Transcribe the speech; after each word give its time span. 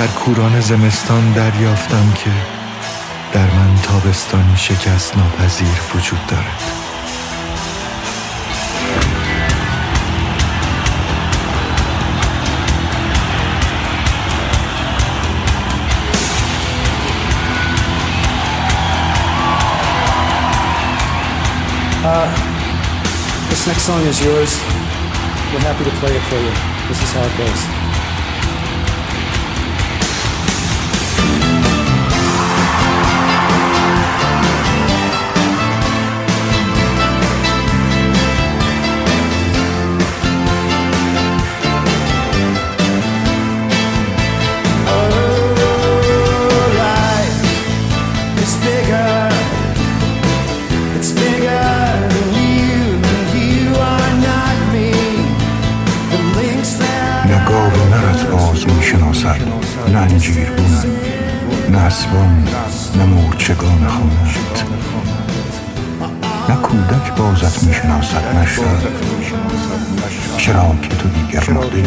در 0.00 0.06
کوران 0.06 0.60
زمستان 0.60 1.32
دریافتم 1.32 2.12
که 2.12 2.30
در 3.32 3.46
من 3.46 3.76
تابستانی 3.82 4.56
شکست 4.56 5.16
ناپذیر 5.16 5.68
وجود 5.94 6.26
دارد 6.26 6.62
Uh, 22.02 22.28
this 23.50 23.66
next 23.66 23.82
song 23.82 24.00
is 24.12 24.18
yours. 24.24 24.52
We're 25.52 25.66
happy 25.68 25.84
to 25.84 25.94
play 26.00 26.12
it 26.16 26.24
for 26.30 26.40
you. 26.46 26.54
This 26.88 27.02
is 27.04 27.12
how 27.12 27.24
it 27.30 27.36
goes. 27.38 27.79
نه 62.12 62.16
اسبان 62.16 62.46
نه 62.96 63.04
مورچگان 63.04 63.88
خانت 63.88 64.64
نه 66.48 66.56
کودک 66.56 67.14
بازت 67.16 67.62
می‌شناسد 67.62 68.24
نه 68.34 68.46
چرا 70.36 70.74
که 70.82 70.88
تو 70.88 71.08
دیگر 71.08 71.50
مرده 71.50 71.84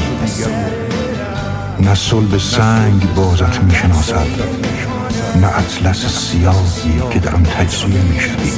نه 1.79 1.95
صلب 1.95 2.37
سنگ 2.37 3.13
بازت 3.15 3.63
می‌شناسد 3.63 4.27
نه 5.41 5.47
اطلس 5.57 6.05
سیاهی 6.05 7.01
که 7.11 7.19
در 7.19 7.35
آن 7.35 7.43
تجزیه 7.43 8.01
می‌شوی. 8.01 8.51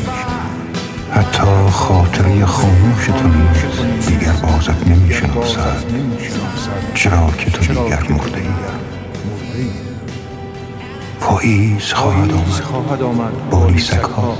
حتی 1.11 1.69
خاطره 1.71 2.45
خاموش 2.45 3.05
تو 3.05 3.27
نیز 3.27 4.07
دیگر 4.07 4.31
بازت 4.31 4.87
نمی‌شناسد. 4.87 5.83
چرا 6.93 7.29
که 7.37 7.51
تو 7.51 7.73
دیگر 7.73 8.03
مرده 8.09 8.37
ای 8.37 8.74
پاییز 11.25 11.93
خواهد 11.93 12.33
آمد. 13.03 13.49
با 13.49 13.67
لیسک 13.67 13.93
ها 13.93 14.37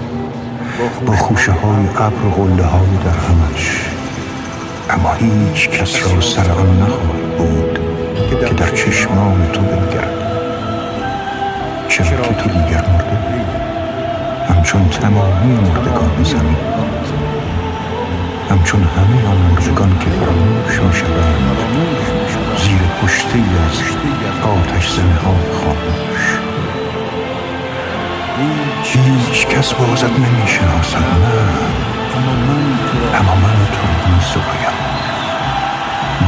با 1.06 1.16
خوشه 1.16 1.52
های 1.52 1.88
ابر 1.98 2.26
و 2.26 2.30
غله 2.30 2.64
های 2.64 2.98
در 3.04 3.10
همش. 3.10 3.90
اما 4.90 5.14
هیچ 5.14 5.70
کس 5.70 5.96
را 6.04 6.22
سر 6.22 6.52
آن 6.52 6.82
نخواهد 6.82 7.38
بود 7.38 7.80
که 8.30 8.54
در 8.54 8.76
چشمان 8.76 9.52
تو 9.54 9.62
بنگرد. 9.62 10.14
چرا 11.88 12.22
که 12.22 12.34
تو 12.34 12.50
دیگر 12.50 12.86
مرده 12.88 13.46
همچون 14.50 14.90
تمامی 14.90 15.54
مردگان 15.54 16.24
زمین. 16.24 16.58
همچون 18.50 18.84
همه 18.84 19.28
آن 19.28 19.38
مردگان 19.38 20.00
که 20.00 20.06
فراموش 20.10 20.80
می 20.80 20.94
شوند 20.94 21.58
زیر 22.58 22.80
پشتی 23.04 23.44
از 23.68 23.82
آتش 24.48 24.92
زنه 24.92 25.16
های 25.16 25.54
خاموش. 25.54 26.45
هیچ 28.84 29.48
کس 29.48 29.74
بازت 29.74 30.20
نمی 30.20 30.48
شناسد 30.48 30.98
نه. 30.98 31.76
اما 33.20 33.36
من 33.36 33.68
تو 33.72 34.10
می 34.10 34.22
سرایم. 34.22 34.76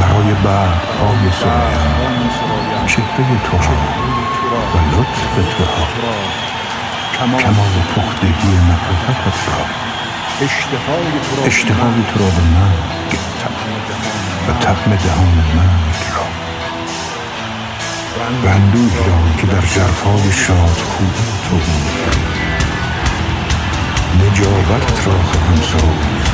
برای 0.01 0.34
بعد 0.34 0.84
های 1.00 1.31
سرایم. 1.31 2.29
چهره 2.88 3.41
تو 3.44 3.57
را 3.57 3.78
و 4.73 4.95
لطف 4.95 5.56
تو 5.56 5.63
را. 5.63 7.38
کمال 7.38 7.75
پختگی 7.95 8.47
معرفتت 8.47 9.47
را. 9.47 9.66
اشتهای 11.45 12.03
تو 12.07 12.19
را 12.19 12.25
به 12.25 12.41
من 12.41 12.72
گفتم 13.12 13.53
و 14.47 14.53
تقم 14.59 14.95
دهان 14.95 15.44
من 15.56 15.69
را. 16.16 16.46
و 18.44 18.47
اندوهی 18.47 18.97
را 19.07 19.38
که 19.38 19.47
در 19.47 19.61
جرفای 19.61 20.31
شاد 20.31 20.78
خوب 20.78 21.13
تو 21.50 21.55
بود. 21.55 22.28
نجابت 24.22 25.07
را 25.07 25.13
خواهم 25.13 25.61
ساخت 25.61 26.27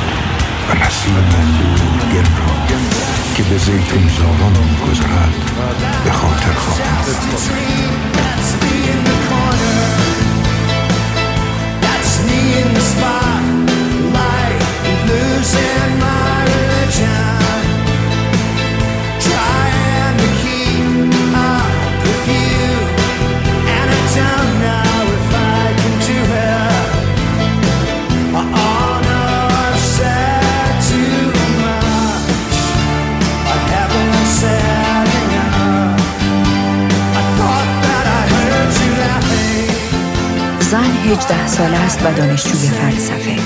و 0.68 0.84
نسیم 0.84 1.16
اندوه 1.16 2.12
گل 2.12 2.28
را 2.38 2.76
که 3.34 3.42
به 3.42 3.58
زیتون 3.58 4.08
زاران 4.18 4.76
گذرد 4.90 5.34
به 6.04 6.12
خاطر 6.12 6.52
خواهم 6.52 7.04
losing 15.06 15.98
my 15.98 16.44
religion 16.44 17.33
زن 40.60 40.96
18 41.06 41.46
ساله 41.46 41.76
است 41.76 42.06
و 42.06 42.12
دانشجوی 42.12 42.68
فلسفه. 42.68 43.36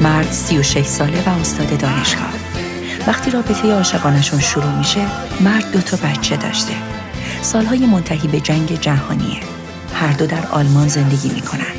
مرد 0.00 0.32
36 0.32 0.86
ساله 0.86 1.22
و 1.26 1.28
استاد 1.40 1.78
دانشگاه. 1.78 2.32
وقتی 3.06 3.30
رابطه 3.30 3.72
عاشقانشون 3.72 4.40
شروع 4.40 4.78
میشه 4.78 5.00
مرد 5.40 5.72
دو 5.72 5.80
تا 5.80 5.96
بچه 5.96 6.36
داشته. 6.36 6.72
سالهای 7.42 7.86
منتهی 7.86 8.28
به 8.28 8.40
جنگ 8.40 8.80
جهانیه. 8.80 9.57
هر 9.98 10.12
دو 10.12 10.26
در 10.26 10.46
آلمان 10.46 10.88
زندگی 10.88 11.28
می‌کنن 11.28 11.72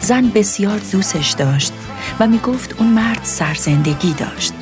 زن 0.00 0.30
بسیار 0.34 0.78
دوستش 0.92 1.30
داشت 1.30 1.72
و 2.20 2.26
می‌گفت 2.26 2.74
اون 2.78 2.88
مرد 2.88 3.20
سرزندگی 3.22 4.12
داشت. 4.12 4.52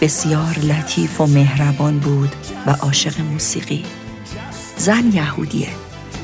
بسیار 0.00 0.58
لطیف 0.58 1.20
و 1.20 1.26
مهربان 1.26 1.98
بود 1.98 2.32
و 2.66 2.70
عاشق 2.70 3.20
موسیقی. 3.20 3.84
زن 4.76 5.10
یهودیه. 5.12 5.68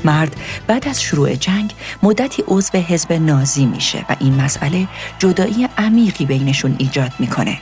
مرد 0.04 0.36
بعد 0.66 0.88
از 0.88 1.02
شروع 1.02 1.34
جنگ 1.34 1.74
مدتی 2.02 2.44
عضو 2.48 2.78
حزب 2.78 3.12
نازی 3.12 3.66
میشه 3.66 4.04
و 4.08 4.16
این 4.20 4.34
مسئله 4.34 4.88
جدایی 5.18 5.68
عمیقی 5.78 6.26
بینشون 6.26 6.74
ایجاد 6.78 7.12
می‌کنه. 7.18 7.58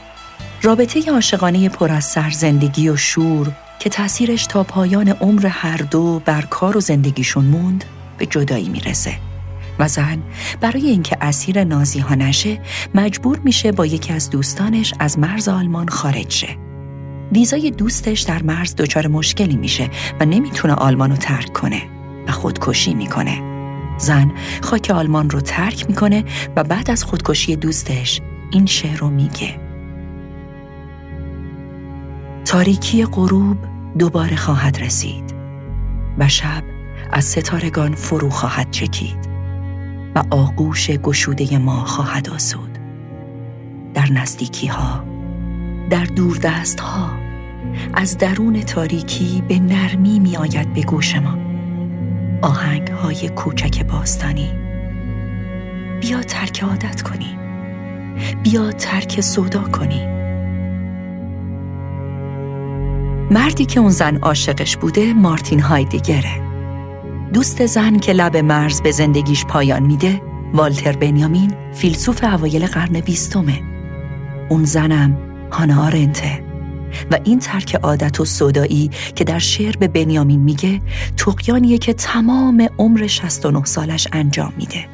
رابطه 0.63 1.11
عاشقانه 1.11 1.69
پر 1.69 1.93
از 1.93 2.05
سرزندگی 2.05 2.89
و 2.89 2.97
شور 2.97 3.53
که 3.79 3.91
تاثیرش 3.91 4.47
تا 4.47 4.63
پایان 4.63 5.09
عمر 5.09 5.47
هر 5.47 5.77
دو 5.77 6.23
بر 6.25 6.43
کار 6.43 6.77
و 6.77 6.81
زندگیشون 6.81 7.45
موند 7.45 7.85
به 8.19 8.27
جدایی 8.27 8.69
می‌رسه. 8.69 9.13
و 9.79 9.89
زن 9.89 10.23
برای 10.61 10.89
اینکه 10.89 11.17
اسیر 11.21 11.65
نازی 11.65 11.99
ها 11.99 12.15
نشه 12.15 12.61
مجبور 12.95 13.39
میشه 13.39 13.73
با 13.73 13.87
یکی 13.87 14.13
از 14.13 14.31
دوستانش 14.31 14.95
از 14.99 15.19
مرز 15.19 15.49
آلمان 15.49 15.89
خارج 15.89 16.31
شه. 16.31 16.49
ویزای 17.33 17.71
دوستش 17.71 18.21
در 18.21 18.43
مرز 18.43 18.77
دچار 18.77 19.07
مشکلی 19.07 19.57
میشه 19.57 19.91
و 20.21 20.25
نمی‌تونه 20.25 20.75
آلمان 20.75 21.11
رو 21.11 21.17
ترک 21.17 21.53
کنه. 21.53 21.83
و 22.29 22.33
خودکشی 22.33 22.95
می‌کنه. 22.95 23.43
زن 23.99 24.33
خاک 24.63 24.91
آلمان 24.95 25.31
رو 25.31 25.41
ترک 25.41 25.89
می‌کنه 25.89 26.25
و 26.57 26.65
بعد 26.65 26.91
از 26.91 27.05
خودکشی 27.05 27.57
دوستش 27.57 28.21
این 28.51 28.67
شعر 28.67 28.97
رو 28.97 29.11
میگه. 29.11 29.61
تاریکی 32.45 33.05
غروب 33.05 33.57
دوباره 33.99 34.37
خواهد 34.37 34.81
رسید 34.81 35.35
و 36.19 36.29
شب 36.29 36.63
از 37.13 37.25
ستارگان 37.25 37.95
فرو 37.95 38.31
خواهد 38.31 38.71
چکید 38.71 39.29
و 40.15 40.23
آغوش 40.31 40.91
گشوده 40.91 41.59
ما 41.59 41.85
خواهد 41.85 42.31
آسود. 42.31 42.79
در 43.95 44.13
نزدیکی 44.13 44.67
ها 44.67 45.05
در 45.91 46.05
دور 46.05 46.37
دست 46.37 46.81
ها 46.81 47.11
از 47.95 48.19
درون 48.19 48.61
تاریکی 48.61 49.43
به 49.49 49.59
نرمی 49.59 50.19
می 50.19 50.37
آید 50.37 50.73
به 50.73 50.83
گوش 50.83 51.17
ما. 51.17 51.39
آهنگ 52.43 52.89
های 52.89 53.29
کوچک 53.29 53.87
باستانی. 53.87 54.51
بیا 56.01 56.23
ترک 56.23 56.63
عادت 56.63 57.03
کنی. 57.03 57.39
بیا 58.43 58.73
ترک 58.73 59.21
سودا 59.21 59.63
کنی. 59.63 60.07
مردی 63.31 63.65
که 63.65 63.81
اون 63.81 63.91
زن 63.91 64.17
عاشقش 64.17 64.77
بوده 64.77 65.15
مارتین 65.15 65.61
هایدگره 65.61 66.48
دوست 67.33 67.67
زن 67.67 67.99
که 67.99 68.13
لب 68.13 68.37
مرز 68.37 68.83
به 68.83 68.91
زندگیش 68.91 69.45
پایان 69.45 69.83
میده 69.83 70.23
والتر 70.55 70.93
بنیامین 70.93 71.55
فیلسوف 71.75 72.25
اوایل 72.25 72.67
قرن 72.67 73.01
بیستمه. 73.01 73.63
اون 74.49 74.65
زنم 74.65 75.17
هانا 75.53 75.85
آرنته. 75.87 76.45
و 77.11 77.19
این 77.25 77.39
ترک 77.39 77.75
عادت 77.75 78.21
و 78.21 78.25
صدایی 78.25 78.91
که 79.17 79.25
در 79.25 79.39
شعر 79.39 79.77
به 79.77 79.89
بنیامین 79.89 80.41
میگه 80.41 80.81
تقیانیه 81.17 81.79
که 81.79 81.93
تمام 81.93 82.69
عمر 82.79 83.07
69 83.07 83.65
سالش 83.65 84.09
انجام 84.13 84.53
میده. 84.57 84.87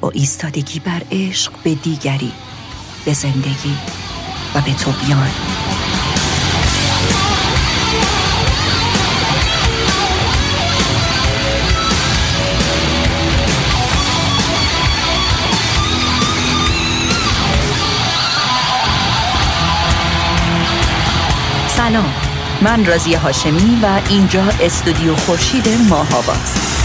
با 0.00 0.10
ایستادگی 0.10 0.80
بر 0.80 1.02
عشق 1.12 1.52
به 1.64 1.74
دیگری 1.74 2.32
به 3.04 3.12
زندگی 3.12 3.76
و 4.54 4.60
به 4.60 4.74
تقیان 4.74 5.30
سلام. 21.76 22.14
من 22.62 22.84
رازی 22.84 23.14
هاشمی 23.14 23.80
و 23.82 24.00
اینجا 24.10 24.42
استودیو 24.60 25.16
خورشید 25.16 25.68
ماهاباست 25.88 26.83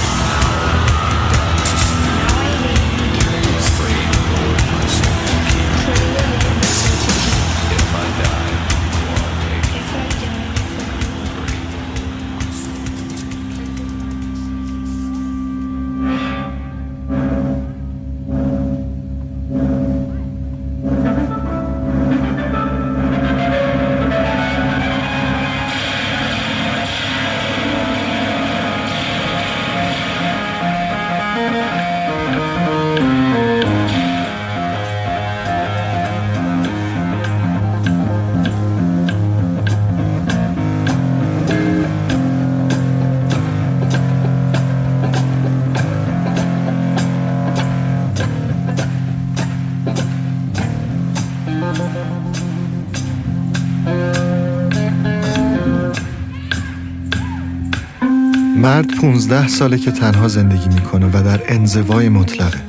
16 59.20 59.48
ساله 59.48 59.78
که 59.78 59.92
تنها 59.92 60.28
زندگی 60.28 60.70
می‌کنه 60.70 61.08
و 61.08 61.24
در 61.24 61.42
انزوای 61.48 62.10
مطلقه. 62.10 62.62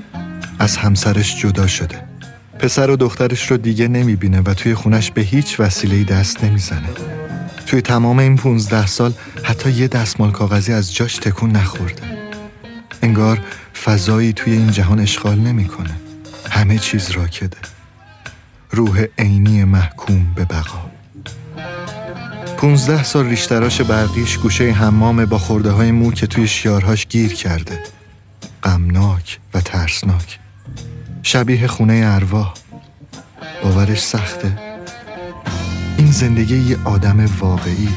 از 0.59 0.77
همسرش 0.77 1.41
جدا 1.41 1.67
شده. 1.67 2.03
پسر 2.59 2.91
و 2.91 2.97
دخترش 2.97 3.51
رو 3.51 3.57
دیگه 3.57 3.89
نمی‌بینه 3.89 4.41
و 4.41 4.55
توی 4.55 4.75
خونش 4.75 5.11
به 5.11 5.21
هیچ 5.21 5.61
وسیله 5.61 6.05
دست 6.05 6.45
نمی‌زنه. 6.45 6.89
توی 7.67 7.81
تمام 7.81 8.19
این 8.19 8.37
15 8.37 8.87
سال 8.87 9.13
حتی 9.43 9.71
یه 9.71 9.89
دستمال 9.89 10.31
کاغذی 10.31 10.73
از 10.73 10.95
جاش 10.95 11.17
تکون 11.17 11.51
نخورده. 11.51 12.03
انگار 13.03 13.41
فضایی 13.85 14.33
توی 14.33 14.53
این 14.53 14.71
جهان 14.71 15.01
اشغال 15.01 15.39
نمی‌کنه. 15.39 15.95
همه 16.51 16.79
چیز 16.79 17.11
راکده. 17.11 17.59
روح 18.71 19.05
عینی 19.19 19.65
محکوم 19.65 20.27
به 20.35 20.45
بقا. 20.45 20.80
پونزده 22.61 23.03
سال 23.03 23.27
ریشتراش 23.27 23.81
برقیش 23.81 24.39
گوشه 24.39 24.73
حمام 24.73 25.25
با 25.25 25.39
خورده 25.39 25.71
های 25.71 25.91
مو 25.91 26.13
که 26.13 26.27
توی 26.27 26.49
شیارهاش 26.49 27.07
گیر 27.07 27.35
کرده. 27.35 27.79
غمناک 28.63 29.39
و 29.55 29.61
ترسناک. 29.61 30.39
شبیه 31.23 31.67
خونه 31.67 32.03
ارواح 32.05 32.55
باورش 33.63 34.01
سخته. 34.01 34.59
این 35.99 36.11
زندگی 36.11 36.57
یه 36.57 36.77
آدم 36.85 37.29
واقعیه. 37.39 37.89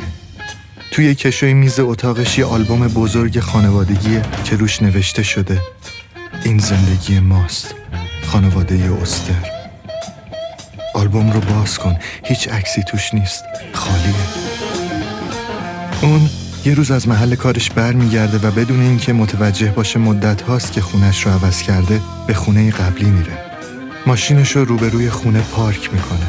توی 0.91 1.15
کشوی 1.15 1.53
میز 1.53 1.79
اتاقش 1.79 2.37
یه 2.37 2.45
آلبوم 2.45 2.87
بزرگ 2.87 3.39
خانوادگیه 3.39 4.21
که 4.43 4.55
روش 4.55 4.81
نوشته 4.81 5.23
شده. 5.23 5.61
این 6.43 6.59
زندگی 6.59 7.19
ماست. 7.19 7.75
خانواده 8.27 8.97
استر. 9.01 9.51
آلبوم 10.93 11.31
رو 11.31 11.39
باز 11.39 11.79
کن. 11.79 11.97
هیچ 12.23 12.47
عکسی 12.47 12.83
توش 12.83 13.13
نیست. 13.13 13.43
خالیه. 13.73 14.42
اون؟ 16.03 16.29
یه 16.65 16.73
روز 16.73 16.91
از 16.91 17.07
محل 17.07 17.35
کارش 17.35 17.69
برمیگرده 17.69 18.47
و 18.47 18.51
بدون 18.51 18.81
اینکه 18.81 19.13
متوجه 19.13 19.71
باشه 19.71 19.99
مدت 19.99 20.41
هاست 20.41 20.71
که 20.71 20.81
خونش 20.81 21.25
رو 21.25 21.31
عوض 21.31 21.61
کرده 21.61 22.01
به 22.27 22.33
خونه 22.33 22.71
قبلی 22.71 23.09
میره. 23.09 23.37
ماشینش 24.07 24.51
رو 24.51 24.65
روبروی 24.65 25.09
خونه 25.09 25.41
پارک 25.41 25.93
می‌کنه. 25.93 26.27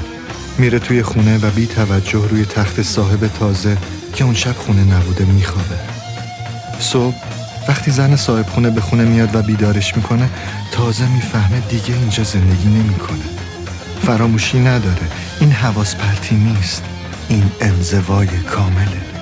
میره 0.59 0.79
توی 0.79 1.03
خونه 1.03 1.39
و 1.39 1.51
بی 1.51 1.67
توجه 1.67 2.29
روی 2.31 2.45
تخت 2.45 2.83
صاحب 2.83 3.27
تازه 3.27 3.77
که 4.15 4.25
اون 4.25 4.35
شب 4.35 4.57
خونه 4.57 4.85
نبوده 4.85 5.25
میخوابه. 5.25 5.77
صبح 6.79 7.15
وقتی 7.69 7.91
زن 7.91 8.17
صاحب 8.17 8.47
خونه 8.47 8.71
به 8.71 8.81
خونه 8.81 9.05
میاد 9.05 9.37
و 9.37 9.43
بیدارش 9.43 9.97
می‌کنه 9.97 10.29
تازه 10.73 11.09
می‌فهمه 11.09 11.61
دیگه 11.61 11.95
اینجا 11.95 12.25
زندگی 12.25 12.69
نمی‌کنه. 12.69 13.25
فراموشی 14.03 14.61
نداره. 14.61 15.09
این 15.41 15.53
حواس 15.53 15.95
پرتی 15.97 16.35
نیست. 16.35 16.83
این 17.29 17.51
انزوای 17.61 18.27
کامله. 18.27 19.14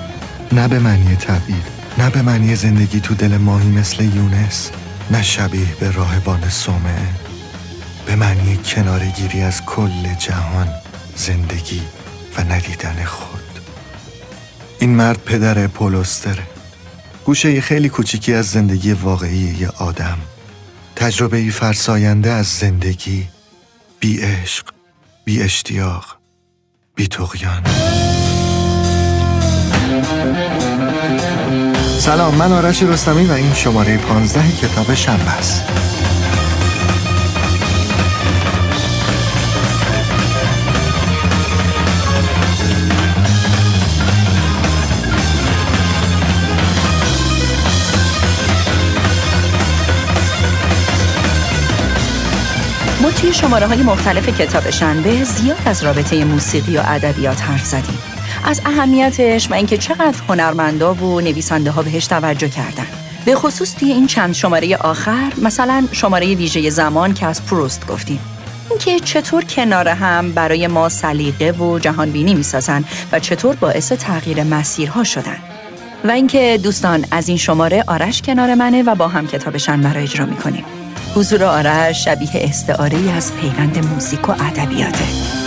نه 0.53 0.67
به 0.67 0.79
معنی 0.79 1.15
تبعید 1.15 1.63
نه 1.97 2.09
به 2.09 2.21
معنی 2.21 2.55
زندگی 2.55 2.99
تو 2.99 3.13
دل 3.13 3.37
ماهی 3.37 3.69
مثل 3.69 4.03
یونس 4.03 4.71
نه 5.11 5.23
شبیه 5.23 5.75
به 5.79 5.91
راهبان 5.91 6.49
سومه. 6.49 7.07
به 8.05 8.15
معنی 8.15 8.57
کنارگیری 8.57 9.41
از 9.41 9.65
کل 9.65 10.13
جهان 10.19 10.67
زندگی 11.15 11.81
و 12.37 12.41
ندیدن 12.41 13.03
خود. 13.05 13.59
این 14.79 14.95
مرد 14.95 15.23
پدر 15.23 15.67
پولوستره 15.67 16.47
گوشه 17.25 17.61
خیلی 17.61 17.89
کوچیکی 17.89 18.33
از 18.33 18.45
زندگی 18.45 18.93
واقعی 18.93 19.55
یه 19.59 19.69
آدم. 19.69 20.17
تجربه 20.95 21.49
فرساینده 21.49 22.31
از 22.31 22.47
زندگی. 22.47 23.27
بی 23.99 24.21
عشق 24.21 24.65
بی 25.25 25.41
اشتیاق 25.41 26.17
بی 26.95 27.07
تغیان 27.07 27.63
سلام 31.99 32.35
من 32.35 32.51
آرش 32.51 32.83
رستمی 32.83 33.25
و 33.25 33.31
این 33.31 33.53
شماره 33.53 33.97
15 33.97 34.51
کتاب 34.51 34.93
شنبه 34.93 35.31
است. 35.31 35.63
ما 53.01 53.11
توی 53.11 53.33
شماره 53.33 53.67
های 53.67 53.83
مختلف 53.83 54.41
کتاب 54.41 54.69
شنبه 54.69 55.23
زیاد 55.23 55.61
از 55.65 55.83
رابطه 55.83 56.25
موسیقی 56.25 56.77
و 56.77 56.81
ادبیات 56.85 57.41
حرف 57.41 57.65
زدیم. 57.65 57.97
از 58.45 58.61
اهمیتش 58.65 59.51
و 59.51 59.53
اینکه 59.53 59.77
چقدر 59.77 60.17
هنرمندا 60.29 60.93
و 60.93 61.21
نویسنده 61.21 61.71
ها 61.71 61.81
بهش 61.81 62.07
توجه 62.07 62.49
کردن. 62.49 62.87
به 63.25 63.35
خصوص 63.35 63.75
توی 63.75 63.91
این 63.91 64.07
چند 64.07 64.33
شماره 64.33 64.77
آخر 64.77 65.31
مثلا 65.41 65.87
شماره 65.91 66.35
ویژه 66.35 66.69
زمان 66.69 67.13
که 67.13 67.25
از 67.25 67.45
پروست 67.45 67.87
گفتیم. 67.87 68.19
اینکه 68.69 68.99
چطور 68.99 69.43
کنار 69.43 69.87
هم 69.87 70.31
برای 70.31 70.67
ما 70.67 70.89
سلیقه 70.89 71.51
و 71.51 71.79
جهان 71.79 72.11
بینی 72.11 72.33
می‌سازن 72.33 72.83
و 73.11 73.19
چطور 73.19 73.55
باعث 73.55 73.91
تغییر 73.91 74.43
مسیرها 74.43 75.03
شدن. 75.03 75.37
و 76.03 76.11
اینکه 76.11 76.59
دوستان 76.63 77.05
از 77.11 77.27
این 77.29 77.37
شماره 77.37 77.83
آرش 77.87 78.21
کنار 78.21 78.55
منه 78.55 78.83
و 78.83 78.95
با 78.95 79.07
هم 79.07 79.27
کتابشن 79.27 79.81
برای 79.81 80.03
اجرا 80.03 80.25
می‌کنیم. 80.25 80.65
حضور 81.15 81.43
آرش 81.43 82.05
شبیه 82.05 82.31
استعاره 82.33 83.11
از 83.11 83.33
پیوند 83.35 83.87
موزیک 83.87 84.29
و 84.29 84.31
ادبیاته. 84.31 85.42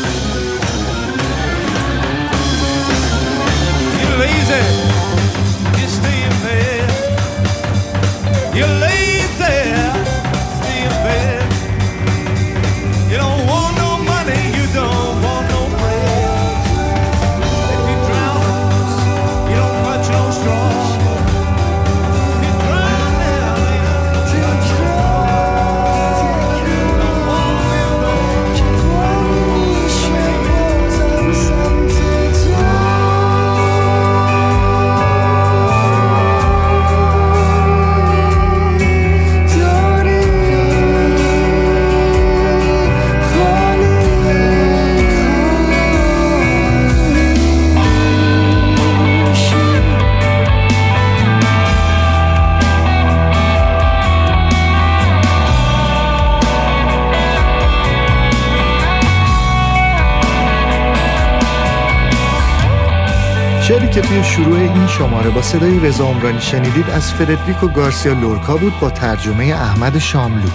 شروع 64.37 64.59
این 64.59 64.87
شماره 64.87 65.31
با 65.31 65.43
صدای 65.43 65.81
رضا 65.81 66.07
عمرانی 66.07 66.40
شنیدید 66.40 66.90
از 66.90 67.12
فردریکو 67.12 67.69
گارسیا 67.69 68.12
لورکا 68.12 68.57
بود 68.57 68.81
با 68.81 68.90
ترجمه 68.90 69.45
احمد 69.45 69.99
شاملو. 69.99 70.49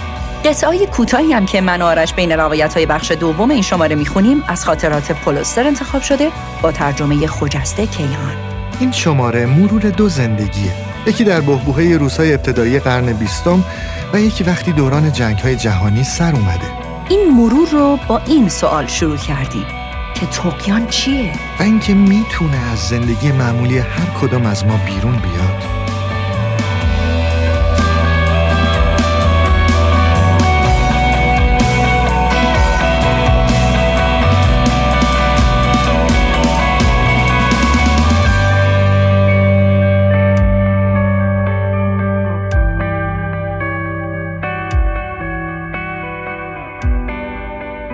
قطعای 0.44 0.86
کوتاهی 0.86 1.32
هم 1.32 1.46
که 1.46 1.60
من 1.60 1.82
و 1.82 1.84
آرش 1.84 2.14
بین 2.14 2.32
روایت 2.32 2.74
های 2.74 2.86
بخش 2.86 3.10
دوم 3.10 3.50
این 3.50 3.62
شماره 3.62 3.94
می‌خونیم 3.94 4.44
از 4.48 4.64
خاطرات 4.64 5.12
پولستر 5.12 5.66
انتخاب 5.66 6.02
شده 6.02 6.30
با 6.62 6.72
ترجمه 6.72 7.26
خجسته 7.26 7.86
کیهان. 7.86 8.36
این 8.80 8.92
شماره 8.92 9.46
مرور 9.46 9.82
دو 9.82 10.08
زندگیه. 10.08 10.72
یکی 11.06 11.24
در 11.24 11.40
بهبوهه 11.40 11.96
روسای 12.00 12.34
ابتدایی 12.34 12.78
قرن 12.78 13.12
بیستم 13.12 13.64
و 14.12 14.20
یکی 14.20 14.44
وقتی 14.44 14.72
دوران 14.72 15.12
جنگ 15.12 15.38
های 15.38 15.56
جهانی 15.56 16.04
سر 16.04 16.32
اومده. 16.32 16.66
این 17.08 17.30
مرور 17.30 17.68
رو 17.68 17.98
با 18.08 18.20
این 18.26 18.48
سوال 18.48 18.86
شروع 18.86 19.16
کردیم 19.16 19.66
که 20.14 20.26
توقیان 20.26 20.86
چیه؟ 20.86 21.32
اینکه 21.62 21.94
می‌تونه 21.94 22.56
از 22.72 22.78
زندگی 22.78 23.32
معمولی 23.32 23.78
هر 23.78 24.06
کدام 24.20 24.46
از 24.46 24.66
ما 24.66 24.76
بیرون 24.76 25.16
بیاد. 25.16 25.62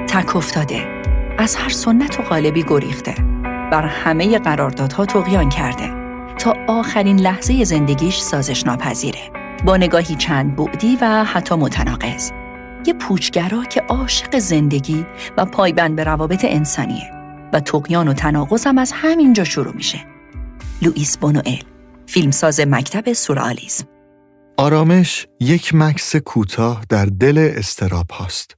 تک 0.08 0.36
افتاده. 0.36 0.86
از 1.38 1.56
هر 1.56 1.68
سنت 1.68 2.20
و 2.20 2.22
قالبی 2.22 2.64
گریخته. 2.68 3.37
بر 3.72 3.86
همه 3.86 4.38
قراردادها 4.38 5.06
تقیان 5.06 5.48
کرده 5.48 5.90
تا 6.38 6.54
آخرین 6.68 7.20
لحظه 7.20 7.64
زندگیش 7.64 8.18
سازش 8.18 8.66
ناپذیره 8.66 9.30
با 9.64 9.76
نگاهی 9.76 10.14
چند 10.14 10.56
بعدی 10.56 10.98
و 11.00 11.24
حتی 11.24 11.54
متناقض 11.54 12.30
یه 12.86 12.94
پوچگرا 12.94 13.64
که 13.64 13.80
عاشق 13.80 14.38
زندگی 14.38 15.06
و 15.36 15.44
پایبند 15.44 15.96
به 15.96 16.04
روابط 16.04 16.44
انسانیه 16.48 17.10
و 17.52 17.60
تقیان 17.60 18.08
و 18.08 18.12
تناقض 18.12 18.66
هم 18.66 18.78
از 18.78 18.92
همینجا 18.94 19.44
شروع 19.44 19.74
میشه 19.74 19.98
لوئیس 20.82 21.18
بونوئل 21.18 21.62
فیلمساز 22.06 22.60
مکتب 22.60 23.12
سورئالیسم 23.12 23.84
آرامش 24.56 25.26
یک 25.40 25.74
مکس 25.74 26.16
کوتاه 26.16 26.84
در 26.88 27.06
دل 27.06 27.52
استراب 27.56 28.10
هاست. 28.10 28.54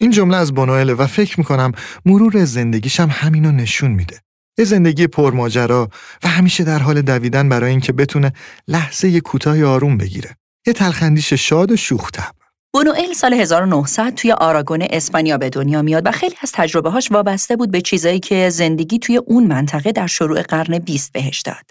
این 0.00 0.10
جمله 0.10 0.36
از 0.36 0.54
بونوئل 0.54 0.94
و 0.98 1.06
فکر 1.06 1.40
می‌کنم 1.40 1.72
مرور 2.06 2.44
زندگیش 2.44 3.00
هم 3.00 3.08
همینو 3.12 3.52
نشون 3.52 3.90
میده. 3.90 4.20
یه 4.58 4.64
زندگی 4.64 5.06
پرماجرا 5.06 5.88
و 6.22 6.28
همیشه 6.28 6.64
در 6.64 6.78
حال 6.78 7.02
دویدن 7.02 7.48
برای 7.48 7.70
اینکه 7.70 7.92
بتونه 7.92 8.32
لحظه 8.68 9.20
کوتاه 9.20 9.64
آروم 9.64 9.96
بگیره. 9.98 10.36
یه 10.66 10.72
تلخندیش 10.72 11.32
شاد 11.32 11.72
و 11.72 11.76
شوخ 11.76 12.10
طبع. 12.10 12.42
بونوئل 12.74 13.12
سال 13.12 13.34
1900 13.34 14.14
توی 14.14 14.32
آراگون 14.32 14.86
اسپانیا 14.90 15.38
به 15.38 15.50
دنیا 15.50 15.82
میاد 15.82 16.06
و 16.06 16.10
خیلی 16.10 16.34
از 16.40 16.52
تجربه 16.52 16.90
هاش 16.90 17.12
وابسته 17.12 17.56
بود 17.56 17.70
به 17.70 17.80
چیزایی 17.80 18.20
که 18.20 18.50
زندگی 18.50 18.98
توی 18.98 19.16
اون 19.16 19.46
منطقه 19.46 19.92
در 19.92 20.06
شروع 20.06 20.42
قرن 20.42 20.78
20 20.78 21.12
بهش 21.12 21.40
داد. 21.40 21.70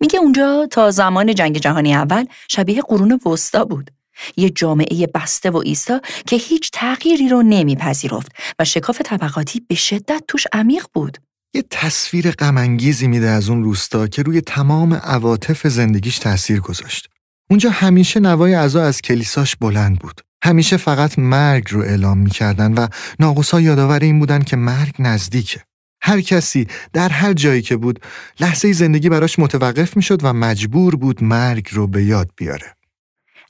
میگه 0.00 0.18
اونجا 0.18 0.68
تا 0.70 0.90
زمان 0.90 1.34
جنگ 1.34 1.58
جهانی 1.58 1.94
اول 1.94 2.24
شبیه 2.48 2.82
قرون 2.82 3.20
وسطا 3.26 3.64
بود. 3.64 3.90
یه 4.36 4.50
جامعه 4.50 5.06
بسته 5.14 5.50
و 5.50 5.56
ایستا 5.56 6.00
که 6.26 6.36
هیچ 6.36 6.70
تغییری 6.72 7.28
رو 7.28 7.42
نمیپذیرفت 7.42 8.32
و 8.58 8.64
شکاف 8.64 9.00
طبقاتی 9.04 9.60
به 9.68 9.74
شدت 9.74 10.22
توش 10.28 10.46
عمیق 10.52 10.86
بود. 10.92 11.18
یه 11.56 11.64
تصویر 11.70 12.30
غمانگیزی 12.30 13.08
میده 13.08 13.28
از 13.28 13.48
اون 13.48 13.64
روستا 13.64 14.06
که 14.06 14.22
روی 14.22 14.40
تمام 14.40 14.94
عواطف 14.94 15.66
زندگیش 15.66 16.18
تاثیر 16.18 16.60
گذاشت. 16.60 17.08
اونجا 17.50 17.70
همیشه 17.70 18.20
نوای 18.20 18.54
عزا 18.54 18.82
از 18.82 19.02
کلیساش 19.02 19.56
بلند 19.56 19.98
بود. 19.98 20.20
همیشه 20.44 20.76
فقط 20.76 21.18
مرگ 21.18 21.64
رو 21.70 21.80
اعلام 21.80 22.18
می‌کردن 22.18 22.74
و 22.74 22.86
ناقصا 23.20 23.60
یادآور 23.60 23.98
این 23.98 24.18
بودن 24.18 24.42
که 24.42 24.56
مرگ 24.56 24.94
نزدیکه. 24.98 25.60
هر 26.02 26.20
کسی 26.20 26.66
در 26.92 27.08
هر 27.08 27.32
جایی 27.32 27.62
که 27.62 27.76
بود 27.76 28.00
لحظه 28.40 28.72
زندگی 28.72 29.08
براش 29.08 29.38
متوقف 29.38 29.96
می‌شد 29.96 30.24
و 30.24 30.32
مجبور 30.32 30.96
بود 30.96 31.24
مرگ 31.24 31.68
رو 31.72 31.86
به 31.86 32.04
یاد 32.04 32.30
بیاره. 32.36 32.76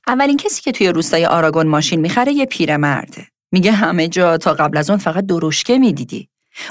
اولین 0.07 0.37
کسی 0.37 0.63
که 0.63 0.73
توی 0.73 0.89
روستای 0.89 1.27
آراگون 1.27 1.67
ماشین 1.67 2.01
می‌خره 2.01 2.33
یه 2.33 2.47
پیرمرده. 2.47 3.27
میگه 3.53 3.73
همه 3.73 4.09
جا 4.09 4.39
تا 4.39 4.55
قبل 4.55 4.77
از 4.77 4.91
اون 4.91 4.99
فقط 4.99 5.27
درشکه 5.27 5.79
می‌دیدی. 5.79 6.29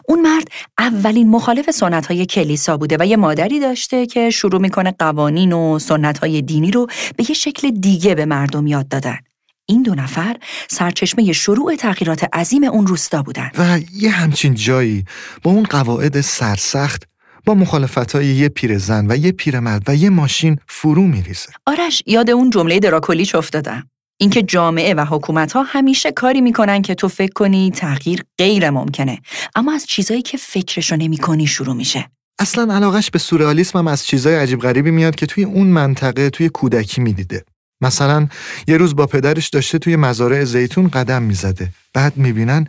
اون 0.08 0.22
مرد 0.22 0.48
اولین 0.78 1.30
مخالف 1.30 1.72
سنت 1.72 2.06
های 2.06 2.26
کلیسا 2.26 2.78
بوده 2.78 2.98
و 3.00 3.06
یه 3.06 3.18
مادری 3.18 3.60
داشته 3.60 4.06
که 4.06 4.30
شروع 4.30 4.62
می‌کنه 4.62 4.96
قوانین 5.00 5.54
و 5.54 5.80
سنت 5.80 6.18
های 6.18 6.42
دینی 6.42 6.72
رو 6.72 6.88
به 7.16 7.24
یه 7.30 7.36
شکل 7.36 7.72
دیگه 7.72 8.16
به 8.16 8.26
مردم 8.26 8.68
یاد 8.68 8.88
دادن. 8.88 9.18
این 9.66 9.84
دو 9.84 9.96
نفر 9.96 10.38
سرچشمه 10.68 11.34
شروع 11.34 11.76
تغییرات 11.76 12.24
عظیم 12.34 12.64
اون 12.64 12.88
روستا 12.88 13.24
بودن. 13.24 13.52
و 13.58 13.80
یه 13.94 14.10
همچین 14.10 14.54
جایی 14.54 15.06
با 15.44 15.52
اون 15.52 15.64
قواعد 15.64 16.22
سرسخت 16.22 17.04
با 17.46 17.54
مخالفت 17.54 18.16
های 18.16 18.26
یه 18.26 18.50
پیرزن 18.50 19.06
و 19.10 19.18
یه 19.18 19.32
پیرمرد 19.32 19.84
و 19.88 19.96
یه 19.96 20.10
ماشین 20.10 20.58
فرو 20.68 21.02
میریزه. 21.02 21.50
آرش 21.66 22.04
یاد 22.06 22.30
اون 22.30 22.50
جمله 22.50 22.80
دراکولیچ 22.80 23.36
افتادم. 23.36 23.90
اینکه 24.18 24.44
جامعه 24.44 24.94
و 24.94 25.06
حکومت 25.10 25.52
ها 25.52 25.64
همیشه 25.64 26.12
کاری 26.12 26.42
می‌کنن 26.42 26.82
که 26.82 26.96
تو 26.96 27.08
فکر 27.08 27.34
کنی 27.34 27.72
تغییر 27.72 28.24
غیر 28.38 28.70
ممکنه 28.70 29.20
اما 29.56 29.74
از 29.74 29.86
چیزایی 29.86 30.22
که 30.22 30.38
فکرشو 30.38 30.96
نمی 30.96 31.18
کنی 31.18 31.48
شروع 31.48 31.76
میشه. 31.76 32.10
اصلا 32.40 32.76
علاقش 32.76 33.12
به 33.12 33.20
سورئالیسم 33.20 33.80
هم 33.80 33.88
از 33.88 34.06
چیزای 34.06 34.36
عجیب 34.36 34.60
غریبی 34.60 34.92
میاد 34.92 35.16
که 35.16 35.26
توی 35.26 35.44
اون 35.44 35.68
منطقه 35.68 36.30
توی 36.30 36.50
کودکی 36.50 37.02
می‌دیده. 37.02 37.46
مثلا 37.82 38.28
یه 38.68 38.78
روز 38.78 38.96
با 38.96 39.06
پدرش 39.06 39.50
داشته 39.50 39.80
توی 39.80 39.96
مزارع 39.96 40.44
زیتون 40.44 40.88
قدم 40.88 41.24
می‌زده. 41.24 41.70
بعد 41.94 42.18
می‌بینن 42.18 42.68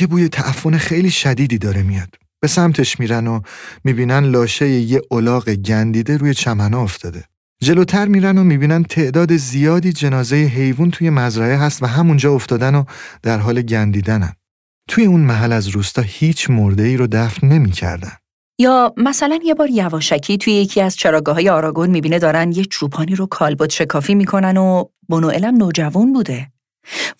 یه 0.00 0.06
بوی 0.06 0.28
تعفن 0.28 0.78
خیلی 0.78 1.10
شدیدی 1.10 1.58
داره 1.58 1.82
میاد. 1.82 2.14
به 2.40 2.48
سمتش 2.48 3.00
میرن 3.00 3.26
و 3.26 3.40
می‌بینن 3.84 4.24
لاشه 4.24 4.68
یه 4.68 5.02
الاغ 5.10 5.50
گندیده 5.50 6.16
روی 6.16 6.34
چمنا 6.34 6.82
افتاده. 6.82 7.24
جلوتر 7.62 8.08
میرن 8.08 8.38
و 8.38 8.44
می‌بینن 8.44 8.84
تعداد 8.84 9.36
زیادی 9.36 9.92
جنازه 9.92 10.36
حیوان 10.36 10.90
توی 10.90 11.10
مزرعه 11.10 11.56
هست 11.56 11.82
و 11.82 11.86
همونجا 11.86 12.32
افتادن 12.32 12.74
و 12.74 12.84
در 13.22 13.38
حال 13.38 13.62
گندیدنن. 13.62 14.32
توی 14.88 15.04
اون 15.04 15.20
محل 15.20 15.52
از 15.52 15.68
روستا 15.68 16.02
هیچ 16.02 16.50
مرده 16.50 16.82
ای 16.82 16.96
رو 16.96 17.06
دفن 17.06 17.46
نمی‌کردن. 17.46 18.12
یا 18.60 18.94
مثلا 18.96 19.38
یه 19.44 19.54
بار 19.54 19.70
یواشکی 19.70 20.38
توی 20.38 20.52
یکی 20.52 20.80
از 20.80 20.96
چراگاه 20.96 21.34
های 21.34 21.48
آراگون 21.48 21.90
می‌بینه 21.90 22.18
دارن 22.18 22.52
یه 22.52 22.64
چوپانی 22.64 23.14
رو 23.14 23.26
کالبد 23.26 23.70
شکافی 23.70 24.14
می‌کنن 24.14 24.56
و 24.56 24.84
بونوئلم 25.08 25.56
نوجوان 25.56 26.12
بوده. 26.12 26.52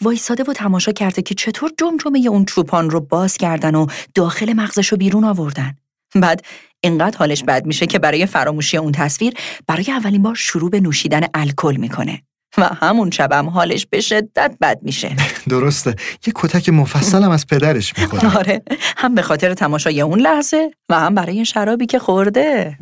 وایساده 0.00 0.44
و 0.44 0.52
تماشا 0.52 0.92
کرده 0.92 1.22
که 1.22 1.34
چطور 1.34 1.70
جمجمه 1.78 2.28
اون 2.30 2.44
چوپان 2.44 2.90
رو 2.90 3.00
باز 3.00 3.36
کردن 3.36 3.74
و 3.74 3.86
داخل 4.14 4.52
مغزش 4.52 4.88
رو 4.88 4.98
بیرون 4.98 5.24
آوردن. 5.24 5.76
بعد 6.14 6.44
اینقدر 6.80 7.18
حالش 7.18 7.44
بد 7.44 7.66
میشه 7.66 7.86
که 7.86 7.98
برای 7.98 8.26
فراموشی 8.26 8.76
اون 8.76 8.92
تصویر 8.92 9.34
برای 9.66 9.84
اولین 9.88 10.22
بار 10.22 10.34
شروع 10.34 10.70
به 10.70 10.80
نوشیدن 10.80 11.20
الکل 11.34 11.76
می‌کنه 11.76 12.22
و 12.58 12.64
همون 12.64 13.10
شبم 13.10 13.48
حالش 13.48 13.86
به 13.86 14.00
شدت 14.00 14.56
بد 14.60 14.78
میشه. 14.82 15.16
درسته. 15.48 15.90
یه 16.26 16.32
کتک 16.36 16.68
مفصلم 16.68 17.30
از 17.30 17.46
پدرش 17.46 17.98
می‌خوره 17.98 18.36
آره. 18.38 18.62
هم 18.96 19.14
به 19.14 19.22
خاطر 19.22 19.54
تماشای 19.54 20.00
اون 20.00 20.20
لحظه 20.20 20.70
و 20.88 21.00
هم 21.00 21.14
برای 21.14 21.44
شرابی 21.44 21.86
که 21.86 21.98
خورده. 21.98 22.78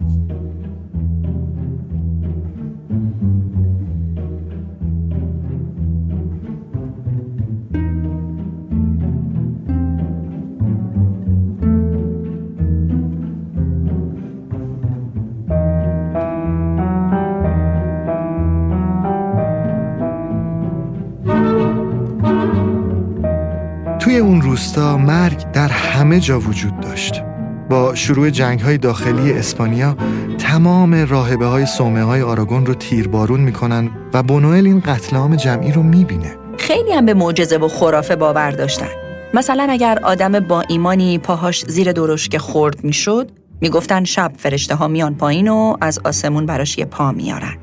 اون 24.18 24.42
روستا 24.42 24.96
مرگ 24.96 25.50
در 25.52 25.68
همه 25.68 26.20
جا 26.20 26.40
وجود 26.40 26.80
داشت. 26.80 27.22
با 27.70 27.94
شروع 27.94 28.30
جنگ 28.30 28.60
های 28.60 28.78
داخلی 28.78 29.32
اسپانیا 29.32 29.96
تمام 30.38 30.94
راهبه 30.94 31.46
های 31.46 31.66
سومه 31.66 32.02
های 32.02 32.22
آراگون 32.22 32.66
رو 32.66 32.74
تیربارون 32.74 33.40
می‌کنن 33.40 33.90
و 34.14 34.22
بونوئل 34.22 34.66
این 34.66 34.80
قتل 34.80 35.16
عام 35.16 35.36
جمعی 35.36 35.72
رو 35.72 35.82
می‌بینه. 35.82 36.36
خیلی 36.58 36.92
هم 36.92 37.06
به 37.06 37.14
معجزه 37.14 37.56
و 37.56 37.68
خرافه 37.68 38.16
باور 38.16 38.50
داشتن 38.50 38.88
مثلا 39.34 39.66
اگر 39.70 39.98
آدم 40.02 40.40
با 40.40 40.60
ایمانی 40.60 41.18
پاهاش 41.18 41.64
زیر 41.68 41.92
درشک 41.92 42.36
خورد 42.36 42.84
می‌شد 42.84 43.30
می‌گفتن 43.60 44.04
شب 44.04 44.32
فرشته 44.36 44.74
ها 44.74 44.88
میان 44.88 45.14
پایین 45.14 45.48
و 45.48 45.76
از 45.80 45.98
آسمون 46.04 46.46
براش 46.46 46.78
یه 46.78 46.84
پا 46.84 47.12
میارن 47.12 47.56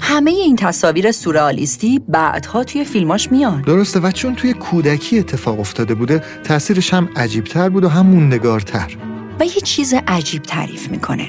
همه 0.00 0.30
این 0.30 0.56
تصاویر 0.56 1.12
سورئالیستی 1.12 2.00
بعدها 2.08 2.64
توی 2.64 2.84
فیلماش 2.84 3.32
میان. 3.32 3.62
درسته 3.62 4.00
و 4.00 4.10
چون 4.10 4.34
توی 4.34 4.52
کودکی 4.52 5.18
اتفاق 5.18 5.60
افتاده 5.60 5.94
بوده 5.94 6.22
تاثیرش 6.44 6.94
هم 6.94 7.08
عجیبتر 7.16 7.68
بود 7.68 7.84
و 7.84 7.88
هم 7.88 8.06
موندگارتر. 8.06 8.96
و 9.40 9.44
یه 9.44 9.60
چیز 9.64 9.94
عجیب 10.06 10.42
تعریف 10.42 10.88
می‌کنه. 10.88 11.28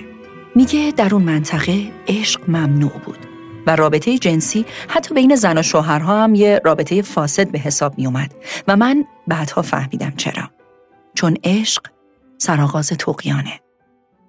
میگه 0.55 0.93
در 0.97 1.13
اون 1.13 1.23
منطقه 1.23 1.91
عشق 2.07 2.41
ممنوع 2.49 3.01
بود 3.05 3.17
و 3.67 3.75
رابطه 3.75 4.17
جنسی 4.17 4.65
حتی 4.87 5.15
بین 5.15 5.35
زن 5.35 5.57
و 5.57 5.63
شوهرها 5.63 6.23
هم 6.23 6.35
یه 6.35 6.61
رابطه 6.65 7.01
فاسد 7.01 7.51
به 7.51 7.59
حساب 7.59 7.97
می 7.97 8.05
اومد 8.05 8.35
و 8.67 8.75
من 8.75 9.05
بعدها 9.27 9.61
فهمیدم 9.61 10.13
چرا. 10.17 10.49
چون 11.15 11.37
عشق 11.43 11.81
سرآغاز 12.37 12.87
توقیانه 12.87 13.59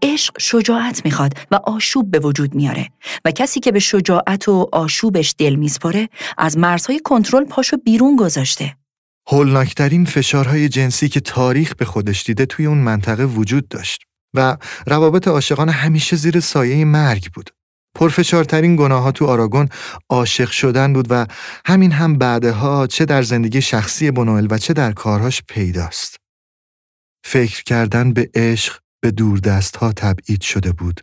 عشق 0.03 0.35
شجاعت 0.41 1.05
می‌خواد 1.05 1.33
و 1.51 1.55
آشوب 1.55 2.11
به 2.11 2.19
وجود 2.19 2.55
میاره 2.55 2.89
و 3.25 3.31
کسی 3.31 3.61
که 3.61 3.73
به 3.73 3.79
شجاعت 3.79 4.49
و 4.49 4.69
آشوبش 4.73 5.35
دل 5.39 5.55
میسپره 5.55 6.09
از 6.39 6.59
مرزهای 6.59 7.01
کنترل 7.01 7.45
پاشو 7.45 7.77
بیرون 7.77 8.17
گذاشته 8.17 8.77
هولناکترین 9.29 10.05
فشارهای 10.05 10.69
جنسی 10.69 11.09
که 11.09 11.21
تاریخ 11.21 11.75
به 11.75 11.85
خودش 11.85 12.25
دیده 12.25 12.47
توی 12.47 12.67
اون 12.67 12.79
منطقه 12.79 13.25
وجود 13.25 13.69
داشت 13.69 14.03
و 14.35 14.57
روابط 14.87 15.29
عاشقان 15.29 15.69
همیشه 15.69 16.17
زیر 16.17 16.41
سایه 16.41 16.85
مرگ 16.85 17.33
بود. 17.35 17.51
پرفشارترین 17.95 18.77
گناه 18.77 19.03
ها 19.03 19.13
تو 19.13 19.27
آراگون 19.27 19.69
عاشق 20.11 20.51
شدن 20.51 20.93
بود 20.93 21.07
و 21.11 21.27
همین 21.67 21.93
هم 21.93 22.19
بعدها 22.19 22.87
چه 22.87 23.05
در 23.05 23.23
زندگی 23.23 23.63
شخصی 23.63 24.11
بنوئل 24.11 24.47
و 24.51 24.59
چه 24.59 24.73
در 24.73 24.93
کارهاش 24.93 25.43
پیداست. 25.49 26.17
فکر 27.25 27.63
کردن 27.63 28.13
به 28.13 28.31
عشق 28.35 28.79
به 29.03 29.11
دوردست 29.11 29.77
ها 29.77 29.93
تبعید 29.93 30.41
شده 30.41 30.73
بود 30.73 31.01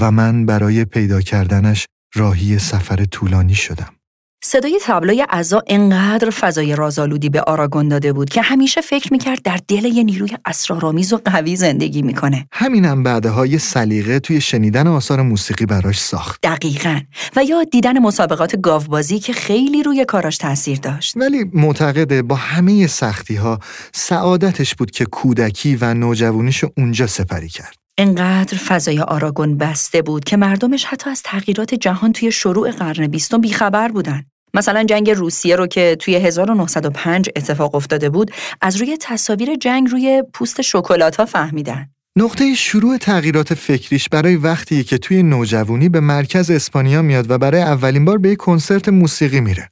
و 0.00 0.10
من 0.10 0.46
برای 0.46 0.84
پیدا 0.84 1.20
کردنش 1.20 1.86
راهی 2.14 2.58
سفر 2.58 3.04
طولانی 3.04 3.54
شدم. 3.54 3.97
صدای 4.44 4.78
تبلای 4.82 5.26
عزا 5.30 5.62
انقدر 5.66 6.30
فضای 6.30 6.76
رازآلودی 6.76 7.28
به 7.28 7.40
آراگون 7.40 7.88
داده 7.88 8.12
بود 8.12 8.30
که 8.30 8.42
همیشه 8.42 8.80
فکر 8.80 9.12
می‌کرد 9.12 9.42
در 9.42 9.58
دل 9.68 9.84
یه 9.84 10.02
نیروی 10.02 10.30
اسرارآمیز 10.44 11.12
و 11.12 11.20
قوی 11.24 11.56
زندگی 11.56 12.02
می‌کنه. 12.02 12.48
همینم 12.52 13.02
بعدها 13.02 13.46
یه 13.46 13.58
سلیقه 13.58 14.20
توی 14.20 14.40
شنیدن 14.40 14.86
آثار 14.86 15.22
موسیقی 15.22 15.66
براش 15.66 16.00
ساخت. 16.00 16.40
دقیقا 16.42 17.00
و 17.36 17.44
یا 17.44 17.64
دیدن 17.64 17.98
مسابقات 17.98 18.56
گاوبازی 18.56 19.18
که 19.18 19.32
خیلی 19.32 19.82
روی 19.82 20.04
کاراش 20.04 20.36
تاثیر 20.36 20.78
داشت. 20.78 21.16
ولی 21.16 21.44
معتقده 21.54 22.22
با 22.22 22.34
همه 22.34 22.86
سختی 22.86 23.34
ها 23.34 23.58
سعادتش 23.92 24.74
بود 24.74 24.90
که 24.90 25.04
کودکی 25.04 25.76
و 25.76 25.94
نوجوانیش 25.94 26.64
اونجا 26.76 27.06
سپری 27.06 27.48
کرد. 27.48 27.87
انقدر 27.98 28.56
فضای 28.56 29.00
آراگون 29.00 29.58
بسته 29.58 30.02
بود 30.02 30.24
که 30.24 30.36
مردمش 30.36 30.84
حتی 30.84 31.10
از 31.10 31.22
تغییرات 31.22 31.74
جهان 31.74 32.12
توی 32.12 32.32
شروع 32.32 32.70
قرن 32.70 33.06
بیستم 33.06 33.40
بیخبر 33.40 33.88
بودن. 33.88 34.24
مثلا 34.54 34.84
جنگ 34.84 35.10
روسیه 35.10 35.56
رو 35.56 35.66
که 35.66 35.96
توی 36.00 36.14
1905 36.16 37.30
اتفاق 37.36 37.74
افتاده 37.74 38.10
بود 38.10 38.30
از 38.60 38.76
روی 38.76 38.96
تصاویر 39.00 39.56
جنگ 39.56 39.90
روی 39.90 40.22
پوست 40.32 40.62
شکلات 40.62 41.16
ها 41.16 41.24
فهمیدن. 41.24 41.88
نقطه 42.16 42.54
شروع 42.54 42.96
تغییرات 42.96 43.54
فکریش 43.54 44.08
برای 44.08 44.36
وقتی 44.36 44.84
که 44.84 44.98
توی 44.98 45.22
نوجوانی 45.22 45.88
به 45.88 46.00
مرکز 46.00 46.50
اسپانیا 46.50 47.02
میاد 47.02 47.30
و 47.30 47.38
برای 47.38 47.62
اولین 47.62 48.04
بار 48.04 48.18
به 48.18 48.30
یک 48.30 48.38
کنسرت 48.38 48.88
موسیقی 48.88 49.40
میره. 49.40 49.68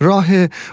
راه 0.00 0.26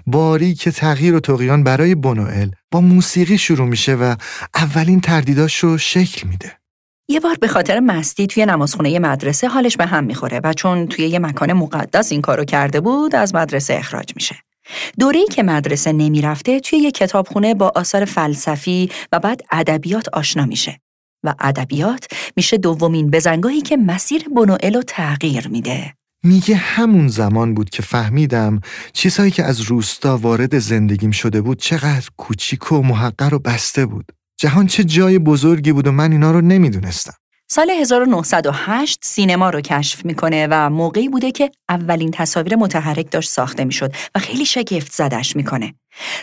باری 0.08 0.54
که 0.54 0.72
تغییر 0.72 1.15
و 1.15 1.20
تقیان 1.20 1.63
برای 1.63 1.96
بونوئل 1.96 2.50
با 2.72 2.82
موسیقی 2.82 3.38
شروع 3.38 3.68
میشه 3.68 3.96
و 3.96 4.15
اولین 4.56 5.02
تردیداش 5.02 5.60
رو 5.60 5.78
شکل 5.78 6.28
میده. 6.28 6.64
یه 7.10 7.20
بار 7.20 7.36
به 7.41 7.48
خاطر 7.48 7.80
مستی 7.80 8.28
توی 8.28 8.46
نمازخونه 8.46 9.00
مدرسه 9.00 9.48
حالش 9.48 9.78
به 9.78 9.86
هم 9.86 10.04
می‌خوره 10.04 10.41
و 10.44 10.54
چون 10.54 10.88
توی 10.88 11.08
یه 11.08 11.20
مکان 11.20 11.54
مقدس 11.54 12.12
این 12.12 12.22
کارو 12.22 12.46
کرده 12.46 12.82
بود 12.82 13.15
از 13.15 13.36
مدرسه 13.36 13.74
اخراج 13.74 14.12
میشه. 14.15 14.36
دوره‌ای 15.00 15.28
که 15.28 15.44
مدرسه 15.44 15.91
نمی‌رفته 15.91 16.60
توی 16.60 16.80
یه 16.80 16.91
کتابخونه 16.91 17.54
با 17.54 17.72
آثار 17.76 18.06
فلسفی 18.06 18.89
و 19.12 19.20
بعد 19.20 19.41
ادبیات 19.52 20.10
آشنا 20.10 20.46
میشه 20.46 20.80
و 21.24 21.36
ادبیات 21.39 22.08
میشه 22.36 22.58
دومین 22.58 23.12
بزنگاهی 23.12 23.62
که 23.62 23.78
مسیر 23.78 24.24
بونوئل 24.36 24.74
رو 24.74 24.82
تغییر 24.82 25.48
میده. 25.48 25.94
میگه 26.24 26.56
همون 26.56 27.08
زمان 27.08 27.54
بود 27.54 27.70
که 27.70 27.82
فهمیدم 27.82 28.60
چیزهایی 28.94 29.32
که 29.32 29.44
از 29.44 29.62
روستا 29.62 30.18
وارد 30.18 30.60
زندگیم 30.60 31.12
شده 31.12 31.41
بود 31.41 31.60
چقدر 31.60 32.10
کوچیک 32.18 32.72
و 32.72 32.82
محقر 32.82 33.34
و 33.34 33.39
بسته 33.39 33.86
بود. 33.86 34.12
جهان 34.38 34.67
چه 34.67 34.84
جای 34.84 35.19
بزرگی 35.19 35.71
بود 35.71 35.88
و 35.88 35.91
من 35.91 36.12
اینا 36.12 36.32
رو 36.32 36.41
نمی‌دونستم. 36.41 37.13
سال 37.48 37.69
1908 37.69 39.00
سینما 39.04 39.50
رو 39.50 39.62
کشف 39.62 40.06
می‌کنه 40.06 40.48
و 40.52 40.69
موقعی 40.69 41.10
بوده 41.10 41.32
که 41.32 41.52
اولین 41.69 42.12
تصاویر 42.12 42.56
متحرک 42.56 43.12
داشت 43.12 43.30
ساخته 43.30 43.65
می‌شد 43.65 43.93
و 44.15 44.19
خیلی 44.19 44.45
شگفت 44.45 44.91
زدش 44.91 45.36
می‌کنه. 45.36 45.74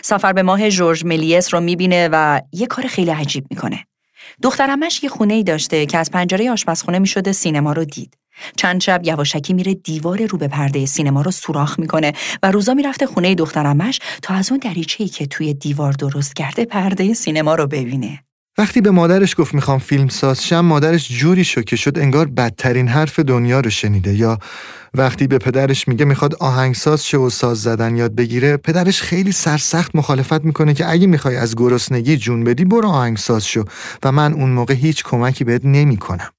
سفر 0.01 0.33
به 0.33 0.43
ماه 0.43 0.69
جورج 0.69 1.05
ملیس 1.05 1.53
رو 1.53 1.59
می‌بینه 1.59 2.09
و 2.11 2.41
یه 2.51 2.67
کار 2.67 2.87
خیلی 2.87 3.11
عجیب 3.11 3.45
می‌کنه. 3.49 3.85
دخترمش 4.41 5.03
یه 5.03 5.09
خونه 5.09 5.33
ای 5.33 5.43
داشته 5.43 5.85
که 5.85 5.97
از 5.97 6.11
پنجره 6.11 6.51
آشپزخونه 6.51 6.99
می‌شده 6.99 7.31
سینما 7.31 7.73
رو 7.73 7.85
دید. 7.85 8.17
چند 8.57 8.81
شب 8.81 9.01
یواشکی 9.03 9.53
میره 9.53 9.73
دیوار 9.73 10.25
رو 10.25 10.37
به 10.37 10.47
پرده 10.47 10.85
سینما 10.85 11.21
رو 11.21 11.31
سوراخ 11.31 11.79
می‌کنه 11.79 12.13
و 12.43 12.51
روزا 12.51 12.73
می‌رفته 12.73 13.05
خونه 13.05 13.35
دخترمش 13.35 13.99
تا 14.21 14.33
از 14.33 14.51
اون 14.51 14.59
دریچه‌ای 14.59 15.09
که 15.09 15.25
توی 15.25 15.53
دیوار 15.53 15.91
درست 15.91 16.35
کرده 16.35 16.65
پرده 16.65 17.13
سینما 17.13 17.55
رو 17.55 17.67
ببینه. 17.67 18.19
وقتی 18.57 18.81
به 18.81 18.91
مادرش 18.91 19.35
گفت 19.37 19.53
می‌خوام 19.53 19.79
فیلم 19.79 20.07
ساز 20.07 20.45
شم 20.45 20.59
مادرش 20.59 21.11
جوری 21.11 21.43
شوکه 21.43 21.75
شد 21.75 21.99
انگار 21.99 22.27
بدترین 22.27 22.87
حرف 22.87 23.19
دنیا 23.19 23.59
رو 23.59 23.69
شنیده 23.69 24.13
یا 24.13 24.39
وقتی 24.93 25.27
به 25.27 25.37
پدرش 25.37 25.87
میگه 25.87 26.05
می‌خواد 26.05 26.35
آهنگساز 26.35 27.05
شه 27.05 27.17
و 27.17 27.29
ساز 27.29 27.61
زدن 27.61 27.95
یاد 27.95 28.15
بگیره 28.15 28.57
پدرش 28.57 29.01
خیلی 29.01 29.31
سرسخت 29.31 29.95
مخالفت 29.95 30.43
می‌کنه 30.45 30.73
که 30.73 30.89
اگه 30.89 31.07
می‌خوای 31.07 31.35
از 31.35 31.55
گرسنگی 31.55 32.17
جون 32.17 32.43
بدی 32.43 32.65
برو 32.65 32.89
آهنگساز 32.89 33.45
شو 33.45 33.63
و 34.03 34.11
من 34.11 34.33
اون 34.33 34.49
موقع 34.49 34.73
هیچ 34.73 35.03
کمکی 35.03 35.43
بهت 35.43 35.65
نمی‌کنم 35.65 36.29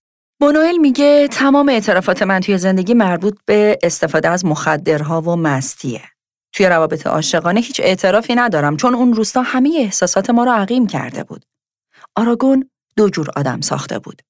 بونوئل 0.44 0.76
میگه 0.76 1.28
تمام 1.28 1.68
اعترافات 1.68 2.22
من 2.22 2.40
توی 2.40 2.58
زندگی 2.58 2.94
مربوط 2.94 3.38
به 3.46 3.78
استفاده 3.82 4.28
از 4.28 4.44
مخدرها 4.44 5.20
و 5.20 5.36
مستیه. 5.36 6.02
توی 6.52 6.66
روابط 6.66 7.06
عاشقانه 7.06 7.60
هیچ 7.60 7.80
اعترافی 7.80 8.34
ندارم 8.34 8.76
چون 8.76 8.94
اون 8.94 9.14
روستا 9.14 9.42
همه 9.42 9.76
احساسات 9.78 10.30
ما 10.30 10.44
رو 10.44 10.50
عقیم 10.52 10.86
کرده 10.86 11.24
بود. 11.24 11.44
آراگون 12.16 12.70
دو 12.96 13.08
جور 13.08 13.28
آدم 13.36 13.60
ساخته 13.60 13.98
بود. 13.98 14.22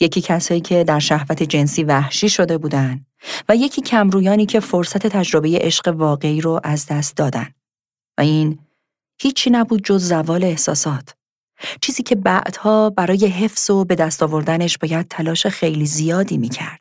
یکی 0.00 0.20
کسایی 0.20 0.60
که 0.60 0.84
در 0.84 0.98
شهوت 0.98 1.42
جنسی 1.42 1.84
وحشی 1.84 2.28
شده 2.28 2.58
بودن 2.58 3.06
و 3.48 3.56
یکی 3.56 3.82
کمرویانی 3.82 4.46
که 4.46 4.60
فرصت 4.60 5.06
تجربه 5.06 5.58
عشق 5.60 5.88
واقعی 5.88 6.40
رو 6.40 6.60
از 6.64 6.86
دست 6.86 7.16
دادن. 7.16 7.48
و 8.18 8.20
این 8.20 8.58
هیچی 9.22 9.50
نبود 9.50 9.84
جز 9.84 10.08
زوال 10.08 10.44
احساسات. 10.44 11.14
چیزی 11.80 12.02
که 12.02 12.14
بعدها 12.14 12.90
برای 12.90 13.26
حفظ 13.26 13.70
و 13.70 13.84
به 13.84 13.94
دست 13.94 14.22
آوردنش 14.22 14.78
باید 14.78 15.08
تلاش 15.08 15.46
خیلی 15.46 15.86
زیادی 15.86 16.38
می‌کرد. 16.38 16.78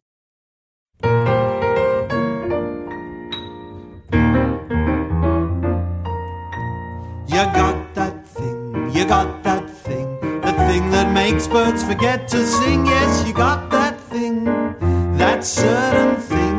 You 7.33 7.43
got 7.61 7.77
that 7.97 8.15
thing, 8.35 8.59
you 8.95 9.03
got 9.15 9.29
that 9.47 9.65
thing, 9.83 10.07
the 10.47 10.53
thing 10.67 10.83
that 10.95 11.07
makes 11.21 11.45
birds 11.55 11.81
forget 11.89 12.19
to 12.33 12.39
sing. 12.55 12.81
Yes, 12.95 13.11
you 13.25 13.33
got 13.45 13.61
that 13.75 13.95
thing, 14.11 14.37
that 15.21 15.39
certain 15.59 16.13
thing. 16.29 16.57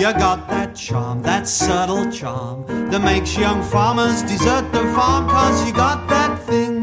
You 0.00 0.10
got 0.26 0.40
that 0.52 0.61
charm, 0.74 1.22
that 1.22 1.44
subtle 1.46 2.10
charm 2.10 2.58
that 2.90 3.02
makes 3.10 3.30
young 3.36 3.60
farmers 3.62 4.22
desert 4.22 4.64
the 4.72 4.84
farm 4.96 5.24
cause 5.28 5.56
you 5.66 5.72
got 5.72 5.98
that 6.08 6.32
thing, 6.48 6.74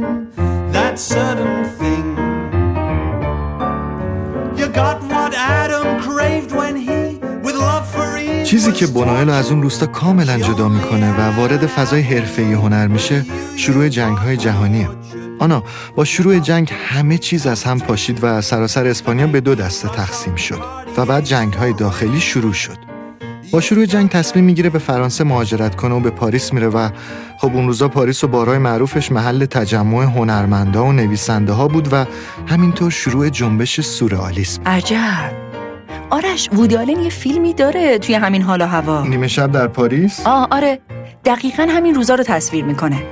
that 0.76 0.96
certain 1.00 1.58
thing. 1.80 2.06
You 4.60 4.68
got 4.84 4.98
what 5.14 5.32
Adam 5.62 5.88
craved 6.06 6.52
when 6.60 6.76
he, 6.88 7.02
with 7.46 7.56
love 7.56 7.86
for 7.94 8.18
Eve, 8.18 8.44
چیزی 8.44 8.72
که 8.72 8.88
بونوئل 8.88 9.30
از 9.30 9.52
اون 9.52 9.62
روستا 9.62 9.86
کاملا 9.86 10.40
جدا 10.40 10.70
می‌کنه 10.70 11.20
و 11.20 11.36
وارد 11.36 11.66
فضای 11.66 12.02
حرفه‌ای 12.02 12.54
هنر 12.54 12.88
میشه 12.88 13.26
شروع 13.56 13.90
جنگ‌های 13.90 14.38
جهانیه. 14.38 14.90
آنا 15.40 15.64
با 15.96 16.06
شروع 16.06 16.40
جنگ 16.40 16.74
همه 16.88 17.18
چیز 17.18 17.48
از 17.48 17.64
هم 17.64 17.80
پاشید 17.80 18.20
و 18.22 18.42
سراسر 18.42 18.88
اسپانیا 18.88 19.28
به 19.28 19.42
دو 19.42 19.56
دسته 19.56 19.90
تقسیم 19.90 20.36
شد 20.36 20.60
و 20.98 21.06
بعد 21.06 21.24
جنگ‌های 21.24 21.74
داخلی 21.74 22.22
شروع 22.22 22.54
شد. 22.54 22.89
با 23.52 23.62
شروع 23.62 23.86
جنگ 23.86 24.10
تصمیم 24.10 24.46
می‌گیره 24.46 24.70
به 24.70 24.80
فرانسه 24.80 25.24
مهاجرت 25.24 25.76
کنه 25.76 25.96
و 25.96 26.00
به 26.00 26.10
پاریس 26.10 26.54
میره 26.54 26.68
و 26.68 26.90
خب 27.38 27.52
اون 27.54 27.68
روزا 27.68 27.88
پاریس 27.88 28.24
و 28.24 28.28
بارای 28.28 28.58
معروفش 28.58 29.12
محل 29.12 29.46
تجمع 29.46 30.04
هنرمندا 30.04 30.86
و 30.86 30.92
نویسنده 30.92 31.54
ها 31.54 31.68
بود 31.68 31.88
و 31.92 32.06
همینطور 32.48 32.92
شروع 32.92 33.30
جنبش 33.30 33.82
سورئالیسم. 33.82 34.62
عجب. 34.66 35.32
آرش 36.10 36.50
وودی 36.54 36.76
یه 37.04 37.10
فیلمی 37.10 37.54
داره 37.54 37.98
توی 37.98 38.16
همین 38.16 38.42
حال 38.42 38.62
و 38.62 38.66
هوا. 38.66 39.04
نیمه 39.04 39.28
شب 39.28 39.52
در 39.52 39.68
پاریس؟ 39.68 40.20
آه 40.26 40.48
آره. 40.52 40.80
دقیقا 41.26 41.68
همین 41.70 41.96
روزا 41.96 42.16
رو 42.16 42.24
تصویر 42.24 42.66
می‌کنه. 42.66 43.04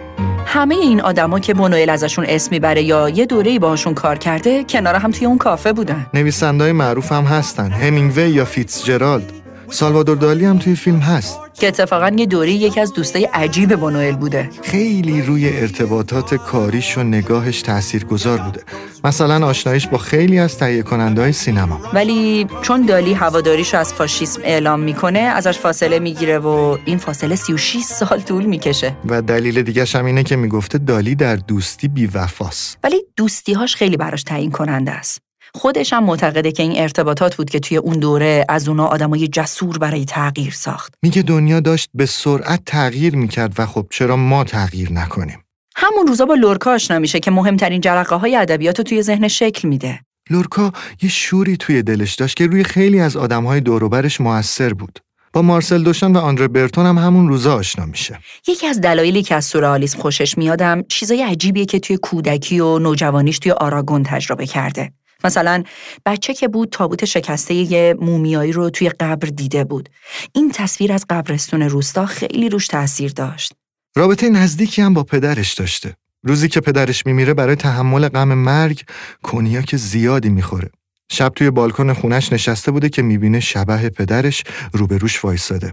همه 0.46 0.76
این 0.76 1.02
آدما 1.02 1.40
که 1.40 1.54
بونوئل 1.54 1.90
ازشون 1.90 2.26
اسم 2.28 2.50
می‌بره 2.52 2.82
یا 2.84 3.10
یه 3.10 3.26
دوره‌ای 3.26 3.60
باهاشون 3.60 3.94
کار 3.94 4.18
کرده 4.18 4.64
کنار 4.64 4.96
هم 4.96 5.12
توی 5.12 5.28
اون 5.28 5.38
کافه 5.38 5.74
بودن. 5.74 6.06
نویسندهای 6.14 6.72
معروف 6.72 7.12
هم 7.12 7.24
هستن. 7.24 7.72
همینگوی 7.72 8.30
یا 8.30 8.46
فیتزجرالد. 8.46 9.32
سالوادور 9.70 10.18
دالی 10.18 10.46
هم 10.46 10.58
توی 10.58 10.76
فیلم 10.76 11.00
هست. 11.00 11.40
که 11.54 11.68
اتفاقا 11.68 12.12
یه 12.18 12.26
دوری 12.26 12.54
یکی 12.54 12.80
از 12.80 12.94
دوستای 12.94 13.26
عجیب 13.26 13.76
بونوئل 13.76 14.16
بوده. 14.16 14.50
خیلی 14.64 15.22
روی 15.22 15.50
ارتباطات 15.50 16.36
کاریش 16.36 16.98
و 16.98 17.04
نگاهش 17.04 17.62
تاثیرگذار 17.62 18.38
بوده. 18.38 18.62
مثلا 19.04 19.48
آشنایش 19.48 19.88
با 19.88 19.98
خیلی 19.98 20.40
از 20.40 20.58
تهیه 20.58 20.84
کننده 20.84 21.22
های 21.22 21.32
سینما. 21.32 21.82
ولی 21.94 22.48
چون 22.62 22.86
دالی 22.86 23.14
هواداریش 23.14 23.74
از 23.74 23.94
فاشیسم 23.94 24.42
اعلام 24.44 24.80
می‌کنه 24.80 25.20
ازش 25.20 25.58
فاصله 25.58 26.00
می‌گیره 26.00 26.40
و 26.40 26.78
این 26.86 26.98
فاصله 26.98 27.36
36 27.36 27.84
سال 27.84 28.20
طول 28.20 28.46
می‌کشه. 28.46 28.96
و 29.06 29.22
دلیل 29.22 29.62
دیگه 29.62 29.86
هم 29.94 30.06
اینه 30.06 30.24
که 30.24 30.36
می‌گفته 30.36 30.78
دالی 30.78 31.16
در 31.16 31.36
دوستی 31.36 31.88
بیوفاست. 31.88 32.78
ولی 32.84 33.04
دوستیهاش 33.16 33.76
خیلی 33.76 33.98
براش 33.98 34.24
تعیین 34.24 34.52
کننده 34.52 34.92
است. 34.92 35.27
خودش 35.58 35.94
هم 35.94 36.04
معتقده 36.04 36.52
که 36.52 36.64
این 36.64 36.82
ارتباطات 36.82 37.36
بود 37.36 37.50
که 37.50 37.60
توی 37.60 37.78
اون 37.78 38.00
دوره 38.00 38.46
از 38.50 38.68
اونا 38.68 38.86
آدمای 38.86 39.28
جسور 39.28 39.78
برای 39.78 40.06
تغییر 40.06 40.54
ساخت. 40.54 40.94
میگه 41.04 41.22
دنیا 41.22 41.60
داشت 41.60 41.90
به 41.94 42.06
سرعت 42.06 42.62
تغییر 42.66 43.16
می‌کرد 43.16 43.54
و 43.58 43.66
خب 43.66 43.88
چرا 43.90 44.16
ما 44.16 44.44
تغییر 44.44 44.92
نکنیم؟ 44.92 45.44
همون 45.76 46.08
روزا 46.08 46.26
با 46.26 46.34
لورکا 46.34 46.74
آشنا 46.74 47.00
میشه 47.00 47.20
که 47.20 47.32
مهمترین 47.32 47.82
جرقه 47.82 48.16
های 48.16 48.36
ادبیات 48.36 48.78
رو 48.78 48.84
توی 48.84 49.02
ذهن 49.02 49.28
شکل 49.28 49.68
میده. 49.68 50.00
لورکا 50.30 50.72
یه 51.02 51.10
شوری 51.10 51.58
توی 51.58 51.84
دلش 51.84 52.16
داشت 52.16 52.38
که 52.38 52.48
روی 52.48 52.64
خیلی 52.64 53.00
از 53.00 53.18
آدمهای 53.18 53.60
دوروبرش 53.60 54.22
موثر 54.22 54.74
بود. 54.74 55.00
با 55.34 55.42
مارسل 55.42 55.84
دوشان 55.84 56.14
و 56.14 56.18
آندره 56.18 56.48
برتون 56.48 56.86
هم 56.86 56.98
همون 56.98 57.28
روزا 57.28 57.56
آشنا 57.56 57.86
میشه. 57.86 58.20
یکی 58.48 58.68
از 58.68 58.82
دلایلی 58.82 59.24
که 59.24 59.36
از 59.36 59.46
سورئالیسم 59.46 60.00
خوشش 60.00 60.38
میادم 60.38 60.84
چیزای 60.84 61.24
عجیبیه 61.24 61.66
که 61.66 61.80
توی 61.80 61.98
کودکی 61.98 62.60
و 62.60 62.80
نوجوانیش 62.80 63.40
توی 63.40 63.52
آراگون 63.52 64.04
تجربه 64.04 64.46
کرده. 64.46 64.92
مثلا 65.24 65.64
بچه 66.06 66.34
که 66.34 66.48
بود 66.48 66.70
تابوت 66.70 67.06
شکسته 67.06 67.54
یه 67.54 67.96
مومیایی 68.02 68.52
رو 68.52 68.70
توی 68.70 68.90
قبر 68.90 69.28
دیده 69.28 69.64
بود. 69.64 69.90
این 70.34 70.52
تصویر 70.52 70.94
از 70.94 71.06
قبرستون 71.10 71.62
روستا 71.62 72.06
خیلی 72.06 72.50
روش 72.50 72.68
تاثیر 72.68 73.12
داشت. 73.12 73.54
رابطه 73.96 74.30
نزدیکی 74.30 74.82
هم 74.82 74.94
با 74.94 75.04
پدرش 75.04 75.54
داشته. 75.54 75.96
روزی 76.24 76.48
که 76.48 76.60
پدرش 76.60 77.06
میمیره 77.06 77.34
برای 77.34 77.56
تحمل 77.56 78.10
غم 78.10 78.34
مرگ 78.34 78.84
کنیاک 79.24 79.76
زیادی 79.76 80.30
می‌خوره. 80.30 80.70
شب 81.12 81.30
توی 81.30 81.50
بالکن 81.50 81.94
خونش 81.94 82.34
نشسته 82.34 82.72
بوده 82.72 82.90
که 82.90 83.02
می‌بینه 83.02 83.40
شبه 83.40 83.90
پدرش 83.90 84.44
روبروش 84.74 85.26
وایساده. 85.26 85.72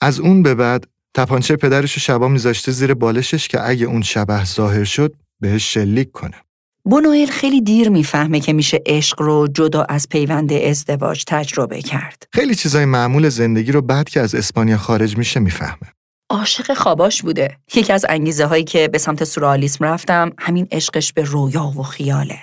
از 0.00 0.20
اون 0.20 0.42
به 0.42 0.54
بعد 0.54 0.86
تپانچه 1.14 1.56
پدرش 1.56 1.92
رو 1.92 2.00
شبا 2.00 2.28
میذاشته 2.28 2.72
زیر 2.72 2.94
بالشش 2.94 3.48
که 3.48 3.68
اگه 3.68 3.86
اون 3.86 4.02
شبه 4.02 4.44
ظاهر 4.44 4.84
شد 4.84 5.14
بهش 5.40 5.74
شلیک 5.74 6.12
کنه. 6.12 6.45
بونوئل 6.90 7.26
خیلی 7.26 7.60
دیر 7.60 7.88
می‌فهمه 7.88 8.40
که 8.40 8.52
میشه 8.52 8.82
عشق 8.86 9.22
رو 9.22 9.48
جدا 9.48 9.82
از 9.82 10.08
پیوند 10.08 10.52
ازدواج 10.52 11.24
تجربه 11.26 11.82
کرد. 11.82 12.28
خیلی 12.32 12.54
چیزای 12.54 12.84
معمول 12.84 13.28
زندگی 13.28 13.72
رو 13.72 13.82
بعد 13.82 14.08
که 14.08 14.20
از 14.20 14.34
اسپانیا 14.34 14.76
خارج 14.76 15.18
میشه 15.18 15.40
می‌فهمه. 15.40 15.92
عاشق 16.30 16.74
خواباش 16.74 17.22
بوده. 17.22 17.56
یکی 17.74 17.92
از 17.92 18.06
انگیزه 18.08 18.44
هایی 18.44 18.64
که 18.64 18.88
به 18.88 18.98
سمت 18.98 19.24
سورالیسم 19.24 19.84
رفتم 19.84 20.32
همین 20.38 20.68
عشقش 20.72 21.12
به 21.12 21.22
رویا 21.22 21.64
و 21.64 21.82
خیاله. 21.82 22.38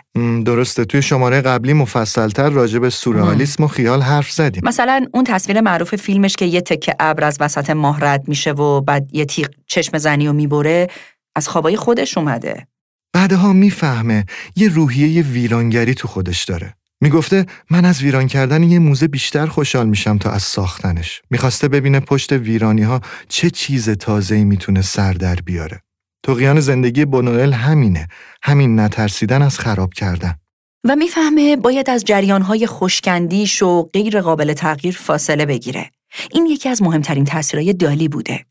درسته 0.45 0.85
توی 0.85 1.01
شماره 1.01 1.41
قبلی 1.41 1.73
مفصلتر 1.73 2.49
راجع 2.49 2.79
به 2.79 2.89
سورالیسم 2.89 3.63
و 3.63 3.67
خیال 3.67 4.01
حرف 4.01 4.31
زدیم. 4.31 4.61
مثلا 4.65 5.05
اون 5.13 5.23
تصویر 5.23 5.61
معروف 5.61 5.95
فیلمش 5.95 6.35
که 6.35 6.45
یه 6.45 6.61
تکه 6.61 6.95
ابر 6.99 7.23
از 7.23 7.37
وسط 7.39 7.69
ماه 7.69 7.99
رد 8.01 8.27
میشه 8.27 8.51
و 8.51 8.81
بعد 8.81 9.09
یه 9.13 9.25
تیغ 9.25 9.47
چشم 9.67 9.97
زنی 9.97 10.27
و 10.27 10.33
می‌بره 10.33 10.87
از 11.35 11.47
خوابای 11.47 11.75
خودش 11.75 12.17
اومده. 12.17 12.67
بعدها 13.13 13.53
می‌فهمه 13.53 14.25
یه 14.55 14.69
روحیه 14.69 15.23
ویرانگری 15.23 15.93
تو 15.93 16.07
خودش 16.07 16.43
داره. 16.43 16.75
می‌گفته 17.01 17.45
من 17.69 17.85
از 17.85 18.01
ویران 18.01 18.27
کردن 18.27 18.63
یه 18.63 18.79
موزه 18.79 19.07
بیشتر 19.07 19.45
خوشحال 19.45 19.87
میشم 19.87 20.17
تا 20.17 20.31
از 20.31 20.43
ساختنش. 20.43 21.21
می‌خواسته 21.29 21.67
ببینه 21.67 21.99
پشت 21.99 22.31
ویرانی 22.31 22.83
ها 22.83 23.01
چه 23.29 23.49
چیز 23.49 23.89
تازه‌ای 23.89 24.43
می‌تونه 24.43 24.81
سر 24.81 25.13
در 25.13 25.35
بیاره. 25.35 25.81
توقیان 26.23 26.59
زندگی 26.59 27.05
بونوئل 27.05 27.53
همینه. 27.53 28.07
همین 28.43 28.79
نترسیدن 28.79 29.41
از 29.41 29.59
خراب 29.59 29.93
کردن. 29.93 30.35
و 30.83 30.95
می‌فهمه 30.95 31.55
باید 31.55 31.89
از 31.89 32.03
جریانهای 32.03 32.67
خوشکندیش 32.67 33.63
و 33.63 33.83
غیر 33.83 34.21
قابل 34.21 34.53
تغییر 34.53 34.97
فاصله 34.97 35.45
بگیره. 35.45 35.89
این 36.31 36.45
یکی 36.45 36.69
از 36.69 36.81
مهمترین 36.81 37.25
تاثیرهای 37.25 37.73
دالی 37.73 38.07
بوده. 38.07 38.45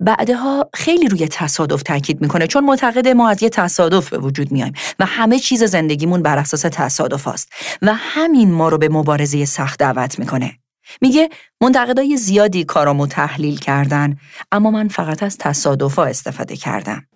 بعدها 0.00 0.70
خیلی 0.74 1.08
روی 1.08 1.28
تصادف 1.28 1.82
تاکید 1.82 2.20
می‌کنه 2.20 2.46
چون 2.46 2.64
معتقد 2.64 3.08
ما 3.08 3.30
از 3.30 3.42
یه 3.42 3.48
تصادف 3.48 4.10
به 4.10 4.18
وجود 4.18 4.52
میایم 4.52 4.72
و 4.98 5.06
همه 5.06 5.38
چیز 5.38 5.64
زندگیمون 5.64 6.22
بر 6.22 6.38
اساس 6.38 6.60
تصادف 6.60 7.28
است 7.28 7.52
و 7.82 7.94
همین 7.94 8.52
ما 8.52 8.68
رو 8.68 8.78
به 8.78 8.88
مبارزه 8.88 9.44
سخت 9.44 9.78
دعوت 9.78 10.18
می‌کنه. 10.18 10.58
میگه 11.00 11.28
منتقدای 11.60 12.16
زیادی 12.16 12.64
کارامو 12.64 13.06
تحلیل 13.06 13.58
کردن 13.58 14.16
اما 14.52 14.70
من 14.70 14.88
فقط 14.88 15.22
از 15.22 15.38
تصادفا 15.38 16.04
استفاده 16.04 16.56
کردم. 16.56 17.06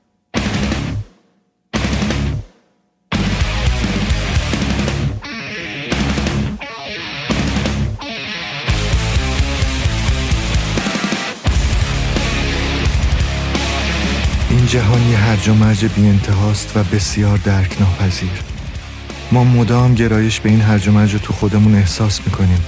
جهانی 14.72 15.14
هرج 15.14 15.48
و 15.48 15.54
مرج 15.54 15.84
بی 15.84 16.08
انتهاست 16.08 16.76
و 16.76 16.84
بسیار 16.84 17.38
درک 17.38 17.76
ناپذیر 17.80 18.42
ما 19.32 19.44
مدام 19.44 19.94
گرایش 19.94 20.40
به 20.40 20.48
این 20.48 20.60
هرج 20.60 20.88
و 20.88 20.92
مرج 20.92 21.16
تو 21.22 21.32
خودمون 21.32 21.74
احساس 21.74 22.20
می‌کنیم. 22.26 22.64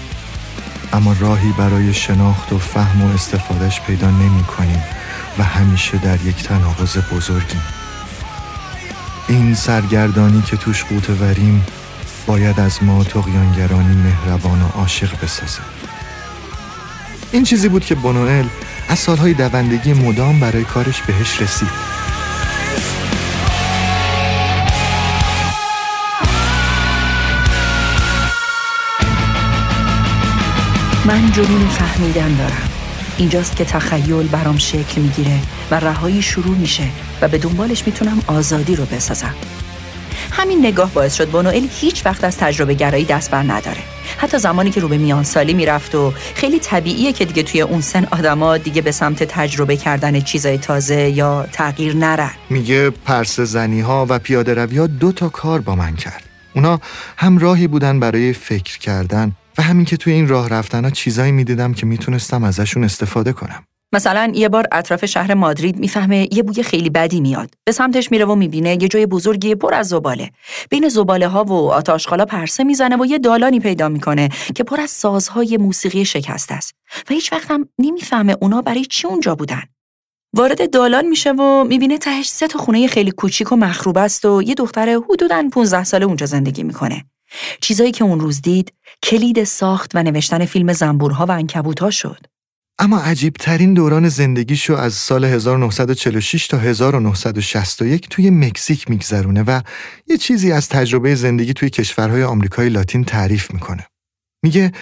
اما 0.93 1.17
راهی 1.21 1.53
برای 1.59 1.95
شناخت 1.95 2.53
و 2.53 2.59
فهم 2.59 3.03
و 3.03 3.15
استفادهش 3.15 3.81
پیدا 3.81 4.11
نمی 4.11 4.45
کنیم 4.45 4.83
و 5.39 5.43
همیشه 5.43 5.99
در 5.99 6.27
یک 6.27 6.43
تناقض 6.43 6.97
بزرگیم. 7.13 7.63
این 9.29 9.55
سرگردانی 9.55 10.43
که 10.43 10.57
توش 10.57 10.85
قوت 10.85 11.11
وریم 11.11 11.67
باید 12.27 12.61
از 12.61 12.83
ما 12.83 13.05
تقیانگرانی 13.05 13.95
مهربان 13.95 14.63
و 14.63 14.69
عاشق 14.69 15.21
بسازه 15.23 15.61
این 17.35 17.45
چیزی 17.45 17.69
بود 17.69 17.85
که 17.85 17.95
بونوئل 17.95 18.47
از 18.89 18.99
سالهای 18.99 19.35
دوندگی 19.35 19.93
مدام 19.93 20.41
برای 20.41 20.65
کارش 20.65 21.03
بهش 21.03 21.43
رسید. 21.43 21.69
من 31.07 31.33
جنون 31.33 31.69
فهمیدن 31.69 32.35
دارم. 32.35 32.71
اینجاست 33.19 33.57
که 33.57 33.65
تخیل 33.65 34.27
برام 34.27 34.59
شکل 34.59 35.01
می‌گیره 35.01 35.39
و 35.71 35.75
رهایی 35.75 36.23
شروع 36.23 36.57
میشه 36.57 36.85
و 37.21 37.29
به 37.29 37.39
دنبالش 37.39 37.87
می‌تونم 37.87 38.23
آزادی 38.27 38.77
رو 38.77 38.85
بسازم. 38.85 39.35
همین 40.33 40.67
نگاه 40.67 40.91
باعث 40.91 41.15
شد 41.15 41.29
بونوئل 41.29 41.67
هیچ 41.81 42.07
وقت 42.07 42.25
از 42.25 42.37
تجربه 42.37 42.75
گرایی 42.75 43.05
دست 43.05 43.31
بر 43.31 43.43
نداره. 43.43 43.81
حتی 44.19 44.39
زمانی 44.39 44.71
که 44.71 44.81
رو 44.81 44.89
به 44.89 44.99
میان 44.99 45.25
سالی 45.25 45.55
می‌رفت 45.55 45.95
و 45.95 46.13
خیلی 46.35 46.59
طبیعیه 46.59 47.13
که 47.13 47.25
دیگه 47.25 47.43
توی 47.43 47.61
اون 47.61 47.81
سن 47.81 48.05
آدما 48.11 48.59
دیگه 48.59 48.83
به 48.83 48.93
سمت 48.93 49.23
تجربه 49.23 49.77
کردن 49.77 50.21
چیزای 50.21 50.59
تازه 50.59 51.11
یا 51.11 51.47
تغییر 51.53 51.97
نرن 51.97 52.31
میگه 52.51 52.91
پرس 52.91 53.41
زنی 53.41 53.81
ها 53.81 54.07
و 54.09 54.19
پیاده 54.19 54.55
روی 54.55 54.79
ها 54.79 54.87
دو 54.87 55.13
تا 55.13 55.29
کار 55.29 55.61
با 55.61 55.75
من 55.75 55.97
کرد 55.97 56.25
اونا 56.55 56.81
هم 57.17 57.39
راهی 57.39 57.67
بودن 57.67 58.01
برای 58.01 58.33
فکر 58.33 58.79
کردن 58.79 59.33
و 59.59 59.63
همین 59.63 59.85
که 59.85 59.97
توی 59.97 60.13
این 60.13 60.29
راه 60.29 60.49
رفتن 60.49 60.85
ها 60.85 60.91
چیزایی 60.91 61.33
می‌دیدم 61.33 61.75
که 61.75 61.87
می‌تونستم 61.87 62.45
ازشون 62.45 62.85
استفاده 62.85 63.33
کنم. 63.33 63.65
مثلا 63.95 64.33
یه 64.35 64.49
بار 64.49 64.67
اطراف 64.73 65.05
شهر 65.05 65.35
مادرید 65.35 65.79
می‌فهمه 65.79 66.29
یه 66.33 66.43
بوی 66.43 66.63
خیلی 66.63 66.91
بدی 66.91 67.21
میاد. 67.21 67.51
به 67.65 67.73
سمتش 67.73 68.13
میره 68.13 68.25
و 68.25 68.35
می‌بینه 68.35 68.71
یه 68.71 68.89
جای 68.89 69.07
بزرگی 69.07 69.55
پر 69.55 69.75
از 69.75 69.89
زباله. 69.89 70.31
بین 70.71 70.89
زباله 70.89 71.29
ها 71.29 71.45
و 71.45 71.53
آتاشخالا 71.53 72.25
پرسه 72.25 72.65
می‌زنه 72.65 72.97
و 72.97 73.07
یه 73.07 73.19
دالانی 73.19 73.61
پیدا 73.61 73.89
می‌کنه 73.89 74.29
که 74.55 74.65
پر 74.65 74.81
از 74.81 74.91
سازهای 74.91 75.57
موسیقی 75.57 76.05
شکسته 76.05 76.55
است. 76.55 76.75
و 77.11 77.15
هیچ 77.15 77.33
وقت 77.33 77.51
هم 77.51 77.69
نمی‌فهمه 77.79 78.37
اونا 78.41 78.63
برای 78.63 78.85
چی 78.85 79.07
اونجا 79.07 79.35
بودن. 79.35 79.63
وارد 80.37 80.71
دالان 80.71 81.07
میشه 81.07 81.33
و 81.33 81.65
می‌بینه 81.65 81.99
تهش 81.99 82.29
سه 82.29 82.49
تا 82.49 82.59
خونه 82.59 82.87
خیلی 82.87 83.11
کوچیک 83.11 83.53
و 83.53 83.57
مخروب 83.57 83.99
است 83.99 84.25
و 84.25 84.43
یه 84.43 84.55
دختر 84.55 85.01
حدوداً 85.11 85.49
15 85.53 85.85
ساله 85.85 86.07
اونجا 86.07 86.27
زندگی 86.27 86.63
می‌کنه. 86.63 87.05
چیزایی 87.61 87.93
که 87.93 88.05
اون 88.05 88.21
روز 88.21 88.43
دید 88.43 88.73
کلید 89.03 89.45
ساخت 89.45 89.91
و 89.95 90.03
نوشتن 90.03 90.45
فیلم 90.45 90.73
زنبورها 90.73 91.27
و 91.27 91.31
انکبوتها 91.31 91.91
شد. 91.91 92.34
اما 92.79 93.01
عجیب 93.01 93.33
ترین 93.33 93.75
دوران 93.75 94.09
زندگیشو 94.09 94.75
از 94.75 94.95
سال 94.95 95.25
1946 95.25 96.47
تا 96.47 96.59
1961 96.59 98.09
توی 98.09 98.31
مکزیک 98.31 98.91
میگذرونه 98.91 99.43
و 99.43 99.61
یه 100.07 100.17
چیزی 100.17 100.53
از 100.53 100.69
تجربه 100.69 101.15
زندگی 101.15 101.53
توی 101.53 101.71
کشورهای 101.71 102.23
آمریکای 102.23 102.69
لاتین 102.69 103.05
تعریف 103.05 103.55
می‌کنه. 103.55 103.87
میگه 104.43 104.73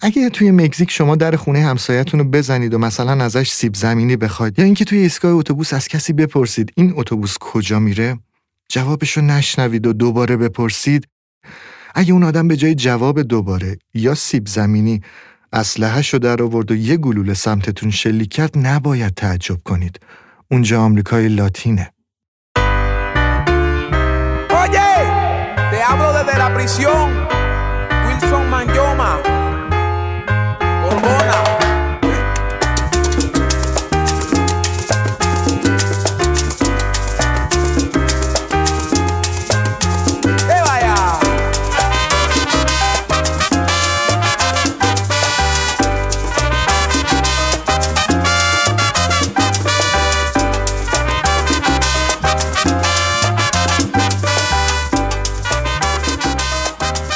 اگه 0.00 0.30
توی 0.30 0.50
مکزیک 0.50 0.90
شما 0.90 1.16
در 1.16 1.36
خونه 1.36 1.64
همسایتون 1.64 2.20
رو 2.20 2.26
بزنید 2.26 2.74
و 2.74 2.78
مثلا 2.78 3.24
ازش 3.24 3.50
سیب 3.50 3.74
زمینی 3.74 4.16
بخواید 4.16 4.58
یا 4.58 4.64
اینکه 4.64 4.84
توی 4.84 4.98
ایستگاه 4.98 5.32
اتوبوس 5.32 5.74
از 5.74 5.88
کسی 5.88 6.12
بپرسید 6.12 6.72
این 6.76 6.92
اتوبوس 6.96 7.36
کجا 7.40 7.78
میره 7.78 8.18
جوابشو 8.68 9.20
نشنوید 9.20 9.86
و 9.86 9.92
دوباره 9.92 10.36
بپرسید 10.36 11.08
اگه 11.94 12.12
اون 12.12 12.22
آدم 12.22 12.48
به 12.48 12.56
جای 12.56 12.74
جواب 12.74 13.22
دوباره 13.22 13.78
یا 13.94 14.14
سیب 14.14 14.48
زمینی 14.48 15.02
اسلحه 15.54 16.18
در 16.18 16.42
آورد 16.42 16.70
و 16.70 16.74
یه 16.76 16.96
گلوله 16.96 17.34
سمتتون 17.34 17.90
شلیک 17.90 18.32
کرد 18.32 18.58
نباید 18.58 19.14
تعجب 19.14 19.62
کنید. 19.64 20.00
اونجا 20.50 20.80
آمریکای 20.80 21.28
لاتینه. 21.28 21.90
Te 25.70 25.80
hablo 25.88 26.08
desde 26.16 26.34
la 26.42 26.48
prisión. 26.56 27.08
Wilson 28.06 28.44
Manyoma. 28.52 29.10
Borbona. 30.82 31.43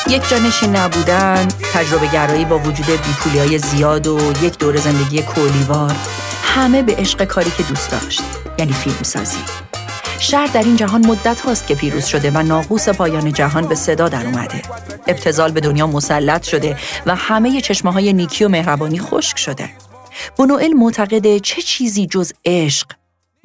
یک 0.08 0.28
جانشین 0.28 0.76
نبودن، 0.76 1.48
تجربه 1.72 2.06
گرایی 2.06 2.44
با 2.44 2.58
وجود 2.58 2.86
بیپولی 2.86 3.38
های 3.38 3.58
زیاد 3.58 4.06
و 4.06 4.32
یک 4.42 4.58
دور 4.58 4.76
زندگی 4.76 5.22
کولیوار 5.22 5.96
همه 6.42 6.82
به 6.82 6.94
عشق 6.96 7.24
کاری 7.24 7.50
که 7.50 7.62
دوست 7.62 7.90
داشت 7.90 8.22
یعنی 8.58 8.72
فیلم 8.72 9.02
سازی. 9.02 9.38
شهر 10.18 10.46
در 10.46 10.62
این 10.62 10.76
جهان 10.76 11.06
مدت 11.06 11.40
هاست 11.40 11.66
که 11.66 11.74
پیروز 11.74 12.04
شده 12.04 12.30
و 12.30 12.42
ناقوس 12.42 12.88
پایان 12.88 13.32
جهان 13.32 13.66
به 13.68 13.74
صدا 13.74 14.08
در 14.08 14.26
اومده. 14.26 14.62
ابتزال 15.06 15.52
به 15.52 15.60
دنیا 15.60 15.86
مسلط 15.86 16.42
شده 16.42 16.76
و 17.06 17.14
همه 17.14 17.60
چشمه 17.60 17.92
های 17.92 18.12
نیکی 18.12 18.44
و 18.44 18.48
مهربانی 18.48 19.00
خشک 19.00 19.38
شده. 19.38 19.70
بونوئل 20.36 20.72
معتقده 20.72 21.40
چه 21.40 21.62
چیزی 21.62 22.06
جز 22.06 22.32
عشق 22.44 22.86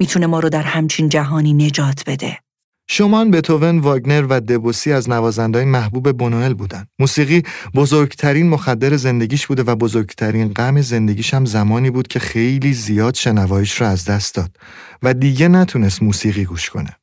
می‌تونه 0.00 0.26
ما 0.26 0.40
رو 0.40 0.48
در 0.48 0.62
همچین 0.62 1.08
جهانی 1.08 1.52
نجات 1.52 2.02
بده. 2.06 2.43
شومان، 2.88 3.30
بتوون، 3.30 3.78
واگنر 3.78 4.26
و 4.30 4.40
دبوسی 4.40 4.92
از 4.92 5.10
نوازندهای 5.10 5.64
محبوب 5.64 6.12
بونوئل 6.12 6.54
بودند. 6.54 6.88
موسیقی 6.98 7.42
بزرگترین 7.74 8.48
مخدر 8.48 8.96
زندگیش 8.96 9.46
بوده 9.46 9.62
و 9.62 9.76
بزرگترین 9.76 10.52
غم 10.52 10.80
زندگیش 10.80 11.34
هم 11.34 11.44
زمانی 11.44 11.90
بود 11.90 12.08
که 12.08 12.18
خیلی 12.18 12.72
زیاد 12.72 13.14
شنواییش 13.14 13.80
رو 13.80 13.86
از 13.86 14.04
دست 14.04 14.34
داد 14.34 14.56
و 15.02 15.14
دیگه 15.14 15.48
نتونست 15.48 16.02
موسیقی 16.02 16.44
گوش 16.44 16.70
کنه. 16.70 16.96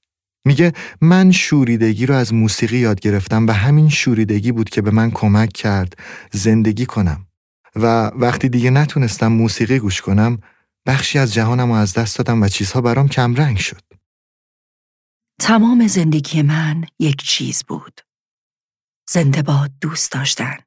میگه 0.46 0.74
من 1.02 1.32
شوریدگی 1.32 2.06
رو 2.06 2.16
از 2.16 2.34
موسیقی 2.34 2.78
یاد 2.78 3.00
گرفتم 3.00 3.48
و 3.48 3.52
همین 3.52 3.90
شوریدگی 3.90 4.52
بود 4.52 4.70
که 4.70 4.82
به 4.82 4.92
من 4.92 5.12
کمک 5.12 5.54
کرد 5.54 5.94
زندگی 6.32 6.86
کنم 6.86 7.26
و 7.76 8.12
وقتی 8.16 8.50
دیگه 8.50 8.70
نتونستم 8.70 9.28
موسیقی 9.28 9.80
گوش 9.80 10.02
کنم 10.02 10.38
بخشی 10.86 11.20
از 11.20 11.34
جهانم 11.34 11.68
رو 11.68 11.78
از 11.78 11.94
دست 11.94 12.18
دادم 12.18 12.42
و 12.42 12.48
چیزها 12.48 12.82
برام 12.82 13.08
کمرنگ 13.08 13.58
شد. 13.58 13.91
تمام 15.42 15.88
زندگی 15.88 16.42
من 16.42 16.86
یک 17.00 17.22
چیز 17.24 17.64
بود. 17.64 18.02
زنده 19.10 19.42
باد 19.42 19.72
دوست 19.82 20.12
داشتن. 20.12 20.58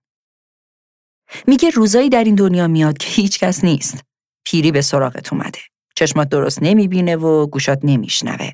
میگه 1.46 1.70
روزایی 1.70 2.08
در 2.08 2.24
این 2.24 2.34
دنیا 2.34 2.68
میاد 2.68 2.98
که 2.98 3.08
هیچ 3.08 3.38
کس 3.38 3.64
نیست. 3.64 4.04
پیری 4.46 4.72
به 4.72 4.82
سراغت 4.82 5.32
اومده. 5.32 5.58
چشمات 5.96 6.28
درست 6.28 6.62
نمی‌بینه 6.62 7.16
و 7.16 7.46
گوشات 7.46 7.78
نمیشنوه. 7.82 8.50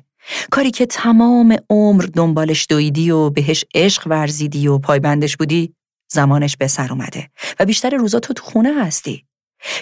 کاری 0.51 0.71
که 0.71 0.85
تمام 0.85 1.57
عمر 1.69 2.03
دنبالش 2.03 2.65
دویدی 2.69 3.11
و 3.11 3.29
بهش 3.29 3.65
عشق 3.75 4.07
ورزیدی 4.07 4.67
و 4.67 4.77
پایبندش 4.77 5.37
بودی 5.37 5.75
زمانش 6.11 6.57
به 6.57 6.67
سر 6.67 6.91
اومده 6.91 7.29
و 7.59 7.65
بیشتر 7.65 7.89
روزا 7.89 8.19
تو 8.19 8.33
تو 8.33 8.43
خونه 8.43 8.83
هستی. 8.83 9.25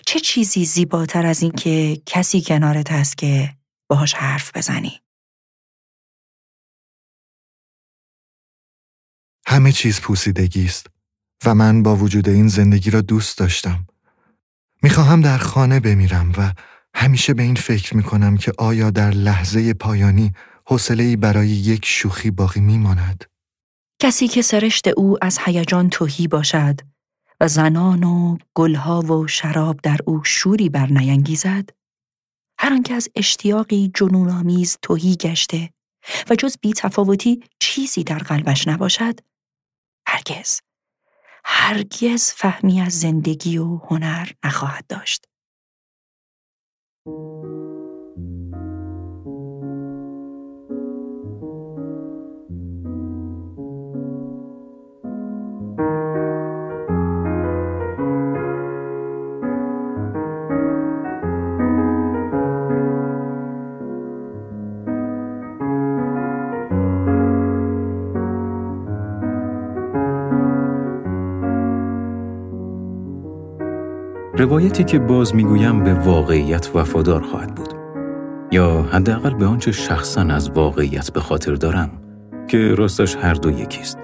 چه 0.05 0.19
چیزی 0.19 0.65
زیباتر 0.65 1.25
از 1.25 1.41
این 1.43 1.51
که 1.51 2.01
کسی 2.05 2.41
کنارت 2.41 2.91
هست 2.91 3.17
که 3.17 3.49
باهاش 3.89 4.13
حرف 4.13 4.57
بزنی؟ 4.57 5.01
همه 9.49 9.71
چیز 9.71 10.01
پوسیدگی 10.01 10.65
است 10.65 10.87
و 11.45 11.55
من 11.55 11.83
با 11.83 11.95
وجود 11.95 12.29
این 12.29 12.47
زندگی 12.47 12.91
را 12.91 13.01
دوست 13.01 13.37
داشتم. 13.37 13.87
می‌خواهم 14.83 15.21
در 15.21 15.37
خانه 15.37 15.79
بمیرم 15.79 16.31
و 16.37 16.53
همیشه 16.93 17.33
به 17.33 17.43
این 17.43 17.55
فکر 17.55 17.97
می‌کنم 17.97 18.37
که 18.37 18.53
آیا 18.57 18.91
در 18.91 19.11
لحظه 19.11 19.73
پایانی 19.73 20.33
حوصله‌ای 20.65 21.15
برای 21.15 21.47
یک 21.47 21.85
شوخی 21.85 22.31
باقی 22.31 22.59
میماند. 22.59 23.25
کسی 24.01 24.27
که 24.27 24.41
سرشت 24.41 24.87
او 24.87 25.17
از 25.21 25.39
هیجان 25.45 25.89
توهی 25.89 26.27
باشد 26.27 26.79
و 27.39 27.47
زنان 27.47 28.03
و 28.03 28.37
گلها 28.53 29.01
و 29.01 29.27
شراب 29.27 29.79
در 29.83 29.97
او 30.05 30.23
شوری 30.23 30.69
بر 30.69 30.87
نینگیزد 30.87 31.69
هر 32.59 32.73
آنکه 32.73 32.93
از 32.93 33.09
اشتیاقی 33.15 33.91
جنونآمیز 33.95 34.77
توهی 34.81 35.15
گشته 35.15 35.69
و 36.29 36.35
جز 36.35 36.55
بی 36.61 36.73
تفاوتی 36.73 37.43
چیزی 37.59 38.03
در 38.03 38.19
قلبش 38.19 38.67
نباشد 38.67 39.28
هرگز. 40.09 40.59
هرگز 41.45 42.31
فهمی 42.31 42.81
از 42.81 42.99
زندگی 42.99 43.57
و 43.57 43.77
هنر 43.77 44.31
نخواهد 44.45 44.87
داشت. 44.87 45.25
روایتی 74.39 74.83
که 74.83 74.99
باز 74.99 75.35
می‌گویم 75.35 75.83
به 75.83 75.93
واقعیت 75.93 76.69
وفادار 76.75 77.21
خواهد 77.21 77.55
بود. 77.55 77.73
یا 78.51 78.81
حداقل 78.91 79.33
به 79.33 79.45
آنچه 79.45 79.71
شخصا 79.71 80.21
از 80.21 80.49
واقعیت 80.49 81.11
به 81.11 81.19
خاطر 81.19 81.53
دارم 81.55 81.89
که 82.47 82.75
راستش 82.75 83.15
هر 83.15 83.33
دو 83.33 83.51
یکیست. 83.51 83.97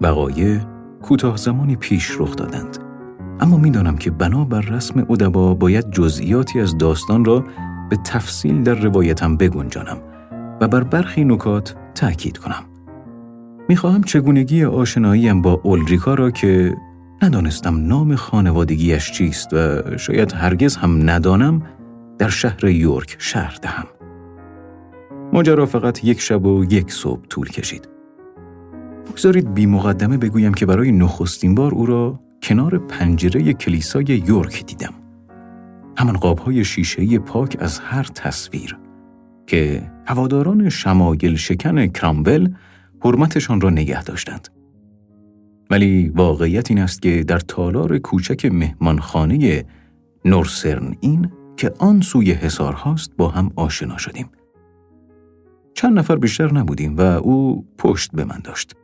وقایع 0.00 0.58
کوتاه 1.02 1.36
زمانی 1.36 1.76
پیش 1.76 2.16
رخ 2.18 2.36
دادند. 2.36 2.78
اما 3.40 3.56
می‌دانم 3.56 3.96
که 3.96 4.10
بنا 4.10 4.44
بر 4.44 4.60
رسم 4.60 5.06
ادبا 5.10 5.54
باید 5.54 5.90
جزئیاتی 5.90 6.60
از 6.60 6.78
داستان 6.78 7.24
را 7.24 7.44
به 7.90 7.96
تفصیل 8.04 8.62
در 8.62 8.74
روایتم 8.74 9.36
بگنجانم 9.36 9.98
و 10.60 10.68
بر 10.68 10.84
برخی 10.84 11.24
نکات 11.24 11.76
تأکید 11.94 12.38
کنم. 12.38 12.64
می‌خواهم 13.68 14.02
چگونگی 14.02 14.64
آشناییم 14.64 15.42
با 15.42 15.60
اولریکا 15.62 16.14
را 16.14 16.30
که 16.30 16.76
ندانستم 17.22 17.86
نام 17.86 18.14
خانوادگیش 18.14 19.12
چیست 19.12 19.52
و 19.52 19.82
شاید 19.96 20.32
هرگز 20.32 20.76
هم 20.76 21.10
ندانم 21.10 21.62
در 22.18 22.28
شهر 22.28 22.64
یورک 22.64 23.16
شهر 23.18 23.58
دهم. 23.62 23.84
ماجرا 25.32 25.66
فقط 25.66 26.04
یک 26.04 26.20
شب 26.20 26.46
و 26.46 26.64
یک 26.64 26.92
صبح 26.92 27.26
طول 27.30 27.48
کشید. 27.48 27.88
بگذارید 29.10 29.54
بی 29.54 29.66
مقدمه 29.66 30.16
بگویم 30.16 30.54
که 30.54 30.66
برای 30.66 30.92
نخستین 30.92 31.54
بار 31.54 31.74
او 31.74 31.86
را 31.86 32.20
کنار 32.42 32.78
پنجره 32.78 33.52
کلیسای 33.52 34.22
یورک 34.26 34.66
دیدم. 34.66 34.94
همان 35.96 36.16
قابهای 36.16 36.64
شیشهی 36.64 37.18
پاک 37.18 37.56
از 37.60 37.78
هر 37.78 38.02
تصویر 38.02 38.78
که 39.46 39.90
هواداران 40.06 40.68
شماگل 40.68 41.34
شکن 41.34 41.86
کرامبل 41.86 42.48
حرمتشان 43.04 43.60
را 43.60 43.70
نگه 43.70 44.02
داشتند. 44.02 44.48
ولی 45.70 46.08
واقعیت 46.08 46.70
این 46.70 46.80
است 46.80 47.02
که 47.02 47.24
در 47.24 47.38
تالار 47.38 47.98
کوچک 47.98 48.46
مهمانخانه 48.46 49.64
نورسرن 50.24 50.94
این 51.00 51.30
که 51.56 51.72
آن 51.78 52.00
سوی 52.00 52.32
حسار 52.32 52.72
هاست 52.72 53.16
با 53.16 53.28
هم 53.28 53.50
آشنا 53.56 53.98
شدیم. 53.98 54.30
چند 55.74 55.98
نفر 55.98 56.16
بیشتر 56.16 56.52
نبودیم 56.52 56.96
و 56.96 57.00
او 57.00 57.66
پشت 57.78 58.10
به 58.12 58.24
من 58.24 58.40
داشت. 58.44 58.76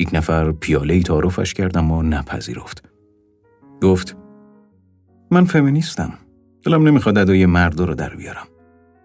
یک 0.00 0.10
نفر 0.12 0.52
پیاله 0.52 1.02
تعارفش 1.02 1.54
کردم 1.54 1.90
و 1.90 2.02
نپذیرفت. 2.02 2.88
گفت 3.82 4.16
من 5.30 5.44
فمینیستم. 5.44 6.12
دلم 6.64 6.88
نمی‌خواد 6.88 7.18
ادای 7.18 7.46
مرد 7.46 7.80
رو 7.80 7.94
در 7.94 8.16
بیارم. 8.16 8.46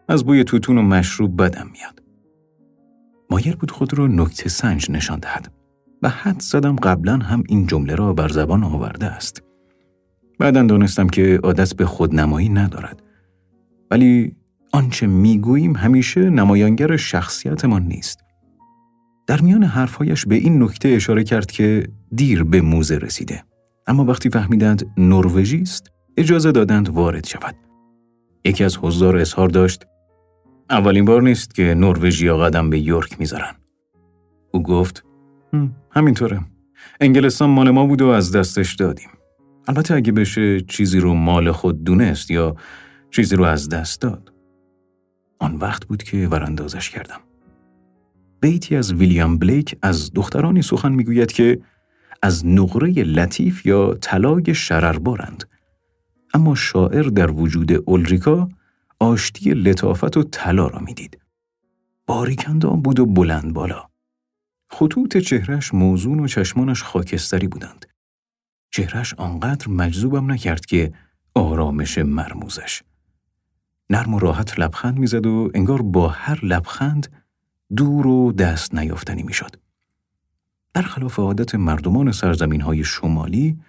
از 0.09 0.25
بوی 0.25 0.43
توتون 0.43 0.77
و 0.77 0.81
مشروب 0.81 1.43
بدم 1.43 1.67
میاد. 1.73 2.03
مایر 3.31 3.55
بود 3.55 3.71
خود 3.71 3.93
را 3.93 4.07
نکته 4.07 4.49
سنج 4.49 4.91
نشان 4.91 5.19
دهد. 5.19 5.56
و 6.01 6.09
حد 6.09 6.41
زدم 6.41 6.75
قبلا 6.75 7.17
هم 7.17 7.43
این 7.49 7.67
جمله 7.67 7.95
را 7.95 8.13
بر 8.13 8.27
زبان 8.27 8.63
آورده 8.63 9.05
است. 9.05 9.43
بعدا 10.39 10.63
دانستم 10.63 11.07
که 11.07 11.39
عادت 11.43 11.75
به 11.75 11.85
خودنمایی 11.85 12.49
ندارد. 12.49 13.03
ولی 13.91 14.35
آنچه 14.73 15.07
می‌گوییم 15.07 15.75
همیشه 15.75 16.29
نمایانگر 16.29 16.97
شخصیتمان 16.97 17.83
نیست. 17.83 18.19
در 19.27 19.41
میان 19.41 19.63
حرفهایش 19.63 20.25
به 20.25 20.35
این 20.35 20.63
نکته 20.63 20.89
اشاره 20.89 21.23
کرد 21.23 21.51
که 21.51 21.87
دیر 22.15 22.43
به 22.43 22.61
موزه 22.61 22.97
رسیده. 22.97 23.43
اما 23.87 24.05
وقتی 24.05 24.29
فهمیدند 24.29 24.93
نروژی 24.97 25.61
است 25.61 25.91
اجازه 26.17 26.51
دادند 26.51 26.89
وارد 26.89 27.25
شود 27.25 27.55
یکی 28.45 28.63
از 28.63 28.77
حضار 28.77 29.17
اظهار 29.17 29.49
داشت 29.49 29.85
اولین 30.69 31.05
بار 31.05 31.21
نیست 31.21 31.55
که 31.55 31.63
نروژیا 31.63 32.37
قدم 32.37 32.69
به 32.69 32.79
یورک 32.79 33.19
می‌ذارن 33.19 33.55
او 34.51 34.63
گفت 34.63 35.03
همینطوره. 35.91 36.39
انگلستان 37.01 37.49
مال 37.49 37.69
ما 37.69 37.85
بود 37.85 38.01
و 38.01 38.07
از 38.07 38.35
دستش 38.35 38.75
دادیم. 38.75 39.09
البته 39.67 39.93
اگه 39.93 40.11
بشه 40.11 40.61
چیزی 40.61 40.99
رو 40.99 41.13
مال 41.13 41.51
خود 41.51 41.83
دونست 41.83 42.31
یا 42.31 42.55
چیزی 43.11 43.35
رو 43.35 43.43
از 43.43 43.69
دست 43.69 44.01
داد. 44.01 44.33
آن 45.39 45.55
وقت 45.55 45.85
بود 45.85 46.03
که 46.03 46.27
وراندازش 46.27 46.89
کردم. 46.89 47.19
بیتی 48.41 48.75
از 48.75 48.93
ویلیام 48.93 49.37
بلیک 49.37 49.77
از 49.81 50.13
دخترانی 50.13 50.61
سخن 50.61 50.91
می‌گوید 50.91 51.31
که 51.31 51.59
از 52.21 52.45
نقره 52.45 52.89
لطیف 52.89 53.65
یا 53.65 53.93
طلای 54.01 54.55
شرربارند. 54.55 55.43
اما 56.33 56.55
شاعر 56.55 57.03
در 57.03 57.31
وجود 57.31 57.71
اولریکا 57.89 58.49
آشتی 58.99 59.53
لطافت 59.53 60.17
و 60.17 60.23
طلا 60.23 60.67
را 60.67 60.79
می‌دید. 60.79 61.17
باریکندان 62.07 62.81
بود 62.81 62.99
و 62.99 63.05
بلند 63.05 63.53
بالا. 63.53 63.86
خطوط 64.69 65.17
چهرش 65.17 65.73
موزون 65.73 66.19
و 66.19 66.27
چشمانش 66.27 66.83
خاکستری 66.83 67.47
بودند 67.47 67.85
چهرش 68.71 69.13
آنقدر 69.13 69.67
مجذوبم 69.67 70.31
نکرد 70.31 70.65
که 70.65 70.93
آرامش 71.35 71.97
مرموزش 71.97 72.81
نرم 73.89 74.13
و 74.13 74.19
راحت 74.19 74.59
لبخند 74.59 74.97
می‌زد 74.97 75.25
و 75.25 75.51
انگار 75.53 75.81
با 75.81 76.07
هر 76.07 76.45
لبخند 76.45 77.07
دور 77.75 78.07
و 78.07 78.31
دست 78.31 78.75
نیافتنی 78.75 79.23
می‌شد. 79.23 79.55
برخلاف 80.73 81.19
عادت 81.19 81.55
مردمان 81.55 82.11
سرزمین 82.11 82.61
های 82.61 82.83
شمالی 82.83 83.59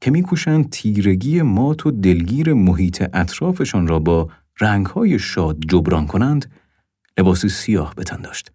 که 0.00 0.10
میکوشند 0.10 0.70
تیرگی 0.70 1.42
مات 1.42 1.86
و 1.86 1.90
دلگیر 1.90 2.52
محیط 2.52 3.02
اطرافشان 3.12 3.86
را 3.86 3.98
با 3.98 4.30
های 4.94 5.18
شاد 5.18 5.58
جبران 5.68 6.06
کنند، 6.06 6.50
لباسی 7.18 7.48
سیاه 7.48 7.94
بتن 7.94 8.20
داشت. 8.20 8.52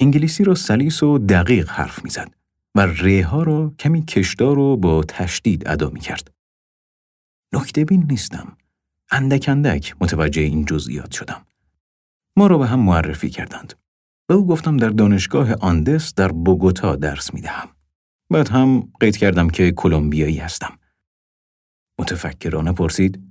انگلیسی 0.00 0.44
را 0.44 0.54
سلیس 0.54 1.02
و 1.02 1.18
دقیق 1.18 1.70
حرف 1.70 2.04
می‌زد 2.04 2.34
و 2.74 2.80
ریها 2.80 3.42
را 3.42 3.74
کمی 3.78 4.04
کشدار 4.04 4.58
و 4.58 4.76
با 4.76 5.02
تشدید 5.02 5.68
ادا 5.68 5.90
می 5.90 6.00
کرد. 6.00 6.30
نکته 7.52 7.84
بین 7.84 8.06
نیستم. 8.10 8.56
اندک 9.10 9.48
اندک 9.48 9.94
متوجه 10.00 10.42
این 10.42 10.64
جزئیات 10.64 11.12
شدم. 11.12 11.46
ما 12.36 12.46
را 12.46 12.58
به 12.58 12.66
هم 12.66 12.80
معرفی 12.80 13.30
کردند. 13.30 13.74
به 14.26 14.34
او 14.34 14.46
گفتم 14.46 14.76
در 14.76 14.90
دانشگاه 14.90 15.54
آندس 15.54 16.14
در 16.14 16.32
بوگوتا 16.32 16.96
درس 16.96 17.34
می 17.34 17.40
دهم. 17.40 17.68
بعد 18.30 18.48
هم 18.48 18.92
قید 19.00 19.16
کردم 19.16 19.50
که 19.50 19.72
کلمبیایی 19.72 20.38
هستم. 20.38 20.78
متفکرانه 21.98 22.72
پرسید 22.72 23.22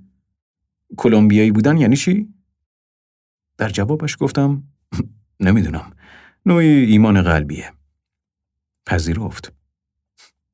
کلمبیایی 0.96 1.50
بودن 1.50 1.76
یعنی 1.76 1.96
چی؟ 1.96 2.34
در 3.58 3.68
جوابش 3.68 4.16
گفتم 4.20 4.62
نمی‌دونم. 5.40 5.92
نوعی 6.48 6.84
ایمان 6.84 7.22
قلبیه. 7.22 7.72
پذیرفت. 8.86 9.52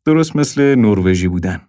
درست 0.05 0.37
مثل 0.37 0.74
نروژی 0.74 1.28
بودن. 1.28 1.68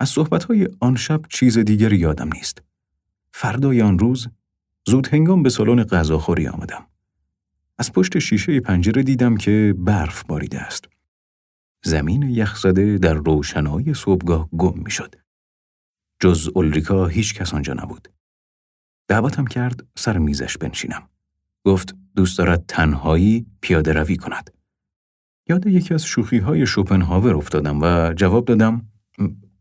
از 0.00 0.08
صحبتهای 0.08 0.68
آن 0.80 0.96
شب 0.96 1.22
چیز 1.28 1.58
دیگری 1.58 1.96
یادم 1.96 2.28
نیست. 2.34 2.62
فردای 3.30 3.82
آن 3.82 3.98
روز 3.98 4.28
زود 4.86 5.06
هنگام 5.06 5.42
به 5.42 5.50
سالن 5.50 5.84
غذاخوری 5.84 6.48
آمدم. 6.48 6.86
از 7.78 7.92
پشت 7.92 8.18
شیشه 8.18 8.60
پنجره 8.60 9.02
دیدم 9.02 9.36
که 9.36 9.74
برف 9.78 10.24
باریده 10.24 10.60
است. 10.60 10.88
زمین 11.84 12.22
یخزده 12.22 12.98
در 12.98 13.14
روشنایی 13.14 13.94
صبحگاه 13.94 14.48
گم 14.50 14.78
می 14.78 14.90
شد. 14.90 15.14
جز 16.20 16.48
اولریکا 16.54 17.06
هیچ 17.06 17.34
کس 17.34 17.54
آنجا 17.54 17.74
نبود. 17.74 18.08
دعوتم 19.08 19.44
کرد 19.44 19.86
سر 19.96 20.18
میزش 20.18 20.56
بنشینم. 20.58 21.08
گفت 21.64 22.01
دوست 22.16 22.38
دارد 22.38 22.64
تنهایی 22.68 23.46
پیاده 23.60 23.92
روی 23.92 24.16
کند. 24.16 24.50
یاد 25.48 25.66
یکی 25.66 25.94
از 25.94 26.04
شوخی 26.04 26.38
های 26.38 26.66
شوپنهاور 26.66 27.34
افتادم 27.34 27.78
و 27.82 28.12
جواب 28.12 28.44
دادم 28.44 28.86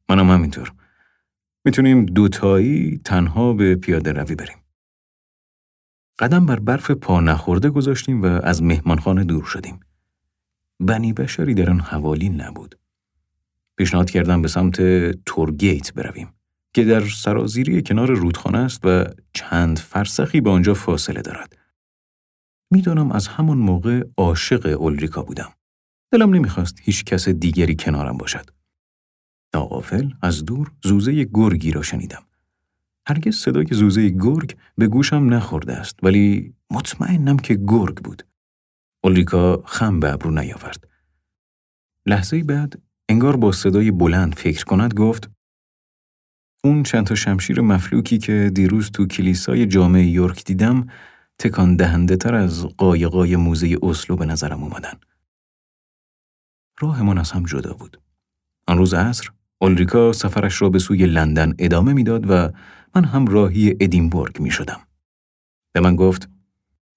منم 0.09 0.29
همینطور. 0.29 0.73
می‌تونیم 1.65 2.05
دوتایی 2.05 3.01
تنها 3.05 3.53
به 3.53 3.75
پیاده 3.75 4.11
روی 4.11 4.35
بریم. 4.35 4.57
قدم 6.19 6.45
بر 6.45 6.59
برف 6.59 6.91
پا 6.91 7.19
نخورده 7.19 7.69
گذاشتیم 7.69 8.21
و 8.21 8.25
از 8.25 8.63
مهمانخانه 8.63 9.23
دور 9.23 9.43
شدیم. 9.43 9.79
بنی 10.79 11.13
بشری 11.13 11.53
در 11.53 11.69
آن 11.69 11.79
حوالی 11.79 12.29
نبود. 12.29 12.79
پیشنهاد 13.77 14.09
کردم 14.09 14.41
به 14.41 14.47
سمت 14.47 14.81
تورگیت 15.25 15.93
برویم 15.93 16.33
که 16.73 16.83
در 16.83 17.01
سرازیری 17.01 17.83
کنار 17.83 18.11
رودخانه 18.11 18.57
است 18.57 18.85
و 18.85 19.03
چند 19.33 19.79
فرسخی 19.79 20.41
به 20.41 20.49
آنجا 20.49 20.73
فاصله 20.73 21.21
دارد. 21.21 21.60
می‌دانم 22.71 23.11
از 23.11 23.27
همان 23.27 23.57
موقع 23.57 24.03
عاشق 24.17 24.77
اولریکا 24.79 25.21
بودم. 25.21 25.51
دلم 26.11 26.33
نمی‌خواست 26.33 26.79
هیچ 26.81 27.03
کس 27.03 27.29
دیگری 27.29 27.75
کنارم 27.75 28.17
باشد. 28.17 28.49
ناقافل 29.53 30.09
از 30.21 30.45
دور 30.45 30.71
زوزه 30.83 31.23
گرگی 31.23 31.71
را 31.71 31.81
شنیدم. 31.81 32.23
هرگز 33.07 33.35
صدای 33.35 33.67
زوزه 33.71 34.09
گرگ 34.09 34.57
به 34.77 34.87
گوشم 34.87 35.33
نخورده 35.33 35.73
است 35.73 35.99
ولی 36.03 36.53
مطمئنم 36.71 37.37
که 37.37 37.59
گرگ 37.67 37.95
بود. 37.95 38.23
اولیکا 39.03 39.63
خم 39.65 39.99
به 39.99 40.13
ابرو 40.13 40.31
نیاورد. 40.31 40.87
لحظه 42.05 42.43
بعد 42.43 42.81
انگار 43.09 43.37
با 43.37 43.51
صدای 43.51 43.91
بلند 43.91 44.35
فکر 44.35 44.65
کند 44.65 44.93
گفت 44.93 45.29
اون 46.63 46.83
چند 46.83 47.05
تا 47.05 47.15
شمشیر 47.15 47.61
مفلوکی 47.61 48.17
که 48.17 48.51
دیروز 48.55 48.91
تو 48.91 49.05
کلیسای 49.05 49.65
جامعه 49.65 50.05
یورک 50.05 50.43
دیدم 50.45 50.87
تکان 51.41 51.75
دهنده 51.75 52.15
تر 52.15 52.35
از 52.35 52.65
قایقای 52.65 53.35
موزه 53.35 53.77
اسلو 53.83 54.15
به 54.15 54.25
نظرم 54.25 54.63
اومدن. 54.63 54.93
راهمان 56.79 57.17
از 57.17 57.31
هم 57.31 57.43
جدا 57.43 57.73
بود. 57.73 58.01
آن 58.67 58.77
روز 58.77 58.93
عصر 58.93 59.29
اولریکا 59.61 60.13
سفرش 60.13 60.61
را 60.61 60.69
به 60.69 60.79
سوی 60.79 61.05
لندن 61.05 61.53
ادامه 61.59 61.93
می‌داد 61.93 62.29
و 62.29 62.51
من 62.95 63.05
هم 63.05 63.25
راهی 63.25 63.71
ادینبورگ 63.79 64.41
می 64.41 64.51
شدم. 64.51 64.79
به 65.73 65.79
من 65.79 65.95
گفت 65.95 66.29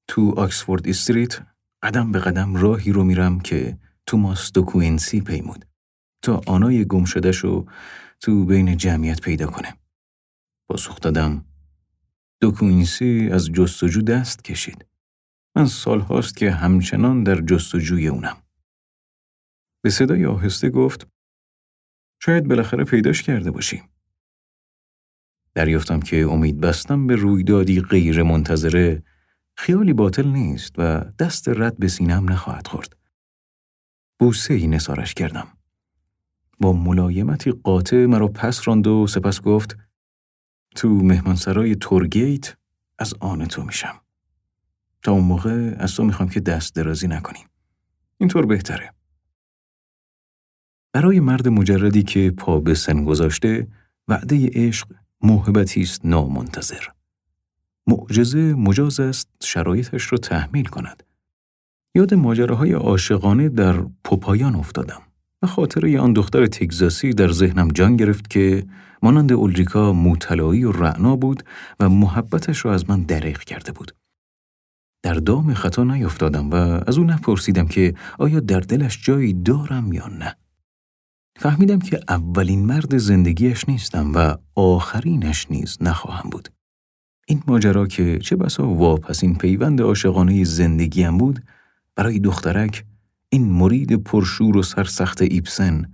تو 0.09 0.35
آکسفورد 0.37 0.89
استریت 0.89 1.39
قدم 1.83 2.13
به 2.13 2.19
قدم 2.19 2.55
راهی 2.55 2.93
رو 2.93 3.05
میرم 3.05 3.41
که 3.41 3.79
توماس 4.07 4.53
دو 4.53 4.63
کوینسی 4.63 5.21
پیمود 5.21 5.67
تا 6.23 6.41
آنای 6.47 6.85
گم 6.85 7.05
شده 7.05 7.33
شو 7.33 7.67
تو 8.21 8.45
بین 8.45 8.77
جمعیت 8.77 9.21
پیدا 9.21 9.47
کنه. 9.47 9.75
پاسخ 10.69 11.01
دادم 11.01 11.45
دو 12.45 12.51
کوینسی 12.51 13.29
از 13.33 13.53
جستجو 13.53 14.03
دست 14.03 14.45
کشید. 14.45 14.87
من 15.57 15.67
سال 15.67 16.01
هاست 16.01 16.37
که 16.37 16.51
همچنان 16.51 17.23
در 17.23 17.41
جستجوی 17.41 18.09
اونم. 18.09 18.37
به 19.83 19.91
صدای 19.91 20.27
آهسته 20.27 20.71
گفت 20.71 21.09
شاید 22.23 22.49
بالاخره 22.49 22.85
پیداش 22.85 23.23
کرده 23.23 23.51
باشی. 23.51 23.83
دریافتم 25.55 26.01
که 26.01 26.17
امید 26.17 26.61
بستم 26.61 27.07
به 27.07 27.17
رویدادی 27.17 27.81
غیر 27.81 28.23
منتظره 28.23 29.03
خیالی 29.57 29.93
باطل 29.93 30.27
نیست 30.27 30.75
و 30.79 31.01
دست 31.19 31.49
رد 31.49 31.79
به 31.79 31.89
سینم 31.89 32.33
نخواهد 32.33 32.67
خورد. 32.67 32.97
بوسه 34.19 34.55
ای 34.55 34.67
نسارش 34.67 35.15
کردم. 35.15 35.47
با 36.61 36.73
ملایمتی 36.73 37.51
قاطع 37.51 38.07
مرا 38.07 38.29
پس 38.29 38.69
راند 38.69 38.87
و 38.87 39.07
سپس 39.07 39.41
گفت 39.41 39.84
تو 40.75 40.89
مهمانسرای 40.89 41.75
تورگیت 41.77 42.57
از 42.99 43.15
آن 43.21 43.47
تو 43.47 43.63
میشم. 43.63 44.01
تا 45.03 45.13
اون 45.13 45.25
موقع 45.25 45.75
از 45.79 45.95
تو 45.95 46.05
می‌خوام 46.05 46.29
که 46.29 46.41
دست 46.41 46.75
درازی 46.75 47.09
نکنیم. 47.09 47.47
اینطور 48.19 48.47
بهتره. 48.47 48.95
برای 50.93 51.21
مرد 51.21 51.49
مجردی 51.49 52.03
که 52.03 52.31
پا 52.31 52.61
به 52.61 52.75
سن 52.75 53.05
گذاشته 53.05 53.69
وعده 54.09 54.51
عشق 54.53 54.89
موهبتی 55.21 55.83
است 55.83 56.07
نامنتظر. 56.07 56.85
معجزه 57.87 58.55
مجاز 58.55 59.01
است 59.01 59.29
شرایطش 59.43 60.13
را 60.13 60.19
تحمیل 60.19 60.65
کند. 60.65 61.03
یاد 61.95 62.15
ماجراهای 62.15 62.73
عاشقانه 62.73 63.49
در 63.49 63.87
پوپایان 64.05 64.55
افتادم 64.57 65.03
و 65.43 65.47
خاطره 65.47 66.01
آن 66.01 66.13
دختر 66.13 66.47
تگزاسی 66.47 67.13
در 67.13 67.33
ذهنم 67.33 67.69
جان 67.69 67.97
گرفت 67.97 68.31
که 68.31 68.67
مانند 69.05 69.33
اولریکا 69.33 69.93
موطلایی 69.93 70.65
و 70.65 70.73
رعنا 70.73 71.17
بود 71.17 71.43
و 71.81 71.89
محبتش 71.89 72.65
را 72.65 72.75
از 72.75 72.91
من 72.91 73.03
دریغ 73.03 73.39
کرده 73.39 73.73
بود. 73.73 73.93
در 75.03 75.15
دام 75.15 75.55
خطا 75.55 75.85
نیفتادم 75.85 76.51
و 76.51 76.55
از 76.87 76.99
او 76.99 77.05
نپرسیدم 77.05 77.67
که 77.67 77.95
آیا 78.19 78.41
در 78.41 78.61
دلش 78.61 79.05
جایی 79.05 79.33
دارم 79.33 79.93
یا 79.93 80.07
نه. 80.07 80.37
فهمیدم 81.37 81.79
که 81.79 82.01
اولین 82.09 82.67
مرد 82.67 82.99
زندگیش 82.99 83.69
نیستم 83.69 84.13
و 84.15 84.37
آخرینش 84.55 85.51
نیز 85.51 85.79
نخواهم 85.81 86.31
بود. 86.31 86.49
این 87.27 87.43
ماجرا 87.47 87.87
که 87.87 88.19
چه 88.19 88.37
بسا 88.37 88.69
واپسین 88.69 89.35
پیوند 89.35 89.83
عاشقانه 89.83 90.45
زندگیم 90.45 91.19
بود 91.19 91.43
برای 91.97 92.19
دخترک 92.19 92.85
این 93.29 93.53
مرید 93.53 94.03
پرشور 94.03 94.57
و 94.57 94.63
سرسخت 94.63 95.23
ایبسن 95.23 95.93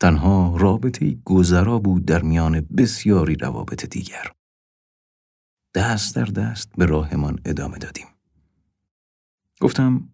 تنها 0.00 0.56
رابطه 0.56 1.18
گذرا 1.24 1.78
بود 1.78 2.04
در 2.04 2.22
میان 2.22 2.60
بسیاری 2.60 3.34
روابط 3.34 3.86
دیگر. 3.86 4.32
دست 5.74 6.16
در 6.16 6.24
دست 6.24 6.72
به 6.76 6.86
راهمان 6.86 7.40
ادامه 7.44 7.78
دادیم. 7.78 8.06
گفتم 9.60 10.08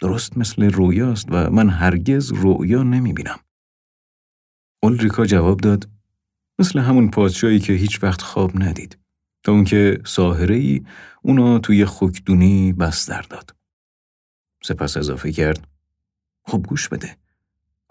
درست 0.00 0.38
مثل 0.38 0.70
رویاست 0.70 1.26
و 1.30 1.50
من 1.50 1.68
هرگز 1.68 2.32
رویا 2.32 2.82
نمی 2.82 3.12
بینم. 3.12 3.38
اولریکا 4.82 5.26
جواب 5.26 5.60
داد 5.60 5.88
مثل 6.58 6.78
همون 6.78 7.10
پادشاهی 7.10 7.60
که 7.60 7.72
هیچ 7.72 8.02
وقت 8.02 8.22
خواب 8.22 8.62
ندید 8.62 8.98
تا 9.42 9.52
اون 9.52 9.64
که 9.64 10.00
ساهره 10.06 10.54
ای 10.54 10.82
اونو 11.22 11.58
توی 11.58 11.86
خکدونی 11.86 12.72
بستر 12.72 13.22
داد. 13.22 13.56
سپس 14.62 14.96
اضافه 14.96 15.32
کرد 15.32 15.68
خب 16.44 16.66
گوش 16.68 16.88
بده. 16.88 17.21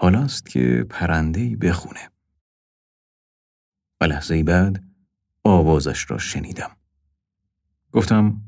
حالاست 0.01 0.49
که 0.49 0.85
پرندهی 0.89 1.55
بخونه. 1.55 2.11
و 4.01 4.05
لحظه 4.05 4.43
بعد 4.43 4.83
آوازش 5.43 6.11
را 6.11 6.17
شنیدم. 6.17 6.77
گفتم 7.91 8.41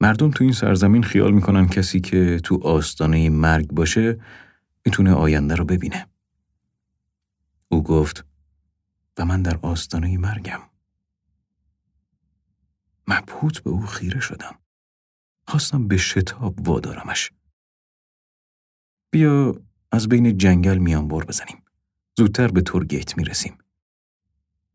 مردم 0.00 0.30
تو 0.30 0.44
این 0.44 0.52
سرزمین 0.52 1.02
خیال 1.02 1.32
می‌کنن 1.32 1.68
کسی 1.68 2.00
که 2.00 2.40
تو 2.44 2.60
آستانه 2.62 3.30
مرگ 3.30 3.68
باشه 3.68 4.20
می‌تونه 4.86 5.12
آینده 5.12 5.54
رو 5.54 5.64
ببینه. 5.64 6.06
او 7.68 7.82
گفت 7.82 8.24
و 9.18 9.24
من 9.24 9.42
در 9.42 9.58
آستانه 9.62 10.18
مرگم. 10.18 10.60
مبهوت 13.08 13.62
به 13.62 13.70
او 13.70 13.86
خیره 13.86 14.20
شدم. 14.20 14.58
خواستم 15.46 15.88
به 15.88 15.96
شتاب 15.96 16.68
وادارمش. 16.68 17.32
بیا 19.10 19.62
از 19.92 20.08
بین 20.08 20.38
جنگل 20.38 20.78
میان 20.78 21.08
بر 21.08 21.24
بزنیم. 21.24 21.62
زودتر 22.18 22.48
به 22.48 22.60
تورگیت 22.60 23.16
می‌رسیم. 23.16 23.58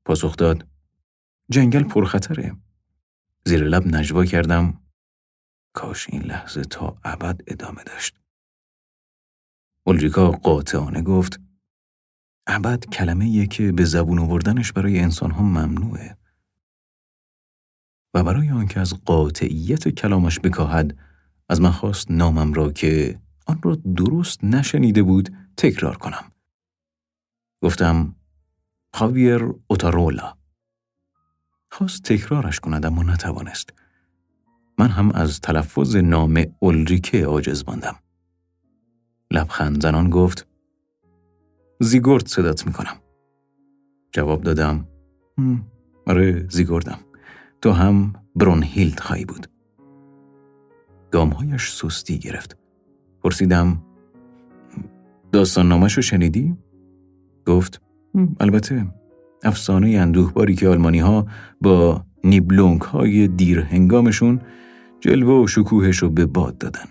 پاسخ 0.05 0.37
داد 0.37 0.67
جنگل 1.51 1.83
پرخطره. 1.83 2.55
زیر 3.45 3.63
لب 3.63 3.87
نجوا 3.87 4.25
کردم 4.25 4.81
کاش 5.73 6.09
این 6.09 6.21
لحظه 6.21 6.61
تا 6.61 6.97
ابد 7.03 7.41
ادامه 7.47 7.83
داشت. 7.83 8.19
اولریکا 9.83 10.31
قاطعانه 10.31 11.01
گفت 11.01 11.39
ابد 12.47 12.85
کلمه 12.85 13.47
که 13.47 13.71
به 13.71 13.85
زبون 13.85 14.19
آوردنش 14.19 14.71
برای 14.71 14.99
انسان 14.99 15.31
ها 15.31 15.43
ممنوعه. 15.43 16.17
و 18.13 18.23
برای 18.23 18.49
آنکه 18.49 18.79
از 18.79 18.93
قاطعیت 18.93 19.89
کلامش 19.89 20.39
بکاهد 20.39 20.97
از 21.49 21.61
من 21.61 21.71
خواست 21.71 22.11
نامم 22.11 22.53
را 22.53 22.71
که 22.71 23.19
آن 23.45 23.59
را 23.63 23.75
درست 23.75 24.43
نشنیده 24.43 25.03
بود 25.03 25.29
تکرار 25.57 25.97
کنم. 25.97 26.31
گفتم 27.63 28.15
خاویر 28.93 29.53
اوتارولا. 29.67 30.37
خواست 31.71 32.03
تکرارش 32.03 32.59
کند 32.59 32.85
اما 32.85 33.03
نتوانست. 33.03 33.73
من 34.79 34.87
هم 34.87 35.11
از 35.11 35.41
تلفظ 35.41 35.95
نام 35.95 36.45
اولریکه 36.59 37.25
عاجز 37.25 37.63
ماندم. 37.67 37.95
لبخند 39.31 39.81
زنان 39.81 40.09
گفت 40.09 40.47
زیگورد 41.79 42.27
صدات 42.27 42.67
می‌کنم. 42.67 42.97
جواب 44.11 44.41
دادم 44.41 44.87
آره 46.07 46.47
زیگوردم. 46.49 46.99
تو 47.61 47.71
هم 47.71 48.13
برونهیلد 48.35 48.99
خواهی 48.99 49.25
بود. 49.25 49.47
گامهایش 51.11 51.71
سستی 51.71 52.19
گرفت. 52.19 52.57
پرسیدم 53.25 53.81
داستان 55.31 55.67
نامش 55.67 55.93
رو 55.93 56.01
شنیدی؟ 56.01 56.55
گفت 57.45 57.81
البته 58.39 58.85
افسانه 59.43 59.89
اندوهباری 59.89 60.55
که 60.55 60.67
آلمانی 60.67 60.99
ها 60.99 61.25
با 61.61 62.05
نیبلونگ 62.23 62.81
های 62.81 63.27
دیر 63.27 63.59
هنگامشون 63.59 64.41
جلوه 64.99 65.43
و 65.43 65.47
شکوهش 65.47 65.97
رو 65.97 66.09
به 66.09 66.25
باد 66.25 66.57
دادن. 66.57 66.85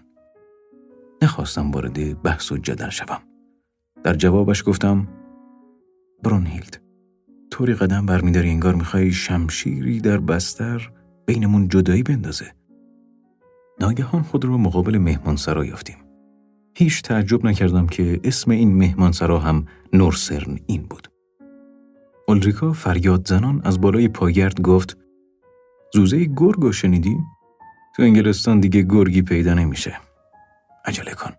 نخواستم 1.22 1.70
وارد 1.70 2.22
بحث 2.22 2.52
و 2.52 2.56
جدل 2.56 2.90
شوم. 2.90 3.20
در 4.04 4.14
جوابش 4.14 4.64
گفتم 4.66 5.08
برونهیلد 6.22 6.82
طوری 7.50 7.74
قدم 7.74 8.06
برمیداری 8.06 8.50
انگار 8.50 8.74
می‌خوای 8.74 9.12
شمشیری 9.12 10.00
در 10.00 10.18
بستر 10.18 10.90
بینمون 11.26 11.68
جدایی 11.68 12.02
بندازه. 12.02 12.52
ناگهان 13.80 14.22
خود 14.22 14.44
رو 14.44 14.58
مقابل 14.58 14.98
مهمانسرا 14.98 15.64
یافتیم. 15.64 16.03
هیچ 16.76 17.02
تعجب 17.02 17.46
نکردم 17.46 17.86
که 17.86 18.20
اسم 18.24 18.50
این 18.50 18.74
مهمانسرا 18.74 19.38
هم 19.38 19.66
نورسرن 19.92 20.58
این 20.66 20.82
بود. 20.82 21.08
اولریکا 22.28 22.72
فریاد 22.72 23.28
زنان 23.28 23.60
از 23.64 23.80
بالای 23.80 24.08
پاگرد 24.08 24.60
گفت 24.60 24.96
زوزه 25.94 26.24
گرگو 26.24 26.72
شنیدی؟ 26.72 27.16
تو 27.96 28.02
انگلستان 28.02 28.60
دیگه 28.60 28.82
گرگی 28.82 29.22
پیدا 29.22 29.54
نمیشه. 29.54 29.96
عجله 30.84 31.14
کن. 31.14 31.30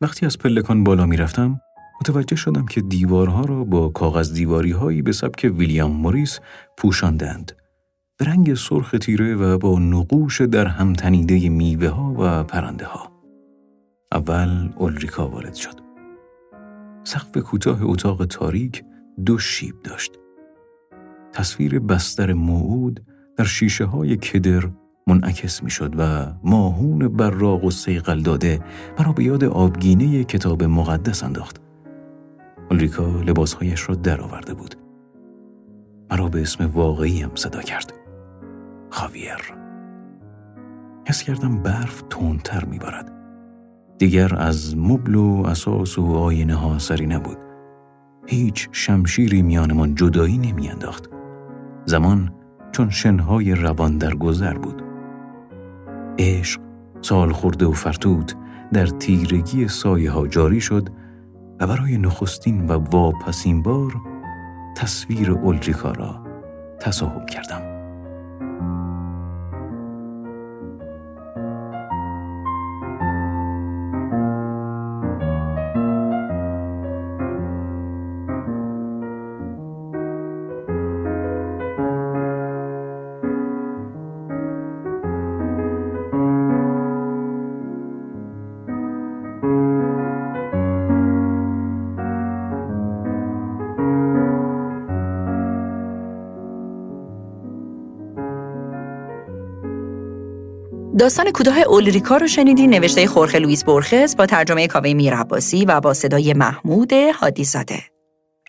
وقتی 0.00 0.26
از 0.26 0.38
پلکان 0.38 0.84
بالا 0.84 1.06
می‌رفتم 1.06 1.60
متوجه 2.00 2.36
شدم 2.36 2.66
که 2.66 2.80
دیوارها 2.80 3.44
را 3.44 3.64
با 3.64 3.88
کاغذ 3.88 4.32
دیواری 4.32 4.70
هایی 4.70 5.02
به 5.02 5.12
سبک 5.12 5.52
ویلیام 5.56 5.90
موریس 5.90 6.40
پوشاندند. 6.78 7.52
به 8.18 8.24
رنگ 8.24 8.54
سرخ 8.54 8.94
تیره 9.00 9.34
و 9.34 9.58
با 9.58 9.78
نقوش 9.78 10.40
در 10.40 10.66
هم 10.66 10.92
تنیده 10.92 11.48
میوه 11.48 11.88
ها 11.88 12.14
و 12.18 12.44
پرنده 12.44 12.86
ها. 12.86 13.15
اول 14.12 14.72
اولریکا 14.76 15.28
وارد 15.28 15.54
شد. 15.54 15.80
سقف 17.04 17.36
کوتاه 17.36 17.78
اتاق 17.82 18.24
تاریک 18.24 18.84
دو 19.26 19.38
شیب 19.38 19.82
داشت. 19.82 20.18
تصویر 21.32 21.78
بستر 21.78 22.32
موعود 22.32 23.06
در 23.36 23.44
شیشه 23.44 23.84
های 23.84 24.16
کدر 24.16 24.70
منعکس 25.06 25.62
می 25.62 25.70
شد 25.70 25.94
و 25.98 26.32
ماهون 26.44 27.08
براق 27.08 27.64
و 27.64 27.70
سیقل 27.70 28.22
داده 28.22 28.60
مرا 28.98 29.12
به 29.12 29.24
یاد 29.24 29.44
آبگینه 29.44 30.24
کتاب 30.24 30.62
مقدس 30.62 31.24
انداخت. 31.24 31.60
اولریکا 32.70 33.20
لباسهایش 33.20 33.88
را 33.88 33.94
درآورده 33.94 34.54
بود. 34.54 34.74
مرا 36.10 36.28
به 36.28 36.42
اسم 36.42 36.66
واقعی 36.66 37.20
هم 37.22 37.30
صدا 37.34 37.62
کرد. 37.62 37.92
خاویر. 38.90 39.54
حس 41.08 41.22
کردم 41.22 41.62
برف 41.62 42.02
تندتر 42.10 42.64
میبارد. 42.64 43.15
دیگر 43.98 44.34
از 44.34 44.76
مبل 44.76 45.14
و 45.14 45.42
اساس 45.46 45.98
و 45.98 46.14
آینه 46.14 46.54
ها 46.54 46.78
سری 46.78 47.06
نبود. 47.06 47.38
هیچ 48.26 48.68
شمشیری 48.72 49.42
میانمان 49.42 49.94
جدایی 49.94 50.38
نمیانداخت. 50.38 51.10
زمان 51.84 52.32
چون 52.72 52.90
شنهای 52.90 53.54
روان 53.54 53.98
در 53.98 54.14
گذر 54.14 54.54
بود. 54.58 54.82
عشق 56.18 56.60
سال 57.00 57.32
خورده 57.32 57.66
و 57.66 57.72
فرتوت 57.72 58.34
در 58.72 58.86
تیرگی 58.86 59.68
سایه 59.68 60.10
ها 60.10 60.26
جاری 60.26 60.60
شد 60.60 60.88
و 61.60 61.66
برای 61.66 61.98
نخستین 61.98 62.66
و 62.66 62.72
واپسین 62.72 63.62
بار 63.62 63.92
تصویر 64.76 65.30
اولریکا 65.30 65.90
را 65.90 66.26
تصاحب 66.80 67.26
کردم. 67.26 67.75
داستان 101.06 101.30
کوتاه 101.30 101.58
اولریکا 101.58 102.16
رو 102.16 102.26
شنیدین 102.26 102.74
نوشته 102.74 103.06
خورخه 103.06 103.38
لوئیس 103.38 103.64
برخس 103.64 104.16
با 104.16 104.26
ترجمه 104.26 104.66
کاوه 104.66 104.92
میرعباسی 104.92 105.64
و 105.64 105.80
با 105.80 105.94
صدای 105.94 106.32
محمود 106.32 106.92
هادی 106.92 107.44
زاده. 107.44 107.78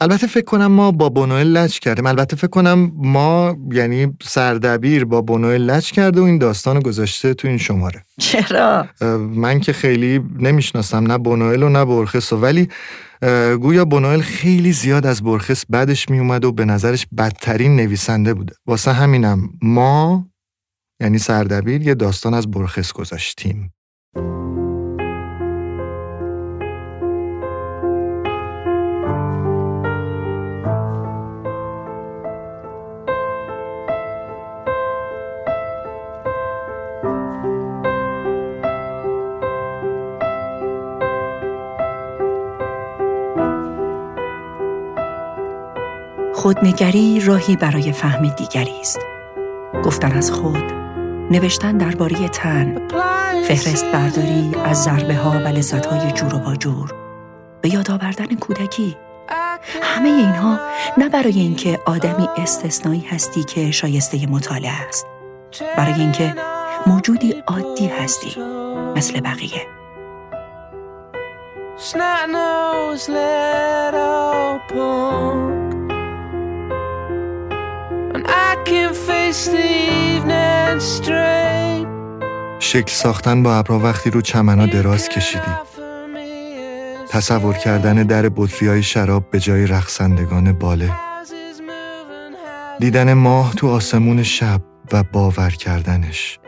البته 0.01 0.27
فکر 0.27 0.43
کنم 0.45 0.67
ما 0.67 0.91
با 0.91 1.09
بونوئل 1.09 1.47
لچ 1.57 1.79
کردیم 1.79 2.05
البته 2.05 2.35
فکر 2.35 2.47
کنم 2.47 2.91
ما 2.95 3.57
یعنی 3.71 4.17
سردبیر 4.23 5.05
با 5.05 5.21
بونوئل 5.21 5.61
لچ 5.61 5.91
کرده 5.91 6.21
و 6.21 6.23
این 6.23 6.37
داستان 6.37 6.79
گذاشته 6.79 7.33
تو 7.33 7.47
این 7.47 7.57
شماره 7.57 8.03
چرا؟ 8.19 8.87
من 9.35 9.59
که 9.59 9.73
خیلی 9.73 10.21
نمی‌شناسم 10.39 11.11
نه 11.11 11.17
بونوئل 11.17 11.63
و 11.63 11.69
نه 11.69 11.85
برخس 11.85 12.33
و 12.33 12.37
ولی 12.37 12.69
گویا 13.61 13.85
بونوئل 13.85 14.21
خیلی 14.21 14.71
زیاد 14.71 15.05
از 15.05 15.23
برخس 15.23 15.63
بعدش 15.69 16.09
میومد 16.09 16.45
و 16.45 16.51
به 16.51 16.65
نظرش 16.65 17.07
بدترین 17.17 17.75
نویسنده 17.75 18.33
بوده 18.33 18.53
واسه 18.67 18.91
همینم 18.91 19.49
ما 19.61 20.25
یعنی 21.01 21.17
سردبیر 21.17 21.81
یه 21.81 21.95
داستان 21.95 22.33
از 22.33 22.51
برخس 22.51 22.93
گذاشتیم. 22.93 23.73
خودنگری 46.35 47.19
راهی 47.25 47.55
برای 47.55 47.91
فهم 47.91 48.27
دیگری 48.27 48.79
است. 48.81 48.99
گفتن 49.83 50.11
از 50.11 50.31
خود 50.31 50.76
نوشتن 51.31 51.77
درباره 51.77 52.29
تن، 52.29 52.87
فهرست 53.47 53.85
برداری 53.85 54.51
از 54.65 54.83
ضربه 54.83 55.15
ها 55.15 55.31
و 55.31 55.47
لذت 55.47 55.85
های 55.85 56.11
جور 56.11 56.35
و 56.35 56.39
باجور، 56.39 56.93
به 57.61 57.73
یاد 57.73 57.91
آوردن 57.91 58.35
کودکی. 58.35 58.97
همه 59.81 60.09
اینها 60.09 60.59
نه 60.97 61.09
برای 61.09 61.39
اینکه 61.39 61.79
آدمی 61.85 62.27
استثنایی 62.37 63.07
هستی 63.09 63.43
که 63.43 63.71
شایسته 63.71 64.27
مطالعه 64.27 64.87
است، 64.87 65.07
برای 65.77 65.93
اینکه 65.93 66.35
موجودی 66.85 67.43
عادی 67.47 67.87
هستی 67.87 68.41
مثل 68.95 69.19
بقیه. 69.19 69.67
شکل 82.59 82.91
ساختن 82.91 83.43
با 83.43 83.55
ابرا 83.57 83.79
وقتی 83.79 84.09
رو 84.09 84.21
چمنا 84.21 84.65
دراز 84.65 85.09
کشیدی. 85.09 85.51
تصور 87.09 87.53
کردن 87.53 87.95
در 87.95 88.29
بطری 88.35 88.67
های 88.67 88.83
شراب 88.83 89.31
به 89.31 89.39
جای 89.39 89.67
رقصندگان 89.67 90.51
باله. 90.51 90.91
دیدن 92.79 93.13
ماه 93.13 93.53
تو 93.53 93.67
آسمون 93.67 94.23
شب 94.23 94.61
و 94.91 95.03
باور 95.03 95.49
کردنش. 95.49 96.39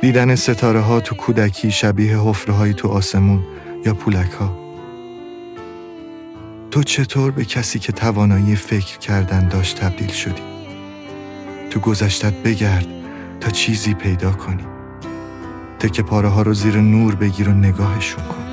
دیدن 0.00 0.34
ستاره 0.34 0.80
ها 0.80 1.00
تو 1.00 1.14
کودکی 1.14 1.70
شبیه 1.70 2.18
حفره 2.18 2.72
تو 2.72 2.88
آسمون 2.88 3.44
یا 3.86 3.94
پولک 3.94 4.30
ها 4.30 4.64
تو 6.70 6.82
چطور 6.82 7.30
به 7.30 7.44
کسی 7.44 7.78
که 7.78 7.92
توانایی 7.92 8.56
فکر 8.56 8.98
کردن 8.98 9.48
داشت 9.48 9.80
تبدیل 9.80 10.10
شدی؟ 10.10 10.53
تو 11.74 11.80
گذشتت 11.80 12.32
بگرد 12.32 12.86
تا 13.40 13.50
چیزی 13.50 13.94
پیدا 13.94 14.30
کنی 14.30 14.66
تکه 15.78 16.02
پاره 16.02 16.28
ها 16.28 16.42
رو 16.42 16.54
زیر 16.54 16.76
نور 16.76 17.14
بگیر 17.14 17.48
و 17.48 17.52
نگاهشون 17.52 18.24
کن 18.24 18.44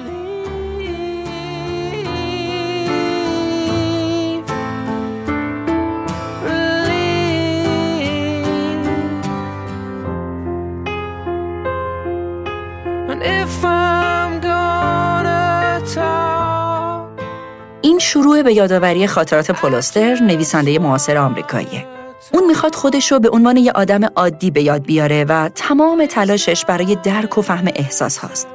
این 17.82 18.00
شروع 18.00 18.44
به 18.44 18.54
یادآوری 18.54 19.08
خاطرات 19.08 19.52
پولستر 19.52 20.16
نویسنده 20.16 20.80
معاصر 20.80 21.18
آمریکاییه. 21.18 22.01
اون 22.34 22.48
می‌خواد 22.48 22.76
خودش 22.76 23.12
رو 23.12 23.20
به 23.20 23.30
عنوان 23.30 23.58
یه 23.58 23.72
آدم 23.72 24.04
عادی 24.16 24.52
به 24.52 24.64
یاد 24.64 24.86
بیاره 24.86 25.26
و 25.30 25.50
تمام 25.56 26.06
تلاشش 26.06 26.66
برای 26.66 26.98
درک 27.04 27.38
و 27.38 27.42
فهم 27.42 27.68
احساس 27.76 28.18
هاست. 28.18 28.48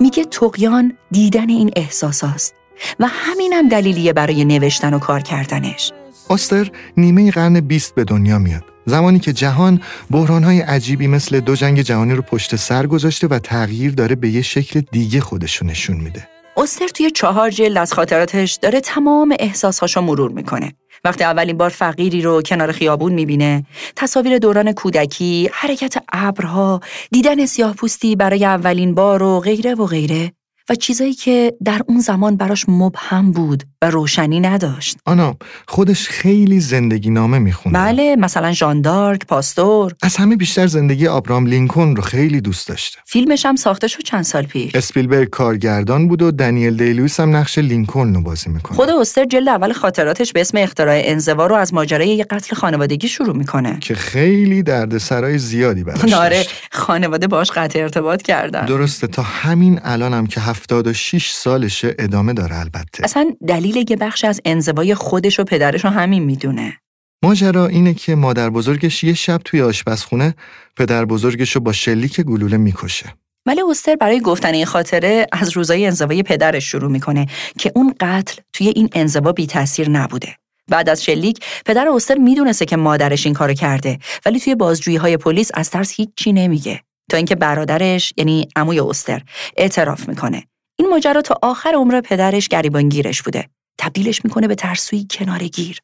میگه 0.00 0.24
تقیان 0.24 0.96
دیدن 1.10 1.48
این 1.48 1.70
احساس 1.76 2.24
هاست 2.24 2.54
و 3.00 3.06
همینم 3.08 3.68
دلیلیه 3.68 4.12
برای 4.12 4.44
نوشتن 4.44 4.94
و 4.94 4.98
کار 4.98 5.20
کردنش. 5.20 5.92
آستر 6.28 6.70
نیمه 6.96 7.30
قرن 7.30 7.60
بیست 7.60 7.94
به 7.94 8.04
دنیا 8.04 8.38
میاد. 8.38 8.64
زمانی 8.86 9.18
که 9.18 9.32
جهان 9.32 9.80
بحرانهای 10.10 10.60
عجیبی 10.60 11.06
مثل 11.06 11.40
دو 11.40 11.54
جنگ 11.54 11.80
جهانی 11.80 12.14
رو 12.14 12.22
پشت 12.22 12.56
سر 12.56 12.86
گذاشته 12.86 13.26
و 13.26 13.38
تغییر 13.38 13.92
داره 13.92 14.14
به 14.14 14.28
یه 14.28 14.42
شکل 14.42 14.82
دیگه 14.92 15.20
خودش 15.20 15.62
نشون 15.62 15.96
میده. 15.96 16.33
استر 16.56 16.88
توی 16.88 17.10
چهار 17.10 17.50
جلد 17.50 17.78
از 17.78 17.92
خاطراتش 17.92 18.54
داره 18.54 18.80
تمام 18.80 19.36
احساسهاشو 19.40 20.00
مرور 20.00 20.30
می‌کنه. 20.30 20.72
وقتی 21.04 21.24
اولین 21.24 21.56
بار 21.56 21.70
فقیری 21.70 22.22
رو 22.22 22.42
کنار 22.42 22.72
خیابون 22.72 23.12
می‌بینه، 23.12 23.66
تصاویر 23.96 24.38
دوران 24.38 24.72
کودکی، 24.72 25.50
حرکت 25.52 25.94
ابرها، 26.12 26.80
دیدن 27.10 27.46
سیاه 27.46 27.74
پوستی 27.74 28.16
برای 28.16 28.44
اولین 28.44 28.94
بار 28.94 29.22
و 29.22 29.40
غیره 29.40 29.74
و 29.74 29.86
غیره 29.86 30.32
و 30.70 30.74
چیزایی 30.74 31.14
که 31.14 31.54
در 31.64 31.80
اون 31.86 32.00
زمان 32.00 32.36
براش 32.36 32.64
مبهم 32.68 33.32
بود 33.32 33.62
و 33.82 33.90
روشنی 33.90 34.40
نداشت. 34.40 34.96
آنا 35.06 35.36
خودش 35.68 36.08
خیلی 36.08 36.60
زندگی 36.60 37.10
نامه 37.10 37.38
می‌خونه. 37.38 37.78
بله 37.78 38.16
مثلا 38.16 38.52
ژاندارک، 38.52 39.26
پاستور. 39.26 39.92
از 40.02 40.16
همه 40.16 40.36
بیشتر 40.36 40.66
زندگی 40.66 41.06
آبرام 41.06 41.46
لینکن 41.46 41.96
رو 41.96 42.02
خیلی 42.02 42.40
دوست 42.40 42.68
داشته. 42.68 42.98
فیلمش 43.06 43.46
هم 43.46 43.56
ساخته 43.56 43.88
شد 43.88 44.02
چند 44.02 44.22
سال 44.22 44.42
پیش. 44.42 44.74
اسپیلبرگ 44.74 45.30
کارگردان 45.30 46.08
بود 46.08 46.22
و 46.22 46.30
دنیل 46.30 46.76
دیلویس 46.76 47.20
هم 47.20 47.36
نقش 47.36 47.58
لینکن 47.58 48.14
رو 48.14 48.20
بازی 48.20 48.50
می‌کنه. 48.50 48.76
خود 48.76 48.90
استر 48.90 49.24
جلد 49.24 49.48
اول 49.48 49.72
خاطراتش 49.72 50.32
به 50.32 50.40
اسم 50.40 50.58
اختراع 50.58 51.00
انزوا 51.04 51.46
رو 51.46 51.54
از 51.54 51.74
ماجرای 51.74 52.08
یک 52.08 52.26
قتل 52.26 52.56
خانوادگی 52.56 53.08
شروع 53.08 53.36
می‌کنه. 53.36 53.78
که 53.80 53.94
خیلی 53.94 54.62
دردسرای 54.62 55.38
زیادی 55.38 55.84
براش 55.84 56.00
داره 56.10 56.46
خانواده 56.72 57.26
باش 57.26 57.50
قطع 57.50 57.78
ارتباط 57.78 58.22
کردن. 58.22 58.66
درسته 58.66 59.06
تا 59.06 59.22
همین 59.22 59.80
الانم 59.84 60.26
که 60.26 60.40
76 60.54 61.30
سالشه 61.30 61.94
ادامه 61.98 62.32
داره 62.32 62.58
البته. 62.58 63.04
اصلا 63.04 63.30
دلیل 63.48 63.76
یه 63.90 63.96
بخش 63.96 64.24
از 64.24 64.40
انزوای 64.44 64.94
خودش 64.94 65.40
و 65.40 65.44
پدرش 65.44 65.84
رو 65.84 65.90
همین 65.90 66.22
می‌دونه. 66.22 66.78
ماجرا 67.24 67.66
اینه 67.66 67.94
که 67.94 68.14
مادر 68.14 68.50
بزرگش 68.50 69.04
یه 69.04 69.14
شب 69.14 69.40
توی 69.44 69.62
آشپزخونه 69.62 70.34
پدر 70.76 71.04
بزرگش 71.04 71.52
رو 71.52 71.60
با 71.60 71.72
شلیک 71.72 72.20
گلوله 72.20 72.56
می‌کشه. 72.56 73.14
ولی 73.46 73.60
اوستر 73.60 73.96
برای 73.96 74.20
گفتن 74.20 74.54
این 74.54 74.64
خاطره 74.64 75.26
از 75.32 75.50
روزای 75.50 75.86
انزوای 75.86 76.22
پدرش 76.22 76.70
شروع 76.70 76.90
می‌کنه 76.90 77.26
که 77.58 77.72
اون 77.74 77.94
قتل 78.00 78.42
توی 78.52 78.68
این 78.68 78.88
انزوا 78.92 79.32
بی 79.32 79.46
تاثیر 79.46 79.90
نبوده. 79.90 80.36
بعد 80.68 80.88
از 80.88 81.04
شلیک 81.04 81.40
پدر 81.66 81.88
اوستر 81.88 82.14
می‌دونسته 82.14 82.64
که 82.64 82.76
مادرش 82.76 83.26
این 83.26 83.34
کارو 83.34 83.54
کرده 83.54 83.98
ولی 84.26 84.40
توی 84.40 84.54
بازجویی 84.54 84.96
های 84.96 85.16
پلیس 85.16 85.50
از 85.54 85.70
ترس 85.70 85.92
هیچی 85.92 86.32
نمیگه. 86.32 86.80
تا 87.10 87.16
اینکه 87.16 87.34
برادرش 87.34 88.12
یعنی 88.16 88.48
عموی 88.56 88.78
اوستر 88.78 89.22
اعتراف 89.56 90.08
می‌کنه 90.08 90.46
این 90.78 90.88
ماجرا 90.88 91.22
تا 91.22 91.38
آخر 91.42 91.72
عمر 91.74 92.00
پدرش 92.00 92.48
گریبانگیرش 92.48 93.22
بوده. 93.22 93.48
تبدیلش 93.78 94.24
می‌کنه 94.24 94.48
به 94.48 94.54
ترسوی 94.54 95.06
کنارگیر. 95.10 95.78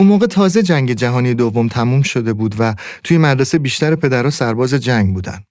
اون 0.00 0.08
موقع 0.08 0.26
تازه 0.26 0.62
جنگ 0.62 0.92
جهانی 0.92 1.34
دوم 1.34 1.68
تموم 1.68 2.02
شده 2.02 2.32
بود 2.32 2.54
و 2.58 2.74
توی 3.04 3.18
مدرسه 3.18 3.58
بیشتر 3.58 3.94
پدرها 3.94 4.30
سرباز 4.30 4.74
جنگ 4.74 5.14
بودن. 5.14 5.44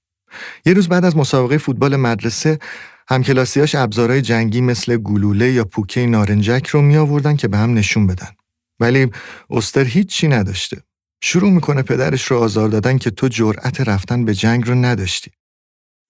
یه 0.65 0.73
روز 0.73 0.87
بعد 0.87 1.05
از 1.05 1.17
مسابقه 1.17 1.57
فوتبال 1.57 1.95
مدرسه 1.95 2.59
همکلاسیاش 3.07 3.75
ابزارهای 3.75 4.21
جنگی 4.21 4.61
مثل 4.61 4.97
گلوله 4.97 5.51
یا 5.51 5.65
پوکه 5.65 6.05
نارنجک 6.05 6.67
رو 6.67 6.81
می 6.81 6.97
آوردن 6.97 7.35
که 7.35 7.47
به 7.47 7.57
هم 7.57 7.73
نشون 7.73 8.07
بدن. 8.07 8.29
ولی 8.79 9.11
استر 9.49 9.83
هیچی 9.83 10.27
نداشته. 10.27 10.83
شروع 11.23 11.51
می‌کنه 11.51 11.81
پدرش 11.81 12.23
رو 12.23 12.37
آزار 12.39 12.69
دادن 12.69 12.97
که 12.97 13.11
تو 13.11 13.27
جرأت 13.27 13.81
رفتن 13.81 14.25
به 14.25 14.33
جنگ 14.33 14.67
رو 14.67 14.75
نداشتی. 14.75 15.31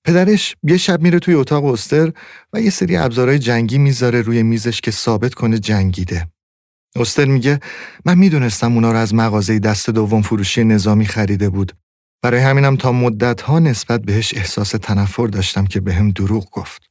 پدرش 0.06 0.56
یه 0.64 0.78
شب 0.78 1.02
میره 1.02 1.20
توی 1.20 1.34
اتاق 1.34 1.66
استر 1.66 2.14
و 2.54 2.62
یه 2.62 2.70
سری 2.70 2.98
ابزارهای 2.98 3.40
جنگی 3.40 3.78
می‌ذاره 3.78 4.22
روی 4.22 4.44
میزش 4.44 4.82
که 4.82 4.92
ثابت 4.92 5.34
کنه 5.34 5.60
جنگیده. 5.60 6.28
استر 6.96 7.26
میگه 7.26 7.60
من 8.06 8.18
می‌دونستم 8.18 8.74
اونا 8.74 8.92
رو 8.92 8.98
از 8.98 9.14
مغازه 9.14 9.60
دست 9.60 9.90
دوم 9.90 10.22
فروشی 10.22 10.64
نظامی 10.64 11.06
خریده 11.06 11.50
بود. 11.50 11.74
برای 12.24 12.42
همینم 12.42 12.76
تا 12.76 12.92
مدت 12.92 13.42
ها 13.42 13.60
نسبت 13.60 14.02
بهش 14.02 14.34
احساس 14.36 14.70
تنفر 14.70 15.28
داشتم 15.28 15.66
که 15.66 15.80
بهم 15.80 16.08
به 16.08 16.14
دروغ 16.14 16.50
گفت. 16.52 16.82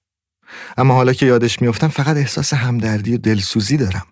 اما 0.76 0.94
حالا 0.94 1.12
که 1.12 1.26
یادش 1.26 1.62
میافتم 1.62 1.88
فقط 1.88 2.16
احساس 2.16 2.54
همدردی 2.54 3.14
و 3.14 3.18
دلسوزی 3.18 3.76
دارم. 3.76 4.06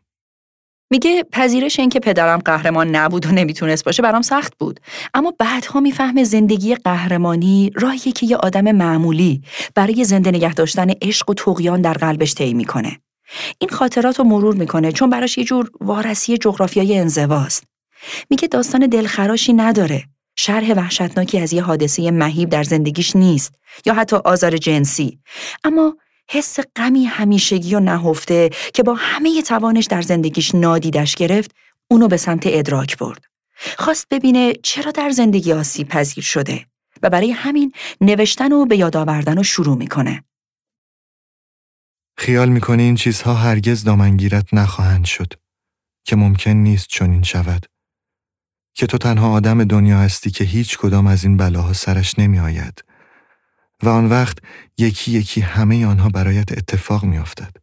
میگه 0.91 1.25
پذیرش 1.33 1.79
این 1.79 1.89
که 1.89 2.01
پدرم 2.01 2.39
قهرمان 2.39 2.97
نبود 2.97 3.27
و 3.27 3.31
نمی‌تونست 3.31 3.85
باشه 3.85 4.03
برام 4.03 4.23
سخت 4.23 4.53
بود. 4.59 4.81
اما 5.15 5.35
بعدها 5.39 5.81
می‌فهمه 5.81 6.25
زندگی 6.25 6.75
قهرمانی 6.75 7.71
راهیه 7.75 8.13
که 8.13 8.27
یه 8.27 8.37
آدم 8.37 8.73
معمولی 8.73 9.43
برای 9.75 10.05
زنده 10.05 10.31
نگه 10.31 10.55
داشتن 10.55 10.91
عشق 11.03 11.31
و 11.31 11.35
تقیان 11.35 11.81
در 11.81 11.93
قلبش 11.93 12.35
طی 12.35 12.55
می‌کنه. 12.55 12.99
این 13.59 13.71
خاطرات 13.71 14.19
رو 14.19 14.25
مرور 14.25 14.55
می‌کنه 14.55 14.93
چون 14.93 15.11
براش 15.11 15.39
یه 15.39 15.45
جور 15.45 15.71
وارسی 15.81 16.39
جغرافیای 16.39 16.99
انزواست. 16.99 17.65
میگه 18.31 18.49
داستان 18.49 18.87
دلخراشی 18.87 19.53
نداره. 19.53 20.05
شرح 20.37 20.73
وحشتناکی 20.73 21.39
از 21.41 21.53
یه 21.53 21.63
حادثه 21.63 22.11
مهیب 22.11 22.49
در 22.49 22.63
زندگیش 22.63 23.17
نیست 23.17 23.55
یا 23.87 23.95
حتی 23.95 24.17
آزار 24.17 24.57
جنسی. 24.57 25.19
اما 25.65 25.97
حس 26.31 26.59
غمی 26.77 27.05
همیشگی 27.05 27.75
و 27.75 27.81
نهفته 27.81 28.51
که 28.75 28.83
با 28.83 28.95
همه 28.95 29.43
توانش 29.43 29.87
در 29.87 30.03
زندگیش 30.03 30.55
نادیدش 30.55 31.15
گرفت 31.15 31.51
اونو 31.91 32.09
به 32.09 32.17
سمت 32.17 32.43
ادراک 32.47 32.99
برد. 32.99 33.25
خواست 33.79 34.07
ببینه 34.11 34.53
چرا 34.63 34.91
در 34.91 35.11
زندگی 35.11 35.53
آسیب 35.53 35.89
پذیر 35.89 36.25
شده 36.25 36.67
و 37.03 37.11
برای 37.11 37.31
همین 37.31 37.73
نوشتن 38.01 38.53
و 38.53 38.67
به 38.67 38.77
یاد 38.77 38.97
آوردن 38.97 39.37
رو 39.37 39.43
شروع 39.43 39.77
می‌کنه. 39.77 40.25
خیال 42.17 42.49
می‌کنه 42.49 42.83
این 42.83 42.95
چیزها 42.95 43.35
هرگز 43.35 43.85
دامنگیرت 43.85 44.55
نخواهند 44.55 45.05
شد 45.05 45.33
که 46.05 46.17
ممکن 46.17 46.51
نیست 46.51 46.87
چنین 46.89 47.23
شود 47.23 47.67
که 48.75 48.87
تو 48.87 48.99
تنها 48.99 49.33
آدم 49.33 49.65
دنیا 49.65 49.99
هستی 49.99 50.31
که 50.31 50.45
هیچ 50.45 50.79
کدام 50.79 51.07
از 51.07 51.25
این 51.25 51.37
بلاها 51.37 51.73
سرش 51.73 52.19
نمی 52.19 52.39
آید 52.39 52.85
و 53.83 53.89
آن 53.89 54.07
وقت 54.07 54.39
یکی 54.79 55.13
یکی 55.13 55.41
همه 55.41 55.87
آنها 55.87 56.09
برایت 56.09 56.53
اتفاق 56.53 57.05
می 57.05 57.19
افتد. 57.19 57.57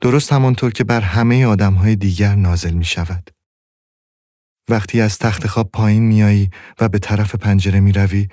درست 0.00 0.32
همانطور 0.32 0.72
که 0.72 0.84
بر 0.84 1.00
همه 1.00 1.46
آدمهای 1.46 1.96
دیگر 1.96 2.34
نازل 2.34 2.74
می 2.74 2.84
شود. 2.84 3.30
وقتی 4.68 5.00
از 5.00 5.18
تخت 5.18 5.46
خواب 5.46 5.70
پایین 5.72 6.02
میایی 6.02 6.50
و 6.80 6.88
به 6.88 6.98
طرف 6.98 7.34
پنجره 7.34 7.80
می‌روی 7.80 8.28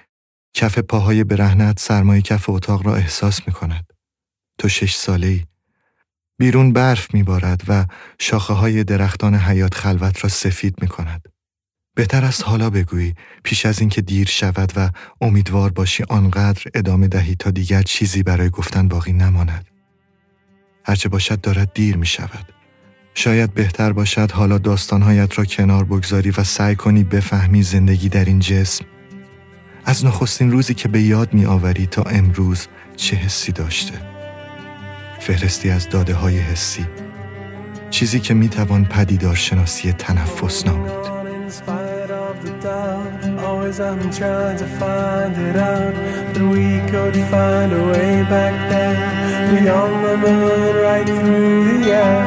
کف 0.54 0.80
پاهای 0.80 1.24
برهنت 1.24 1.80
سرمایه 1.80 2.22
کف 2.22 2.50
اتاق 2.50 2.88
را 2.88 2.96
احساس 2.96 3.48
می 3.48 3.54
کند. 3.54 3.94
تو 4.58 4.70
شش 4.70 4.96
ساله 4.96 5.28
ای. 5.28 5.46
بیرون 6.40 6.74
برف 6.74 7.14
میبارد 7.14 7.62
و 7.68 7.86
شاخه 8.20 8.54
های 8.54 8.84
درختان 8.84 9.36
حیات 9.36 9.74
خلوت 9.74 10.24
را 10.24 10.30
سفید 10.30 10.82
می 10.82 10.88
کند. 10.88 11.35
بهتر 11.96 12.26
است 12.26 12.44
حالا 12.44 12.70
بگویی 12.70 13.16
پیش 13.44 13.66
از 13.66 13.80
اینکه 13.80 14.02
دیر 14.02 14.28
شود 14.28 14.74
و 14.76 14.90
امیدوار 15.22 15.72
باشی 15.72 16.04
آنقدر 16.10 16.64
ادامه 16.74 17.08
دهی 17.08 17.36
تا 17.36 17.52
دیگر 17.52 17.82
چیزی 17.82 18.24
برای 18.24 18.50
گفتن 18.50 18.88
باقی 18.88 19.14
نماند. 19.14 19.66
هرچه 20.86 21.10
باشد 21.10 21.42
دارد 21.42 21.74
دیر 21.74 21.98
می 21.98 22.06
شود. 22.06 22.56
شاید 23.18 23.54
بهتر 23.54 23.94
باشد 23.94 24.32
حالا 24.32 24.58
داستانهایت 24.58 25.38
را 25.38 25.46
کنار 25.46 25.84
بگذاری 25.84 26.30
و 26.30 26.44
سعی 26.44 26.76
کنی 26.76 27.04
بفهمی 27.04 27.64
زندگی 27.64 28.10
در 28.10 28.26
این 28.26 28.40
جسم 28.40 28.86
از 29.86 30.06
نخستین 30.06 30.52
روزی 30.52 30.74
که 30.74 30.88
به 30.88 31.02
یاد 31.02 31.34
می 31.34 31.46
آوری 31.46 31.86
تا 31.86 32.02
امروز 32.02 32.68
چه 32.96 33.16
حسی 33.16 33.52
داشته 33.52 33.94
فهرستی 35.20 35.70
از 35.70 35.90
داده 35.90 36.14
های 36.14 36.38
حسی 36.38 36.86
چیزی 37.90 38.20
که 38.20 38.34
می 38.34 38.50
توان 38.50 38.86
پدیدار 38.86 39.36
شناسی 39.36 39.92
تنفس 39.92 40.66
نامید 40.66 41.06
out. 42.66 43.40
Always 43.40 43.80
I'm 43.80 44.12
trying 44.12 44.58
to 44.58 44.68
find 44.80 45.36
it 45.38 45.56
out. 45.56 45.94
But 46.34 46.44
we 46.50 46.80
could 46.92 47.16
find 47.30 47.72
a 47.72 47.84
way 47.92 48.24
back 48.24 48.70
there, 48.70 48.96
Beyond 49.52 50.06
the 50.06 50.18
moon, 50.18 50.76
right 50.84 51.06
through 51.06 51.84
the 51.84 51.92
air. 51.92 52.24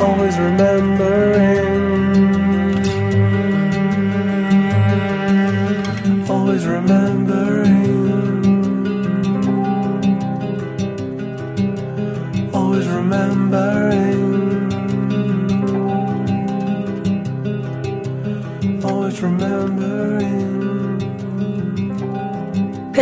Always 0.00 0.38
remembering. 0.38 1.50
Always 6.30 6.66
remembering. 6.66 7.11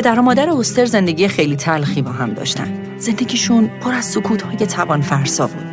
پدر 0.01 0.19
و 0.19 0.23
مادر 0.23 0.51
اوستر 0.51 0.85
زندگی 0.85 1.29
خیلی 1.29 1.57
تلخی 1.57 2.03
با 2.03 2.11
هم 2.11 2.35
داشتن. 2.35 2.97
زندگیشون 2.99 3.71
پر 3.81 3.95
از 3.95 4.05
سکوت 4.05 4.43
های 4.43 4.57
توان 4.57 5.01
فرسا 5.01 5.47
بود. 5.47 5.65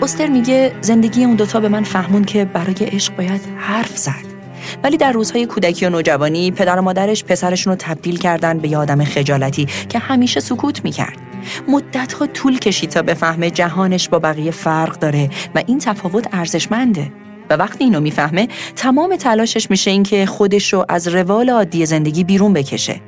اوستر 0.00 0.26
میگه 0.26 0.72
زندگی 0.80 1.24
اون 1.24 1.36
دوتا 1.36 1.60
به 1.60 1.68
من 1.68 1.82
فهمون 1.82 2.24
که 2.24 2.44
برای 2.44 2.74
عشق 2.74 3.16
باید 3.16 3.40
حرف 3.56 3.98
زد 3.98 4.24
ولی 4.82 4.96
در 4.96 5.12
روزهای 5.12 5.46
کودکی 5.46 5.86
و 5.86 5.90
نوجوانی 5.90 6.50
پدر 6.50 6.78
و 6.78 6.82
مادرش 6.82 7.24
پسرشون 7.24 7.70
رو 7.72 7.76
تبدیل 7.78 8.18
کردن 8.18 8.58
به 8.58 8.68
یه 8.68 8.78
آدم 8.78 9.04
خجالتی 9.04 9.68
که 9.88 9.98
همیشه 9.98 10.40
سکوت 10.40 10.84
می‌کرد 10.84 11.16
مدتها 11.68 12.26
طول 12.26 12.58
کشید 12.58 12.90
تا 12.90 13.02
بفهمه 13.02 13.50
جهانش 13.50 14.08
با 14.08 14.18
بقیه 14.18 14.50
فرق 14.50 14.98
داره 14.98 15.30
و 15.54 15.62
این 15.66 15.78
تفاوت 15.78 16.28
ارزشمنده 16.32 17.12
و 17.50 17.54
وقتی 17.54 17.84
اینو 17.84 18.00
می‌فهمه 18.00 18.48
تمام 18.76 19.16
تلاشش 19.16 19.70
میشه 19.70 19.90
اینکه 19.90 20.26
خودش 20.26 20.72
رو 20.72 20.84
از 20.88 21.08
روال 21.08 21.50
عادی 21.50 21.86
زندگی 21.86 22.24
بیرون 22.24 22.52
بکشه 22.52 23.00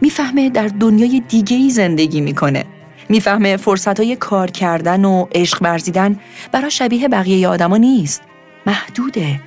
می‌فهمه 0.00 0.50
در 0.50 0.68
دنیای 0.68 1.22
دیگه 1.28 1.56
ای 1.56 1.70
زندگی 1.70 2.20
می‌کنه. 2.20 2.64
می‌فهمه 3.08 3.56
فرصت 3.56 4.00
های 4.00 4.16
کار 4.16 4.50
کردن 4.50 5.04
و 5.04 5.26
عشق 5.32 5.62
ورزیدن 5.62 6.18
برای 6.52 6.70
شبیه 6.70 7.08
بقیه 7.08 7.48
آدما 7.48 7.76
نیست. 7.76 8.22
محدوده. 8.66 9.40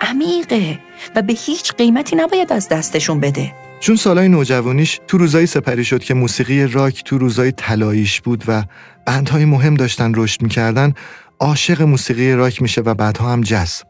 عمیقه. 0.00 0.78
و 1.16 1.22
به 1.22 1.32
هیچ 1.32 1.72
قیمتی 1.72 2.16
نباید 2.16 2.52
از 2.52 2.68
دستشون 2.68 3.20
بده. 3.20 3.52
چون 3.80 3.96
سالای 3.96 4.28
نوجوانیش 4.28 5.00
تو 5.06 5.18
روزای 5.18 5.46
سپری 5.46 5.84
شد 5.84 6.04
که 6.04 6.14
موسیقی 6.14 6.66
راک 6.66 7.04
تو 7.04 7.18
روزای 7.18 7.52
طلاییش 7.52 8.20
بود 8.20 8.44
و 8.48 8.64
بندهای 9.06 9.44
مهم 9.44 9.74
داشتن 9.74 10.12
رشد 10.14 10.42
می‌کردن 10.42 10.94
عاشق 11.40 11.82
موسیقی 11.82 12.32
راک 12.32 12.62
میشه 12.62 12.80
و 12.80 12.94
بعدها 12.94 13.32
هم 13.32 13.40
جز 13.40 13.82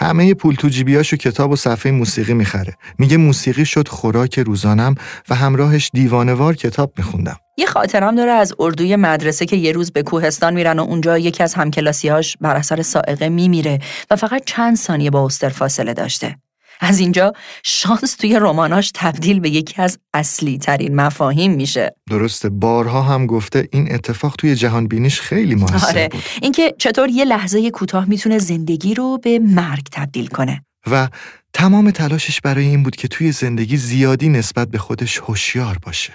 همه 0.00 0.34
پول 0.34 0.54
تو 0.54 0.68
جیبیاشو 0.68 1.16
کتاب 1.16 1.50
و 1.50 1.56
صفحه 1.56 1.92
موسیقی 1.92 2.34
می‌خره 2.34 2.74
میگه 2.98 3.16
موسیقی 3.16 3.64
شد 3.64 3.88
خوراک 3.88 4.38
روزانم 4.38 4.94
و 5.28 5.34
همراهش 5.34 5.90
دیوانوار 5.94 6.56
کتاب 6.56 6.92
میخوندم 6.96 7.36
یه 7.56 7.66
خاطرم 7.66 8.14
داره 8.14 8.30
از 8.30 8.54
اردوی 8.58 8.96
مدرسه 8.96 9.46
که 9.46 9.56
یه 9.56 9.72
روز 9.72 9.92
به 9.92 10.02
کوهستان 10.02 10.54
میرن 10.54 10.78
و 10.78 10.82
اونجا 10.82 11.18
یکی 11.18 11.42
از 11.42 11.54
همکلاسیاش 11.54 12.36
بر 12.40 12.56
اثر 12.56 12.82
سائقه 12.82 13.28
میمیره 13.28 13.78
و 14.10 14.16
فقط 14.16 14.42
چند 14.46 14.76
ثانیه 14.76 15.10
با 15.10 15.20
اوستر 15.20 15.48
فاصله 15.48 15.94
داشته. 15.94 16.36
از 16.80 16.98
اینجا 16.98 17.32
شانس 17.64 18.14
توی 18.14 18.38
رماناش 18.40 18.90
تبدیل 18.94 19.40
به 19.40 19.50
یکی 19.50 19.82
از 19.82 19.98
اصلی 20.14 20.58
ترین 20.58 20.94
مفاهیم 20.94 21.52
میشه. 21.52 21.94
درسته 22.10 22.48
بارها 22.48 23.02
هم 23.02 23.26
گفته 23.26 23.68
این 23.72 23.94
اتفاق 23.94 24.36
توی 24.36 24.54
جهان 24.54 24.86
بینیش 24.86 25.20
خیلی 25.20 25.54
موثر 25.54 25.88
آره. 25.88 26.08
بود. 26.08 26.22
اینکه 26.42 26.74
چطور 26.78 27.08
یه 27.08 27.24
لحظه 27.24 27.70
کوتاه 27.70 28.04
می‌تونه 28.04 28.38
زندگی 28.38 28.94
رو 28.94 29.18
به 29.18 29.38
مرگ 29.38 29.86
تبدیل 29.92 30.26
کنه. 30.26 30.64
و 30.90 31.08
تمام 31.52 31.90
تلاشش 31.90 32.40
برای 32.40 32.66
این 32.66 32.82
بود 32.82 32.96
که 32.96 33.08
توی 33.08 33.32
زندگی 33.32 33.76
زیادی 33.76 34.28
نسبت 34.28 34.68
به 34.68 34.78
خودش 34.78 35.18
هوشیار 35.18 35.78
باشه. 35.82 36.12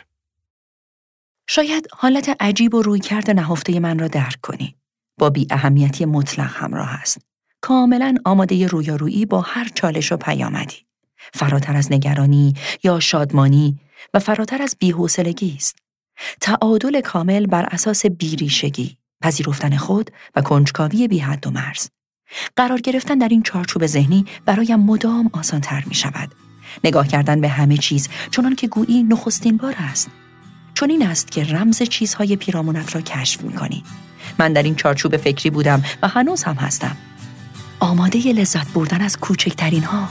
شاید 1.47 1.88
حالت 1.91 2.36
عجیب 2.39 2.74
و 2.74 2.82
رویکرد 2.82 3.32
نهفته 3.32 3.80
من 3.80 3.99
را 3.99 4.07
درک 4.07 4.41
کنی. 4.41 4.76
با 5.18 5.30
بی 5.30 5.47
اهمیتی 5.49 6.05
مطلق 6.05 6.51
همراه 6.53 6.89
است. 6.89 7.18
کاملا 7.64 8.16
آماده 8.26 8.68
رویارویی 8.68 9.26
با 9.26 9.41
هر 9.41 9.68
چالش 9.76 10.11
و 10.11 10.18
پیامدی. 10.18 10.76
فراتر 11.34 11.76
از 11.76 11.91
نگرانی 11.91 12.53
یا 12.84 12.99
شادمانی 12.99 13.80
و 14.14 14.20
فراتر 14.20 14.61
از 14.61 14.76
بیحوصلگی 14.80 15.53
است. 15.57 15.76
تعادل 16.41 17.01
کامل 17.01 17.45
بر 17.45 17.66
اساس 17.72 18.05
بیریشگی، 18.05 18.97
پذیرفتن 19.22 19.78
خود 19.78 20.11
و 20.36 20.41
کنجکاوی 20.41 21.07
بی 21.07 21.20
حد 21.20 21.47
و 21.47 21.51
مرز. 21.51 21.89
قرار 22.55 22.82
گرفتن 22.82 23.18
در 23.18 23.28
این 23.28 23.43
چارچوب 23.43 23.86
ذهنی 23.86 24.26
برایم 24.45 24.80
مدام 24.80 25.30
آسانتر 25.34 25.84
می 25.88 25.95
شود. 25.95 26.32
نگاه 26.84 27.07
کردن 27.07 27.41
به 27.41 27.47
همه 27.47 27.78
چیز 27.78 28.09
چنان 28.32 28.55
که 28.55 28.68
گویی 28.68 29.03
نخستین 29.03 29.57
بار 29.57 29.76
است. 29.78 30.09
چون 30.74 30.89
این 30.89 31.07
است 31.07 31.32
که 31.32 31.43
رمز 31.43 31.84
چیزهای 31.84 32.36
پیرامونت 32.36 32.95
را 32.95 33.01
کشف 33.01 33.41
می 33.41 33.53
کنی. 33.53 33.84
من 34.39 34.53
در 34.53 34.64
این 34.64 34.76
چارچوب 34.76 35.18
فکری 35.18 35.49
بودم 35.49 35.84
و 36.01 36.07
هنوز 36.07 36.43
هم 36.43 36.55
هستم. 36.55 36.97
آماده 37.80 38.28
ی 38.28 38.34
لذت 38.34 38.74
بردن 38.74 39.02
از 39.02 39.18
کوچکترین 39.18 39.84
ها. 39.84 40.10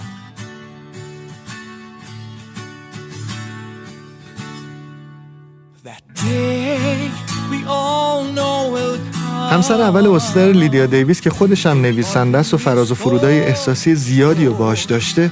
همسر 9.50 9.80
اول 9.80 10.06
استر 10.06 10.52
لیدیا 10.52 10.86
دیویس 10.86 11.20
که 11.20 11.30
خودش 11.30 11.66
هم 11.66 11.80
نویسنده 11.80 12.38
است 12.38 12.54
و 12.54 12.58
فراز 12.58 12.90
و 12.90 12.94
فرودای 12.94 13.40
احساسی 13.40 13.94
زیادی 13.94 14.46
و 14.46 14.54
باش 14.54 14.84
داشته 14.84 15.30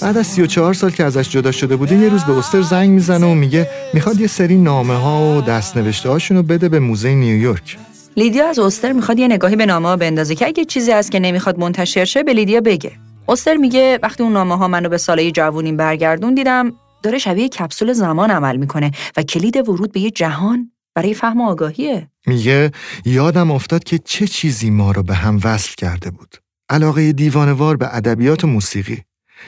بعد 0.00 0.18
از 0.18 0.26
34 0.26 0.74
سال 0.74 0.90
که 0.90 1.04
ازش 1.04 1.30
جدا 1.30 1.52
شده 1.52 1.76
بوده 1.76 1.94
یه 1.96 2.08
روز 2.08 2.24
به 2.24 2.38
استر 2.38 2.62
زنگ 2.62 2.90
می‌زنه 2.90 3.26
و 3.26 3.34
میگه 3.34 3.68
می‌خواد 3.94 4.20
یه 4.20 4.26
سری 4.26 4.56
نامه 4.56 4.94
ها 4.94 5.36
و 5.36 5.40
دستنوشته 5.40 6.08
هاشون 6.08 6.36
رو 6.36 6.42
بده 6.42 6.68
به 6.68 6.78
موزه 6.78 7.14
نیویورک 7.14 7.78
لیدیا 8.16 8.48
از 8.48 8.58
استر 8.58 8.92
می‌خواد 8.92 9.18
یه 9.18 9.28
نگاهی 9.28 9.56
به 9.56 9.66
نامه 9.66 9.88
ها 9.88 9.96
بندازه 9.96 10.34
که 10.34 10.46
اگه 10.46 10.64
چیزی 10.64 10.92
هست 10.92 11.10
که 11.10 11.18
نمی‌خواد 11.18 11.58
منتشر 11.58 12.04
شه 12.04 12.22
به 12.22 12.32
لیدیا 12.32 12.60
بگه. 12.60 12.92
استر 13.28 13.56
میگه 13.56 13.98
وقتی 14.02 14.22
اون 14.22 14.32
نامه 14.32 14.56
ها 14.56 14.68
منو 14.68 14.88
به 14.88 14.98
سالای 14.98 15.32
جوونیم 15.32 15.76
برگردون 15.76 16.34
دیدم 16.34 16.72
داره 17.02 17.18
شبیه 17.18 17.48
کپسول 17.48 17.92
زمان 17.92 18.30
عمل 18.30 18.56
می‌کنه 18.56 18.90
و 19.16 19.22
کلید 19.22 19.56
ورود 19.68 19.92
به 19.92 20.00
یه 20.00 20.10
جهان 20.10 20.72
برای 20.94 21.14
فهم 21.14 21.40
آگاهیه. 21.40 22.08
میگه 22.26 22.70
یادم 23.04 23.50
افتاد 23.50 23.84
که 23.84 23.98
چه 23.98 24.26
چیزی 24.26 24.70
ما 24.70 24.92
رو 24.92 25.02
به 25.02 25.14
هم 25.14 25.40
وصل 25.44 25.74
کرده 25.76 26.10
بود. 26.10 26.36
علاقه 26.70 27.12
دیوانوار 27.12 27.76
به 27.76 27.96
ادبیات 27.96 28.44
و 28.44 28.46
موسیقی. 28.46 29.02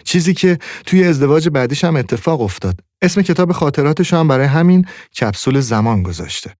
چیزی 0.05 0.35
که 0.35 0.59
توی 0.87 1.05
ازدواج 1.05 1.49
بعدیش 1.49 1.85
هم 1.85 1.97
اتفاق 1.97 2.41
افتاد. 2.41 2.81
اسم 3.03 3.23
کتاب 3.23 3.53
خاطراتش 3.53 4.15
هم 4.15 4.29
برای 4.29 4.47
همین 4.47 4.87
کپسول 5.21 5.61
زمان 5.61 6.03
گذاشته. 6.03 6.51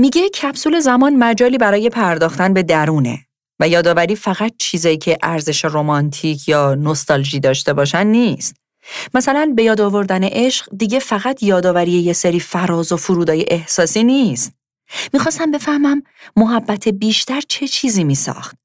میگه 0.00 0.28
کپسول 0.28 0.80
زمان 0.80 1.16
مجالی 1.16 1.58
برای 1.58 1.88
پرداختن 1.88 2.54
به 2.54 2.62
درونه 2.62 3.26
و 3.60 3.68
یادآوری 3.68 4.16
فقط 4.16 4.52
چیزایی 4.58 4.98
که 4.98 5.18
ارزش 5.22 5.64
رمانتیک 5.64 6.48
یا 6.48 6.74
نوستالژی 6.74 7.40
داشته 7.40 7.72
باشن 7.72 8.06
نیست. 8.06 8.56
مثلا 9.14 9.52
به 9.56 9.62
یاد 9.62 9.80
آوردن 9.80 10.24
عشق 10.24 10.68
دیگه 10.76 10.98
فقط 10.98 11.42
یادآوری 11.42 11.90
یه 11.90 12.12
سری 12.12 12.40
فراز 12.40 12.92
و 12.92 12.96
فرودای 12.96 13.44
احساسی 13.48 14.04
نیست. 14.04 14.52
می‌خواستم 15.12 15.50
بفهمم 15.50 16.02
محبت 16.36 16.88
بیشتر 16.88 17.40
چه 17.48 17.68
چیزی 17.68 18.04
میساخت. 18.04 18.56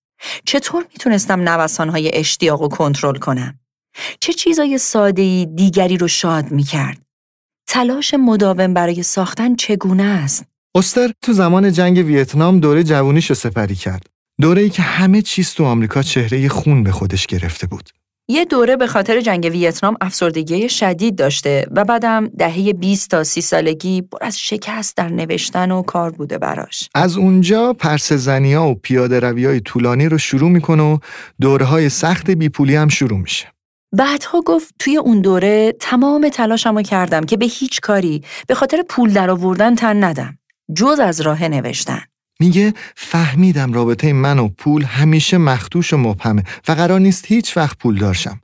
چطور 0.46 0.86
می‌تونستم 0.94 1.50
نوسانهای 1.50 2.12
اشتیاق 2.14 2.62
و 2.62 2.68
کنترل 2.68 3.16
کنم؟ 3.16 3.60
چه 4.20 4.34
چیزای 4.34 4.78
ساده‌ای 4.78 5.46
دیگری 5.46 5.98
رو 5.98 6.08
شاد 6.08 6.52
می‌کرد؟ 6.52 6.98
تلاش 7.68 8.14
مداوم 8.14 8.74
برای 8.74 9.04
ساختن 9.04 9.56
چگونه 9.56 10.04
است؟ 10.04 10.55
استر 10.76 11.12
تو 11.22 11.34
زمان 11.34 11.72
جنگ 11.72 11.98
ویتنام 11.98 12.60
دوره 12.60 12.84
جوونیش 12.84 13.30
رو 13.30 13.36
سپری 13.36 13.76
کرد. 13.76 14.06
دوره 14.42 14.62
ای 14.62 14.70
که 14.70 14.82
همه 14.82 15.22
چیز 15.22 15.54
تو 15.54 15.66
آمریکا 15.66 16.02
چهره 16.02 16.50
خون 16.50 16.84
به 16.84 16.92
خودش 16.92 17.28
گرفته 17.28 17.68
بود. 17.68 17.90
یه 18.28 18.46
دوره 18.46 18.76
به 18.76 18.88
خاطر 18.88 19.22
جنگ 19.22 19.50
ویتنام 19.52 19.98
افسردگی 20.02 20.70
شدید 20.70 21.16
داشته 21.16 21.68
و 21.72 21.84
بعدم 21.84 22.28
دهه 22.28 22.74
20 22.74 23.10
تا 23.10 23.24
30 23.24 23.42
سالگی 23.42 24.02
پر 24.02 24.18
از 24.22 24.40
شکست 24.40 24.98
در 24.98 25.10
نوشتن 25.10 25.72
و 25.72 25.82
کار 25.82 26.12
بوده 26.12 26.38
براش. 26.38 26.90
از 26.96 27.18
اونجا 27.18 27.74
پرس 27.74 28.14
زنیا 28.14 28.64
و 28.64 28.76
پیاده 28.76 29.20
روی 29.20 29.46
های 29.46 29.60
طولانی 29.60 30.10
رو 30.10 30.18
شروع 30.18 30.50
می‌کنه 30.50 30.84
و 30.84 30.98
دوره 31.42 31.66
های 31.66 31.90
سخت 31.90 32.32
بیپولی 32.32 32.76
هم 32.76 32.88
شروع 32.88 33.20
میشه. 33.20 33.48
بعدها 33.94 34.42
گفت 34.42 34.76
توی 34.80 34.98
اون 34.98 35.22
دوره 35.22 35.74
تمام 35.80 36.30
تلاشمو 36.30 36.82
کردم 36.82 37.24
که 37.24 37.38
به 37.38 37.46
هیچ 37.46 37.82
کاری 37.82 38.24
به 38.48 38.56
خاطر 38.56 38.84
پول 38.90 39.14
درآوردن 39.14 39.76
تن 39.76 40.04
ندم. 40.04 40.38
جز 40.74 41.00
از 41.00 41.22
راه 41.22 41.48
نوشتن. 41.48 42.02
میگه 42.40 42.74
فهمیدم 42.96 43.74
رابطه 43.74 44.14
من 44.14 44.40
و 44.40 44.48
پول 44.48 44.84
همیشه 44.84 45.38
مختوش 45.38 45.94
و 45.94 45.98
مبهمه 45.98 46.44
و 46.68 46.72
قرار 46.72 47.00
نیست 47.00 47.26
هیچ 47.28 47.58
وقت 47.58 47.78
پول 47.78 47.98
دارشم. 47.98 48.40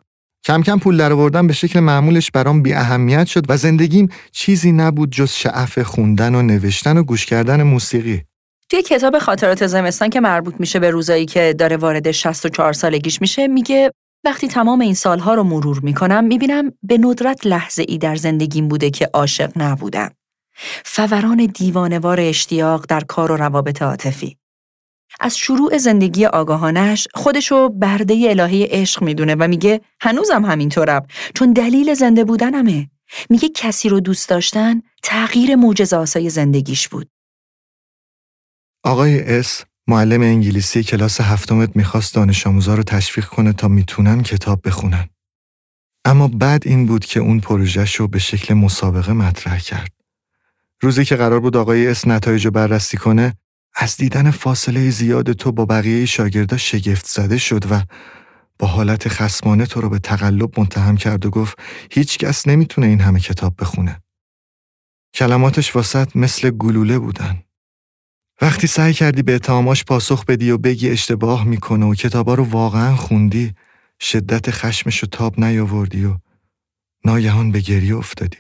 کم 0.46 0.64
کم 0.64 0.80
پول 0.80 0.98
درآوردن 0.98 1.48
به 1.48 1.54
شکل 1.54 1.80
معمولش 1.80 2.32
برام 2.32 2.62
بی 2.62 2.74
اهمیت 2.74 3.28
شد 3.28 3.46
و 3.50 3.58
زندگیم 3.58 4.10
چیزی 4.32 4.72
نبود 4.72 5.12
جز 5.12 5.32
شعف 5.32 5.80
خوندن 5.80 6.36
و 6.36 6.42
نوشتن 6.42 6.98
و 6.98 7.04
گوش 7.04 7.26
کردن 7.26 7.64
موسیقی. 7.64 8.24
توی 8.70 8.82
کتاب 8.82 9.20
خاطرات 9.20 9.68
زمستان 9.68 10.10
که 10.10 10.20
مربوط 10.20 10.56
میشه 10.60 10.80
به 10.80 10.90
روزایی 10.90 11.26
که 11.26 11.56
داره 11.58 11.78
وارد 11.78 12.12
64 12.12 12.74
سالگیش 12.74 13.22
میشه 13.22 13.48
میگه 13.48 13.92
وقتی 14.26 14.48
تمام 14.48 14.82
این 14.82 14.94
سالها 14.94 15.34
رو 15.34 15.44
مرور 15.44 15.80
می‌کنم 15.80 16.24
می‌بینم 16.24 16.72
به 16.84 16.98
ندرت 16.98 17.48
لحظه 17.48 17.86
ای 17.88 17.98
در 17.98 18.16
زندگیم 18.16 18.68
بوده 18.68 18.90
که 18.90 19.10
عاشق 19.14 19.52
نبودم. 19.56 20.12
فوران 20.86 21.46
دیوانوار 21.46 22.20
اشتیاق 22.20 22.86
در 22.90 23.02
کار 23.02 23.32
و 23.32 23.38
روابط 23.38 23.82
عاطفی. 23.82 24.38
از 25.20 25.38
شروع 25.38 25.78
زندگی 25.78 26.26
آگاهانش 26.26 27.08
خودشو 27.14 27.70
برده 27.70 28.28
الهی 28.30 28.64
عشق 28.64 29.04
می‌دونه 29.04 29.36
و 29.36 29.48
میگه 29.48 29.82
هنوزم 30.02 30.46
همینطورم 30.46 31.08
چون 31.36 31.54
دلیل 31.54 31.94
زنده 31.94 32.24
بودنمه. 32.24 32.90
میگه 33.30 33.50
کسی 33.50 33.90
رو 33.90 34.00
دوست 34.00 34.30
داشتن 34.30 34.82
تغییر 35.04 35.56
موجزه 35.56 36.30
زندگیش 36.30 36.88
بود. 36.88 37.10
آقای 38.84 39.38
اس 39.38 39.64
معلم 39.88 40.22
انگلیسی 40.22 40.84
کلاس 40.84 41.22
هفتمت 41.22 41.76
می‌خواست 41.76 42.16
دانش 42.16 42.48
آموزا 42.48 42.76
رو 42.76 42.84
تشویق 42.84 43.26
کنه 43.26 43.54
تا 43.54 43.68
می‌تونن 43.68 44.24
کتاب 44.24 44.68
بخونن. 44.68 45.10
اما 46.06 46.28
بعد 46.28 46.68
این 46.68 46.86
بود 46.86 47.06
که 47.06 47.20
اون 47.20 47.40
پروژهش 47.40 47.96
رو 47.96 48.08
به 48.08 48.20
شکل 48.20 48.54
مسابقه 48.54 49.14
مطرح 49.14 49.60
کرد. 49.60 50.01
روزی 50.84 51.06
که 51.06 51.16
قرار 51.16 51.40
بود 51.40 51.58
آقای 51.58 51.88
اس 51.88 52.08
نتایج 52.08 52.46
رو 52.46 52.52
بررسی 52.52 52.98
کنه 52.98 53.34
از 53.76 53.98
دیدن 53.98 54.32
فاصله 54.32 54.90
زیاد 54.90 55.32
تو 55.32 55.52
با 55.52 55.66
بقیه 55.66 56.06
شاگردا 56.06 56.58
شگفت 56.58 57.06
زده 57.06 57.38
شد 57.38 57.72
و 57.72 57.82
با 58.60 58.68
حالت 58.68 59.08
خسمانه 59.08 59.66
تو 59.66 59.82
رو 59.82 59.90
به 59.90 60.00
تقلب 60.00 60.60
متهم 60.60 60.98
کرد 60.98 61.26
و 61.26 61.30
گفت 61.30 61.60
هیچ 61.92 62.18
کس 62.18 62.48
نمی‌تونه 62.48 62.88
این 62.88 63.02
همه 63.02 63.20
کتاب 63.20 63.56
بخونه. 63.60 64.02
کلماتش 65.14 65.76
واسط 65.76 66.16
مثل 66.16 66.50
گلوله 66.50 67.00
بودن. 67.00 67.44
وقتی 68.42 68.68
سعی 68.68 68.94
کردی 68.94 69.22
به 69.22 69.36
اتهاماش 69.36 69.84
پاسخ 69.84 70.26
بدی 70.26 70.52
و 70.52 70.58
بگی 70.58 70.90
اشتباه 70.90 71.44
می‌کنه 71.44 71.86
و 71.86 71.96
کتابا 71.96 72.34
رو 72.34 72.44
واقعا 72.44 72.96
خوندی 72.96 73.54
شدت 74.00 74.52
خشمش 74.52 75.00
رو 75.00 75.08
تاب 75.08 75.40
نیاوردی 75.40 76.06
و 76.06 76.18
ناگهان 77.06 77.52
به 77.52 77.60
گریه 77.60 77.98
افتادی. 77.98 78.38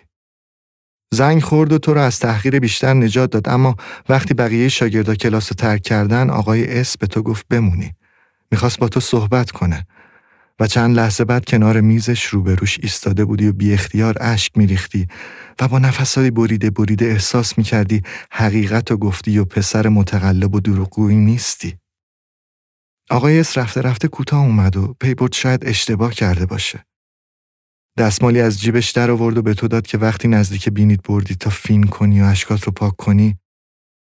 زنگ 1.13 1.41
خورد 1.41 1.71
و 1.71 1.77
تو 1.77 1.93
رو 1.93 2.01
از 2.01 2.19
تحقیر 2.19 2.59
بیشتر 2.59 2.93
نجات 2.93 3.31
داد 3.31 3.49
اما 3.49 3.75
وقتی 4.09 4.33
بقیه 4.33 4.69
شاگردا 4.69 5.15
کلاس 5.15 5.47
ترک 5.47 5.81
کردن 5.81 6.29
آقای 6.29 6.79
اس 6.79 6.97
به 6.97 7.07
تو 7.07 7.21
گفت 7.21 7.45
بمونی. 7.49 7.93
می‌خواست 8.51 8.79
با 8.79 8.87
تو 8.87 8.99
صحبت 8.99 9.51
کنه 9.51 9.87
و 10.59 10.67
چند 10.67 10.95
لحظه 10.95 11.25
بعد 11.25 11.45
کنار 11.45 11.81
میزش 11.81 12.25
روبروش 12.25 12.79
ایستاده 12.83 13.25
بودی 13.25 13.47
و 13.47 13.53
بی 13.53 13.73
اختیار 13.73 14.15
اشک 14.21 14.57
میریختی 14.57 15.07
و 15.61 15.67
با 15.67 15.79
نفسهای 15.79 16.31
بریده 16.31 16.69
بریده 16.69 17.05
احساس 17.05 17.57
می‌کردی 17.57 18.01
حقیقت 18.31 18.91
و 18.91 18.97
گفتی 18.97 19.37
و 19.37 19.45
پسر 19.45 19.87
متقلب 19.87 20.55
و 20.55 20.59
دروغگویی 20.59 21.17
نیستی. 21.17 21.77
آقای 23.09 23.39
اس 23.39 23.57
رفته 23.57 23.81
رفته 23.81 24.07
کوتاه 24.07 24.39
اومد 24.41 24.77
و 24.77 24.95
پی 24.99 25.15
برد 25.15 25.33
شاید 25.33 25.65
اشتباه 25.65 26.13
کرده 26.13 26.45
باشه. 26.45 26.85
دستمالی 27.97 28.41
از 28.41 28.59
جیبش 28.59 28.91
در 28.91 29.11
آورد 29.11 29.37
و 29.37 29.41
به 29.41 29.53
تو 29.53 29.67
داد 29.67 29.87
که 29.87 29.97
وقتی 29.97 30.27
نزدیک 30.27 30.69
بینید 30.69 31.01
بردی 31.01 31.35
تا 31.35 31.49
فین 31.49 31.83
کنی 31.83 32.21
و 32.21 32.25
اشکات 32.25 32.63
رو 32.63 32.71
پاک 32.71 32.95
کنی 32.95 33.37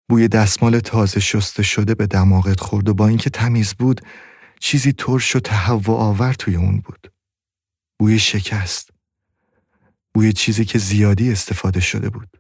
بوی 0.08 0.28
دستمال 0.28 0.80
تازه 0.80 1.20
شسته 1.20 1.62
شده 1.62 1.94
به 1.94 2.06
دماغت 2.06 2.60
خورد 2.60 2.88
و 2.88 2.94
با 2.94 3.08
اینکه 3.08 3.30
تمیز 3.30 3.74
بود 3.74 4.00
چیزی 4.60 4.92
ترش 4.92 5.36
و 5.36 5.40
تهوع 5.40 5.96
آور 5.96 6.32
توی 6.32 6.56
اون 6.56 6.80
بود. 6.80 7.12
بوی 7.98 8.18
شکست. 8.18 8.90
بوی 10.14 10.32
چیزی 10.32 10.64
که 10.64 10.78
زیادی 10.78 11.32
استفاده 11.32 11.80
شده 11.80 12.10
بود. 12.10 12.39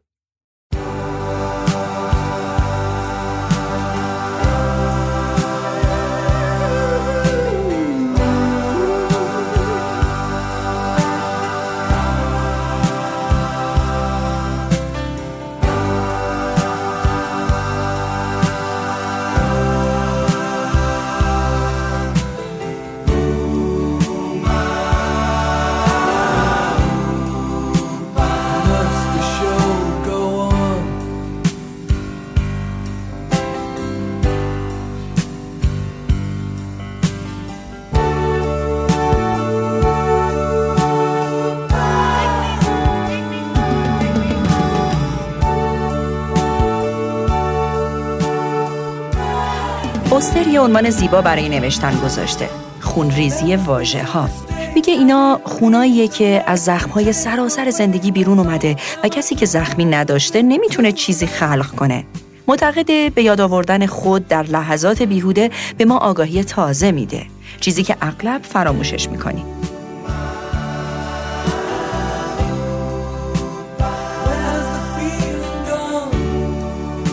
اوستر 50.20 50.48
یه 50.48 50.60
عنوان 50.60 50.90
زیبا 50.90 51.20
برای 51.20 51.48
نوشتن 51.48 52.00
گذاشته. 52.04 52.48
خونریزی 52.80 53.56
واژه 53.56 54.04
ها 54.04 54.28
میگه 54.74 54.92
اینا 54.92 55.40
خوناییه 55.44 56.08
که 56.08 56.44
از 56.46 56.64
زخمهای 56.64 57.12
سراسر 57.12 57.70
زندگی 57.70 58.10
بیرون 58.10 58.38
اومده 58.38 58.76
و 59.04 59.08
کسی 59.08 59.34
که 59.34 59.46
زخمی 59.46 59.84
نداشته 59.84 60.42
نمی‌تونه 60.42 60.92
چیزی 60.92 61.26
خلق 61.26 61.66
کنه. 61.66 62.04
معتقد 62.48 63.12
به 63.14 63.22
یاد 63.22 63.40
آوردن 63.40 63.86
خود 63.86 64.28
در 64.28 64.42
لحظات 64.42 65.02
بیهوده 65.02 65.50
به 65.78 65.84
ما 65.84 65.98
آگاهی 65.98 66.44
تازه 66.44 66.92
میده. 66.92 67.26
چیزی 67.60 67.82
که 67.82 67.96
اغلب 68.00 68.42
فراموشش 68.42 69.08
می‌کنیم. 69.08 69.59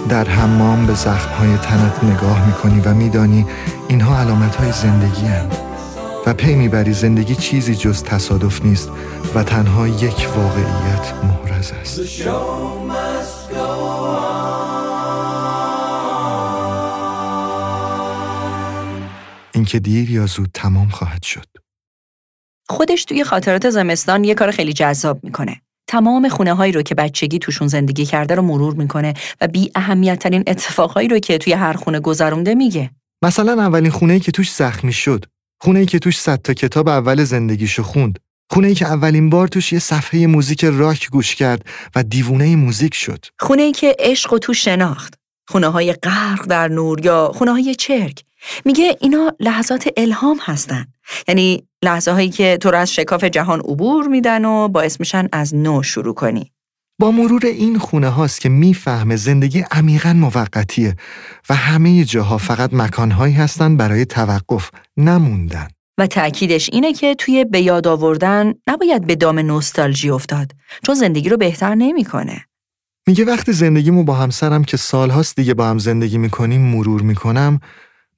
در 0.07 0.29
حمام 0.29 0.85
به 0.85 0.93
زخمهای 0.93 1.57
تنت 1.57 2.03
نگاه 2.03 2.47
می‌کنی 2.47 2.79
و 2.79 2.93
میدانی 2.93 3.45
اینها 3.87 4.19
علامتهای 4.19 4.71
زندگی 4.71 5.25
هن. 5.25 5.51
و 6.25 6.33
پی 6.33 6.55
می‌بری 6.55 6.93
زندگی 6.93 7.35
چیزی 7.35 7.75
جز 7.75 8.03
تصادف 8.03 8.65
نیست 8.65 8.91
و 9.35 9.43
تنها 9.43 9.87
یک 9.87 10.27
واقعیت 10.35 11.13
محرز 11.23 11.71
است. 11.71 11.99
اینکه 19.53 19.79
دیر 19.79 20.11
یا 20.11 20.25
زود 20.25 20.49
تمام 20.53 20.89
خواهد 20.89 21.23
شد. 21.23 21.47
خودش 22.69 23.05
توی 23.05 23.23
خاطرات 23.23 23.69
زمستان 23.69 24.23
یه 24.23 24.33
کار 24.33 24.51
خیلی 24.51 24.73
جذاب 24.73 25.23
می‌کنه. 25.23 25.61
تمام 25.87 26.29
خونه 26.29 26.53
هایی 26.53 26.71
رو 26.71 26.81
که 26.81 26.95
بچگی 26.95 27.39
توشون 27.39 27.67
زندگی 27.67 28.05
کرده 28.05 28.35
رو 28.35 28.41
مرور 28.41 28.73
می‌کنه 28.73 29.13
و 29.41 29.47
بی 29.47 29.71
اهمیت 29.75 30.19
ترین 30.19 30.43
اتفاقهایی 30.47 31.07
رو 31.07 31.19
که 31.19 31.37
توی 31.37 31.53
هر 31.53 31.73
خونه 31.73 31.99
گذرونده 31.99 32.55
میگه. 32.55 32.91
مثلا 33.21 33.53
اولین 33.53 33.91
خونه 33.91 34.13
ای 34.13 34.19
که 34.19 34.31
توش 34.31 34.53
زخمی 34.53 34.93
شد، 34.93 35.25
خونه 35.61 35.79
ای 35.79 35.85
که 35.85 35.99
توش 35.99 36.19
صد 36.19 36.41
تا 36.41 36.53
کتاب 36.53 36.87
اول 36.89 37.23
زندگیشو 37.23 37.83
خوند، 37.83 38.19
خونه 38.51 38.67
ای 38.67 38.75
که 38.75 38.85
اولین 38.85 39.29
بار 39.29 39.47
توش 39.47 39.73
یه 39.73 39.79
صفحه 39.79 40.27
موزیک 40.27 40.65
راک 40.65 41.09
گوش 41.09 41.35
کرد 41.35 41.65
و 41.95 42.03
دیوونه 42.03 42.55
موزیک 42.55 42.93
شد. 42.93 43.25
خونه 43.39 43.61
ای 43.61 43.71
که 43.71 43.95
عشق 43.99 44.33
و 44.33 44.39
تو 44.39 44.53
شناخت، 44.53 45.13
خونه 45.49 45.67
های 45.67 45.93
غرق 45.93 46.45
در 46.45 46.67
نور 46.67 47.05
یا 47.05 47.31
خونه 47.35 47.51
های 47.51 47.75
چرک. 47.75 48.23
میگه 48.65 48.97
اینا 49.01 49.35
لحظات 49.39 49.87
الهام 49.97 50.39
هستن. 50.41 50.85
یعنی 51.27 51.63
لحظه 51.83 52.11
هایی 52.11 52.29
که 52.29 52.57
تو 52.61 52.71
رو 52.71 52.77
از 52.77 52.93
شکاف 52.93 53.23
جهان 53.23 53.59
عبور 53.59 54.07
میدن 54.07 54.45
و 54.45 54.67
باعث 54.67 54.99
میشن 54.99 55.27
از 55.31 55.55
نو 55.55 55.83
شروع 55.83 56.13
کنی. 56.13 56.51
با 56.99 57.11
مرور 57.11 57.45
این 57.45 57.79
خونه 57.79 58.09
هاست 58.09 58.41
که 58.41 58.49
می‌فهمه 58.49 59.15
زندگی 59.15 59.65
عمیقا 59.71 60.13
موقتیه 60.13 60.95
و 61.49 61.55
همه 61.55 62.03
جاها 62.05 62.37
فقط 62.37 62.73
مکانهایی 62.73 63.33
هستن 63.33 63.77
برای 63.77 64.05
توقف 64.05 64.71
نموندن. 64.97 65.67
و 65.99 66.07
تأکیدش 66.07 66.69
اینه 66.73 66.93
که 66.93 67.15
توی 67.15 67.45
به 67.45 67.61
یاد 67.61 67.87
آوردن 67.87 68.53
نباید 68.67 69.07
به 69.07 69.15
دام 69.15 69.39
نوستالژی 69.39 70.09
افتاد 70.09 70.51
چون 70.85 70.95
زندگی 70.95 71.29
رو 71.29 71.37
بهتر 71.37 71.75
نمی‌کنه. 71.75 72.45
میگه 73.07 73.25
وقتی 73.25 73.53
زندگیمو 73.53 74.03
با 74.03 74.13
همسرم 74.13 74.63
که 74.63 74.77
سالهاست 74.77 75.35
دیگه 75.35 75.53
با 75.53 75.67
هم 75.67 75.79
زندگی 75.79 76.17
می‌کنیم 76.17 76.61
مرور 76.61 77.01
می‌کنم 77.01 77.59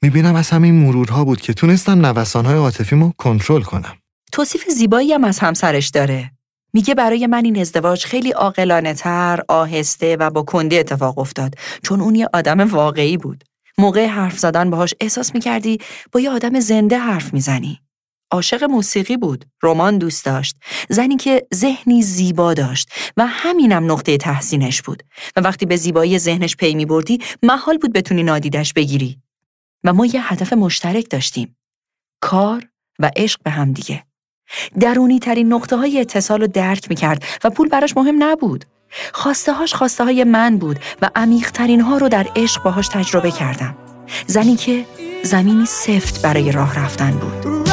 می‌بینم 0.02 0.36
از 0.36 0.50
همین 0.50 0.76
مرورها 0.76 1.26
بود 1.26 1.42
که 1.42 1.54
تونستم 1.54 2.06
نوسانهای 2.06 2.58
عاطفیمو 2.58 3.12
کنترل 3.18 3.62
کنم. 3.62 3.96
توصیف 4.32 4.70
زیبایی 4.70 5.14
هم 5.14 5.24
از 5.24 5.40
همسرش 5.40 5.88
داره. 5.88 6.32
میگه 6.74 6.96
برای 6.96 7.28
من 7.28 7.46
این 7.46 7.60
ازدواج 7.60 8.06
خیلی 8.06 8.32
عاقلانه 8.32 8.94
تر، 8.94 9.42
آهسته 9.48 10.16
و 10.16 10.30
با 10.30 10.44
کندی 10.44 10.80
اتفاق 10.80 11.20
افتاد 11.20 11.56
چون 11.84 12.02
اون 12.02 12.16
یه 12.16 12.28
آدم 12.34 12.60
واقعی 12.60 13.18
بود. 13.18 13.44
موقع 13.78 14.08
حرف 14.08 14.40
زدن 14.40 14.70
باهاش 14.70 14.94
احساس 15.00 15.34
می‌کردی 15.34 15.78
با 16.12 16.20
یه 16.20 16.30
آدم 16.30 16.60
زنده 16.60 16.98
حرف 16.98 17.34
می‌زنی. 17.34 17.80
عاشق 18.32 18.64
موسیقی 18.64 19.18
بود، 19.18 19.46
رمان 19.64 19.98
دوست 19.98 20.26
داشت، 20.26 20.56
زنی 20.90 21.16
که 21.16 21.48
ذهنی 21.56 22.02
زیبا 22.02 22.54
داشت 22.54 22.90
و 23.18 23.28
همینم 23.28 23.92
نقطه 23.92 24.18
تحسینش 24.18 24.82
بود 24.82 25.04
و 25.36 25.42
وقتی 25.42 25.66
به 25.66 25.76
زیبایی 25.76 26.20
ذهنش 26.20 26.56
پی 26.56 26.76
می 26.76 26.86
بردی 26.86 27.20
محال 27.44 27.78
بود 27.78 27.94
بتونی 27.94 28.24
نادیدش 28.24 28.74
بگیری 28.74 29.18
و 29.84 29.94
ما 29.94 30.06
یه 30.06 30.34
هدف 30.34 30.54
مشترک 30.54 31.10
داشتیم. 31.10 31.58
کار 32.22 32.68
و 33.00 33.12
عشق 33.16 33.44
به 33.44 33.52
هم 33.52 33.72
دیگه. 33.72 34.04
درونی 34.80 35.20
ترین 35.20 35.54
نقطه 35.54 35.76
های 35.76 36.00
اتصال 36.00 36.42
رو 36.42 36.48
درک 36.48 36.90
می 36.90 36.96
کرد 36.96 37.24
و 37.44 37.50
پول 37.50 37.70
براش 37.70 37.98
مهم 37.98 38.24
نبود. 38.24 38.66
خواسته 39.14 39.54
هاش 39.54 39.74
خواسته 39.74 40.04
های 40.04 40.24
من 40.24 40.58
بود 40.58 40.80
و 41.02 41.10
عمیق 41.16 41.52
ترین 41.52 41.82
ها 41.82 41.98
رو 41.98 42.10
در 42.10 42.28
عشق 42.36 42.64
باهاش 42.64 42.88
تجربه 42.88 43.32
کردم. 43.32 43.78
زنی 44.28 44.56
که 44.56 44.86
زمینی 45.24 45.66
سفت 45.66 46.22
برای 46.22 46.52
راه 46.52 46.80
رفتن 46.80 47.12
بود. 47.12 47.69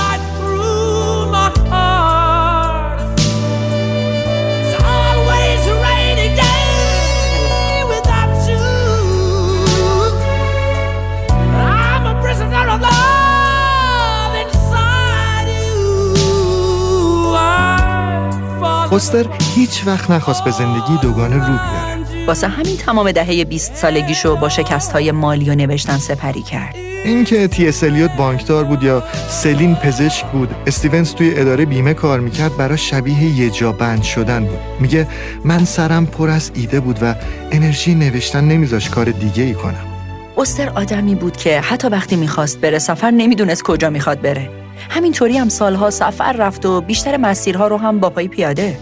پوستر 18.97 19.27
هیچ 19.55 19.83
وقت 19.87 20.11
نخواست 20.11 20.45
به 20.45 20.51
زندگی 20.51 20.99
دوگانه 21.03 21.35
رو 21.35 21.53
بیاره. 21.53 22.27
واسه 22.27 22.49
همین 22.49 22.77
تمام 22.77 23.13
دهه 23.13 23.45
20 23.45 23.75
سالگیشو 23.75 24.37
با 24.37 24.49
شکست 24.49 24.93
های 24.93 25.13
مالی 25.13 25.51
و 25.51 25.55
نوشتن 25.55 25.99
سپری 25.99 26.43
کرد. 26.43 26.75
اینکه 27.05 27.49
تی 27.49 27.69
اسلیوت 27.69 28.11
بانکدار 28.17 28.65
بود 28.65 28.83
یا 28.83 29.03
سلین 29.29 29.75
پزشک 29.75 30.27
بود 30.27 30.55
استیونز 30.67 31.15
توی 31.15 31.33
اداره 31.37 31.65
بیمه 31.65 31.95
کار 31.95 32.21
می‌کرد 32.21 32.57
برای 32.57 32.79
شبیه 32.79 33.23
یه 33.23 33.51
جا 33.51 33.73
بند 33.73 34.03
شدن 34.03 34.45
بود. 34.45 34.59
میگه 34.81 35.09
من 35.45 35.65
سرم 35.65 36.07
پر 36.07 36.31
از 36.31 36.51
ایده 36.55 36.81
بود 36.81 36.99
و 37.03 37.15
انرژی 37.53 37.95
نوشتن 37.95 38.45
نمیذاش 38.45 38.91
کار 38.91 39.05
دیگه 39.05 39.43
ای 39.43 39.55
کنم. 39.55 39.87
اوستر 40.37 40.69
آدمی 40.69 41.15
بود 41.15 41.37
که 41.37 41.61
حتی 41.61 41.89
وقتی 41.89 42.17
می‌خواست 42.17 42.61
بره 42.61 42.79
سفر 42.79 43.11
نمی‌دونست 43.11 43.63
کجا 43.63 43.91
می‌خواد 43.91 44.21
بره. 44.21 44.66
همینطوری 44.91 45.39
هم 45.39 45.49
سالها 45.49 45.91
سفر 45.91 46.33
رفت 46.33 46.67
و 46.67 46.81
بیشتر 46.81 47.17
مسیرها 47.17 47.67
رو 47.67 47.77
هم 47.77 48.01
با 48.01 48.11
پای 48.11 48.29
پیاده. 48.29 48.79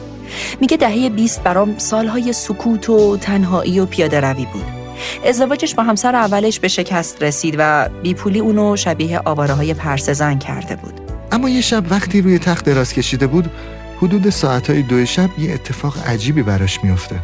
میگه 0.61 0.77
دهه 0.77 1.09
20 1.09 1.43
برام 1.43 1.75
سالهای 1.79 2.33
سکوت 2.33 2.91
و 2.91 3.17
تنهایی 3.17 3.81
و 3.81 3.87
پیاده 3.87 4.21
روی 4.21 4.47
بود. 4.53 4.65
ازدواجش 5.27 5.75
با 5.75 5.83
همسر 5.83 6.17
اولش 6.17 6.61
به 6.61 6.69
شکست 6.69 7.23
رسید 7.23 7.55
و 7.59 7.89
بیپولی 8.03 8.39
اونو 8.39 8.77
شبیه 8.77 9.21
آواره 9.25 9.55
های 9.55 9.75
پرسزن 9.75 10.39
کرده 10.39 10.77
بود. 10.77 11.01
اما 11.33 11.49
یه 11.49 11.61
شب 11.61 11.85
وقتی 11.91 12.23
روی 12.23 12.39
تخت 12.39 12.65
دراز 12.65 12.93
کشیده 12.93 13.27
بود 13.27 13.51
حدود 13.97 14.31
ساعتهای 14.31 14.83
دو 14.83 15.07
شب 15.07 15.31
یه 15.39 15.53
اتفاق 15.53 15.95
عجیبی 16.07 16.43
براش 16.43 16.85
میفته 16.85 17.17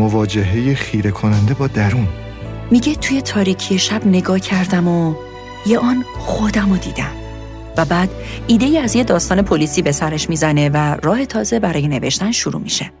مواجهه 0.00 0.74
خیره 0.74 1.10
کننده 1.10 1.54
با 1.54 1.66
درون. 1.66 2.08
میگه 2.70 2.94
توی 2.94 3.22
تاریکی 3.22 3.78
شب 3.78 4.06
نگاه 4.06 4.38
کردم 4.38 4.88
و 4.88 5.14
یه 5.66 5.78
آن 5.78 6.04
خودم 6.18 6.70
رو 6.70 6.76
دیدم. 6.76 7.27
و 7.78 7.84
بعد 7.84 8.08
ایده 8.46 8.80
از 8.80 8.96
یه 8.96 9.04
داستان 9.04 9.42
پلیسی 9.42 9.82
به 9.82 9.92
سرش 9.92 10.28
می‌زنه 10.28 10.68
و 10.68 10.96
راه 11.02 11.26
تازه 11.26 11.60
برای 11.60 11.88
نوشتن 11.88 12.32
شروع 12.32 12.62
میشه. 12.62 12.92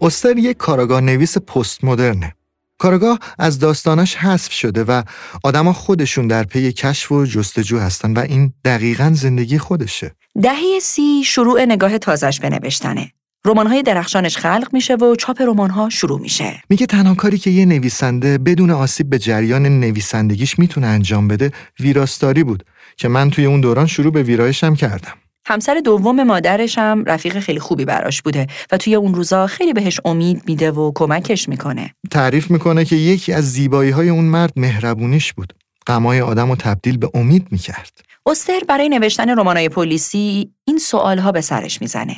استر 0.00 0.38
یک 0.38 0.56
کاراگاه 0.56 1.00
نویس 1.00 1.38
پست 1.38 1.84
مدرنه. 1.84 2.34
کاراگاه 2.78 3.18
از 3.38 3.58
داستاناش 3.58 4.16
حذف 4.16 4.52
شده 4.52 4.84
و 4.84 5.02
آدما 5.44 5.72
خودشون 5.72 6.26
در 6.26 6.44
پی 6.44 6.72
کشف 6.72 7.12
و 7.12 7.24
جستجو 7.24 7.78
هستن 7.78 8.12
و 8.12 8.18
این 8.18 8.52
دقیقا 8.64 9.10
زندگی 9.14 9.58
خودشه. 9.58 10.14
دهه 10.42 10.78
سی 10.82 11.22
شروع 11.24 11.64
نگاه 11.64 11.98
تازش 11.98 12.40
به 12.40 12.50
نوشتنه. 12.50 13.12
رمان‌های 13.46 13.82
درخشانش 13.82 14.36
خلق 14.36 14.68
میشه 14.72 14.94
و 14.94 15.14
چاپ 15.14 15.42
رمان‌ها 15.42 15.88
شروع 15.88 16.20
میشه. 16.20 16.62
میگه 16.70 16.86
تنها 16.86 17.14
کاری 17.14 17.38
که 17.38 17.50
یه 17.50 17.64
نویسنده 17.64 18.38
بدون 18.38 18.70
آسیب 18.70 19.10
به 19.10 19.18
جریان 19.18 19.80
نویسندگیش 19.80 20.58
می‌تونه 20.58 20.86
انجام 20.86 21.28
بده 21.28 21.52
ویراستاری 21.80 22.44
بود 22.44 22.64
که 22.96 23.08
من 23.08 23.30
توی 23.30 23.44
اون 23.44 23.60
دوران 23.60 23.86
شروع 23.86 24.12
به 24.12 24.22
ویرایشم 24.22 24.74
کردم. 24.74 25.12
همسر 25.46 25.80
دوم 25.84 26.22
مادرش 26.22 26.78
هم 26.78 27.04
رفیق 27.04 27.38
خیلی 27.38 27.60
خوبی 27.60 27.84
براش 27.84 28.22
بوده 28.22 28.46
و 28.72 28.76
توی 28.76 28.94
اون 28.94 29.14
روزا 29.14 29.46
خیلی 29.46 29.72
بهش 29.72 30.00
امید 30.04 30.42
میده 30.46 30.70
و 30.70 30.92
کمکش 30.94 31.48
می‌کنه. 31.48 31.94
تعریف 32.10 32.50
می‌کنه 32.50 32.84
که 32.84 32.96
یکی 32.96 33.32
از 33.32 33.52
زیبایی 33.52 33.90
های 33.90 34.08
اون 34.08 34.24
مرد 34.24 34.52
مهربونیش 34.56 35.32
بود. 35.32 35.52
غمای 35.86 36.20
آدم 36.20 36.48
رو 36.48 36.56
تبدیل 36.56 36.96
به 36.98 37.10
امید 37.14 37.46
می‌کرد. 37.50 38.00
استر 38.26 38.60
برای 38.68 38.88
نوشتن 38.88 39.38
رمانای 39.38 39.68
پلیسی 39.68 40.50
این 40.64 40.78
سوالها 40.78 41.32
به 41.32 41.40
سرش 41.40 41.80
می‌زنه. 41.80 42.16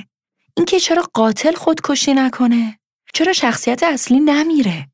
اینکه 0.56 0.80
چرا 0.80 1.02
قاتل 1.14 1.52
خودکشی 1.52 2.14
نکنه؟ 2.14 2.78
چرا 3.14 3.32
شخصیت 3.32 3.82
اصلی 3.82 4.20
نمیره؟ 4.20 4.88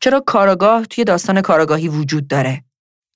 چرا 0.00 0.20
کاراگاه 0.20 0.84
توی 0.84 1.04
داستان 1.04 1.40
کاراگاهی 1.40 1.88
وجود 1.88 2.28
داره؟ 2.28 2.64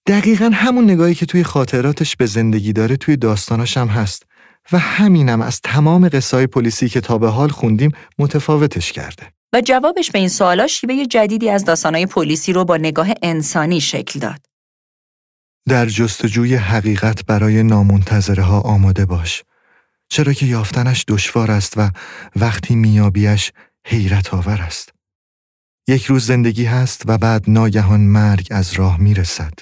دقیقا 0.06 0.50
همون 0.54 0.84
نگاهی 0.84 1.14
که 1.14 1.26
توی 1.26 1.44
خاطراتش 1.44 2.16
به 2.16 2.26
زندگی 2.26 2.72
داره 2.72 2.96
توی 2.96 3.16
داستاناش 3.16 3.76
هم 3.76 3.88
هست 3.88 4.22
و 4.72 4.78
همینم 4.78 5.42
از 5.42 5.60
تمام 5.60 6.08
قصای 6.08 6.46
پلیسی 6.46 6.88
که 6.88 7.00
تا 7.00 7.18
به 7.18 7.28
حال 7.28 7.48
خوندیم 7.48 7.92
متفاوتش 8.18 8.92
کرده. 8.92 9.22
و 9.52 9.60
جوابش 9.60 10.10
به 10.10 10.18
این 10.18 10.28
سوالا 10.28 10.66
شیوه 10.66 11.06
جدیدی 11.06 11.50
از 11.50 11.64
داستانهای 11.64 12.06
پلیسی 12.06 12.52
رو 12.52 12.64
با 12.64 12.76
نگاه 12.76 13.08
انسانی 13.22 13.80
شکل 13.80 14.20
داد. 14.20 14.40
در 15.68 15.86
جستجوی 15.86 16.54
حقیقت 16.54 17.26
برای 17.26 17.62
نامنتظره 17.62 18.42
ها 18.42 18.60
آماده 18.60 19.06
باش. 19.06 19.42
چرا 20.10 20.32
که 20.32 20.46
یافتنش 20.46 21.04
دشوار 21.08 21.50
است 21.50 21.74
و 21.76 21.90
وقتی 22.36 22.74
میابیش 22.74 23.52
حیرت 23.86 24.34
آور 24.34 24.60
است. 24.62 24.92
یک 25.88 26.04
روز 26.04 26.26
زندگی 26.26 26.64
هست 26.64 27.02
و 27.06 27.18
بعد 27.18 27.44
ناگهان 27.50 28.00
مرگ 28.00 28.48
از 28.50 28.72
راه 28.72 29.00
می‌رسد. 29.00 29.52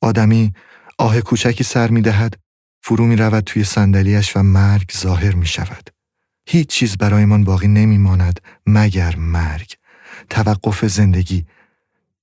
آدمی 0.00 0.52
آه 0.98 1.20
کوچکی 1.20 1.64
سر 1.64 1.90
می 1.90 2.02
دهد، 2.02 2.40
فرو 2.82 3.06
می 3.06 3.16
رود 3.16 3.44
توی 3.44 3.64
صندلیاش 3.64 4.36
و 4.36 4.42
مرگ 4.42 4.92
ظاهر 4.96 5.34
می 5.34 5.46
شود. 5.46 5.90
هیچ 6.46 6.68
چیز 6.68 6.96
برایمان 6.96 7.44
باقی 7.44 7.68
نمی 7.68 7.98
ماند 7.98 8.40
مگر 8.66 9.16
مرگ. 9.16 9.74
توقف 10.30 10.84
زندگی. 10.86 11.46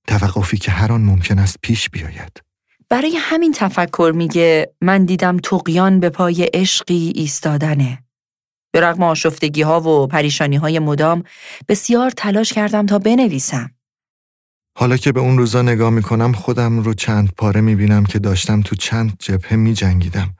توقفی 0.06 0.56
که 0.56 0.70
هر 0.70 0.92
آن 0.92 1.00
ممکن 1.00 1.38
است 1.38 1.56
پیش 1.62 1.90
بیاید. 1.90 2.47
برای 2.90 3.16
همین 3.16 3.52
تفکر 3.52 4.12
میگه 4.14 4.74
من 4.80 5.04
دیدم 5.04 5.36
تقیان 5.36 6.00
به 6.00 6.10
پای 6.10 6.42
عشقی 6.54 7.12
ایستادنه. 7.14 8.04
به 8.72 8.80
رغم 8.80 9.02
آشفتگی 9.02 9.62
ها 9.62 9.80
و 9.80 10.06
پریشانی 10.06 10.56
های 10.56 10.78
مدام 10.78 11.22
بسیار 11.68 12.10
تلاش 12.10 12.52
کردم 12.52 12.86
تا 12.86 12.98
بنویسم. 12.98 13.70
حالا 14.78 14.96
که 14.96 15.12
به 15.12 15.20
اون 15.20 15.38
روزا 15.38 15.62
نگاه 15.62 15.90
می‌کنم 15.90 16.32
خودم 16.32 16.78
رو 16.78 16.94
چند 16.94 17.32
پاره 17.32 17.60
می‌بینم 17.60 18.04
که 18.04 18.18
داشتم 18.18 18.60
تو 18.60 18.76
چند 18.76 19.16
جبهه 19.18 19.56
میجنگیدم 19.56 20.34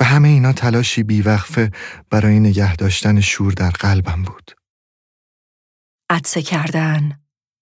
و 0.00 0.04
همه 0.04 0.28
اینا 0.28 0.52
تلاشی 0.52 1.02
بیوقفه 1.02 1.70
برای 2.10 2.40
نگه 2.40 2.76
داشتن 2.76 3.20
شور 3.20 3.52
در 3.52 3.70
قلبم 3.70 4.22
بود. 4.22 4.50
عدسه 6.10 6.42
کردن، 6.42 7.20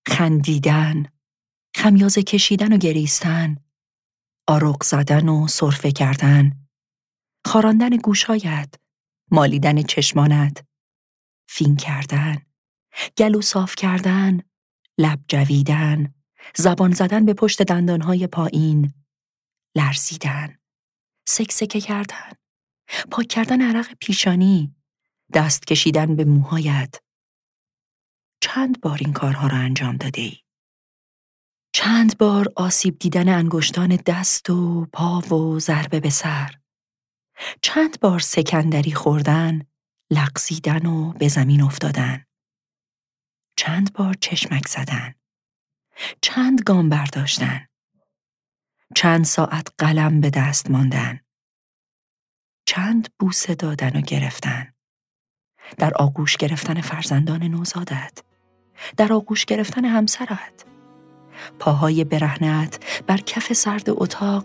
خندیدن، 0.08 1.06
خمیازه 1.76 2.22
کشیدن 2.22 2.72
و 2.72 2.76
گریستن، 2.76 3.56
آروق 4.50 4.82
زدن 4.84 5.28
و 5.28 5.46
صرفه 5.46 5.92
کردن، 5.92 6.68
خاراندن 7.46 7.96
گوشایت، 7.96 8.74
مالیدن 9.30 9.82
چشمانت، 9.82 10.64
فین 11.48 11.76
کردن، 11.76 12.42
گلو 13.18 13.40
صاف 13.40 13.74
کردن، 13.74 14.40
لب 14.98 15.20
جویدن، 15.28 16.14
زبان 16.56 16.92
زدن 16.92 17.24
به 17.24 17.34
پشت 17.34 17.62
دندانهای 17.62 18.26
پایین، 18.26 18.94
لرزیدن، 19.76 20.58
سکسکه 21.28 21.80
کردن، 21.80 22.32
پاک 23.10 23.28
کردن 23.28 23.62
عرق 23.62 23.94
پیشانی، 24.00 24.74
دست 25.34 25.66
کشیدن 25.66 26.16
به 26.16 26.24
موهایت. 26.24 26.94
چند 28.42 28.80
بار 28.80 28.98
این 29.00 29.12
کارها 29.12 29.46
را 29.46 29.56
انجام 29.56 29.96
داده 29.96 30.20
ای؟ 30.20 30.36
چند 31.78 32.18
بار 32.18 32.52
آسیب 32.56 32.98
دیدن 32.98 33.28
انگشتان 33.28 33.98
دست 34.06 34.50
و 34.50 34.86
پا 34.92 35.20
و 35.20 35.58
ضربه 35.58 36.00
به 36.00 36.10
سر. 36.10 36.54
چند 37.62 38.00
بار 38.00 38.18
سکندری 38.18 38.92
خوردن، 38.92 39.62
لغزیدن 40.10 40.86
و 40.86 41.12
به 41.12 41.28
زمین 41.28 41.62
افتادن. 41.62 42.24
چند 43.56 43.92
بار 43.92 44.14
چشمک 44.14 44.68
زدن. 44.68 45.14
چند 46.20 46.62
گام 46.62 46.88
برداشتن. 46.88 47.66
چند 48.94 49.24
ساعت 49.24 49.68
قلم 49.78 50.20
به 50.20 50.30
دست 50.30 50.70
ماندن. 50.70 51.20
چند 52.66 53.08
بوسه 53.18 53.54
دادن 53.54 53.98
و 53.98 54.00
گرفتن. 54.00 54.74
در 55.76 55.94
آغوش 55.94 56.36
گرفتن 56.36 56.80
فرزندان 56.80 57.42
نوزادت. 57.42 58.22
در 58.96 59.12
آغوش 59.12 59.44
گرفتن 59.44 59.84
همسرت. 59.84 60.77
پاهای 61.58 62.04
برهنت 62.04 62.78
بر 63.06 63.16
کف 63.16 63.52
سرد 63.52 63.84
اتاق 63.88 64.44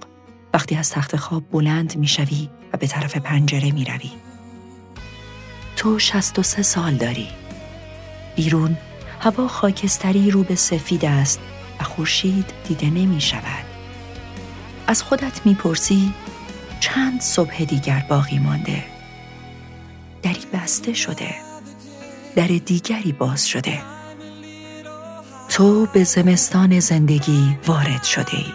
وقتی 0.54 0.76
از 0.76 0.90
تخت 0.90 1.16
خواب 1.16 1.44
بلند 1.52 1.98
می‌شوی 1.98 2.50
و 2.74 2.78
به 2.78 2.88
طرف 2.88 3.18
پنجره 3.18 3.72
می 3.72 3.86
روی. 3.86 4.12
تو 5.76 6.00
شست 6.00 6.40
و 6.40 6.44
سه 6.44 6.62
سال 6.62 6.96
داری. 6.96 7.28
بیرون 8.36 8.78
هوا 9.20 9.48
خاکستری 9.48 10.32
رو 10.32 10.44
به 10.44 10.56
سفید 10.56 11.06
است 11.06 11.40
و 11.80 11.84
خورشید 11.84 12.46
دیده 12.68 12.90
نمی 12.90 13.22
شود. 13.22 13.66
از 14.88 15.04
خودت 15.04 15.46
می‌پرسی 15.46 16.14
چند 16.80 17.22
صبح 17.22 17.64
دیگر 17.64 18.06
باقی 18.10 18.40
مانده 18.40 18.84
دری 20.22 20.44
بسته 20.54 20.94
شده 20.94 21.36
در 22.36 22.48
دیگری 22.48 23.12
باز 23.12 23.48
شده 23.48 23.93
تو 25.54 25.86
به 25.94 26.04
زمستان 26.04 26.80
زندگی 26.80 27.58
وارد 27.68 28.04
شده 28.04 28.38
ای. 28.38 28.46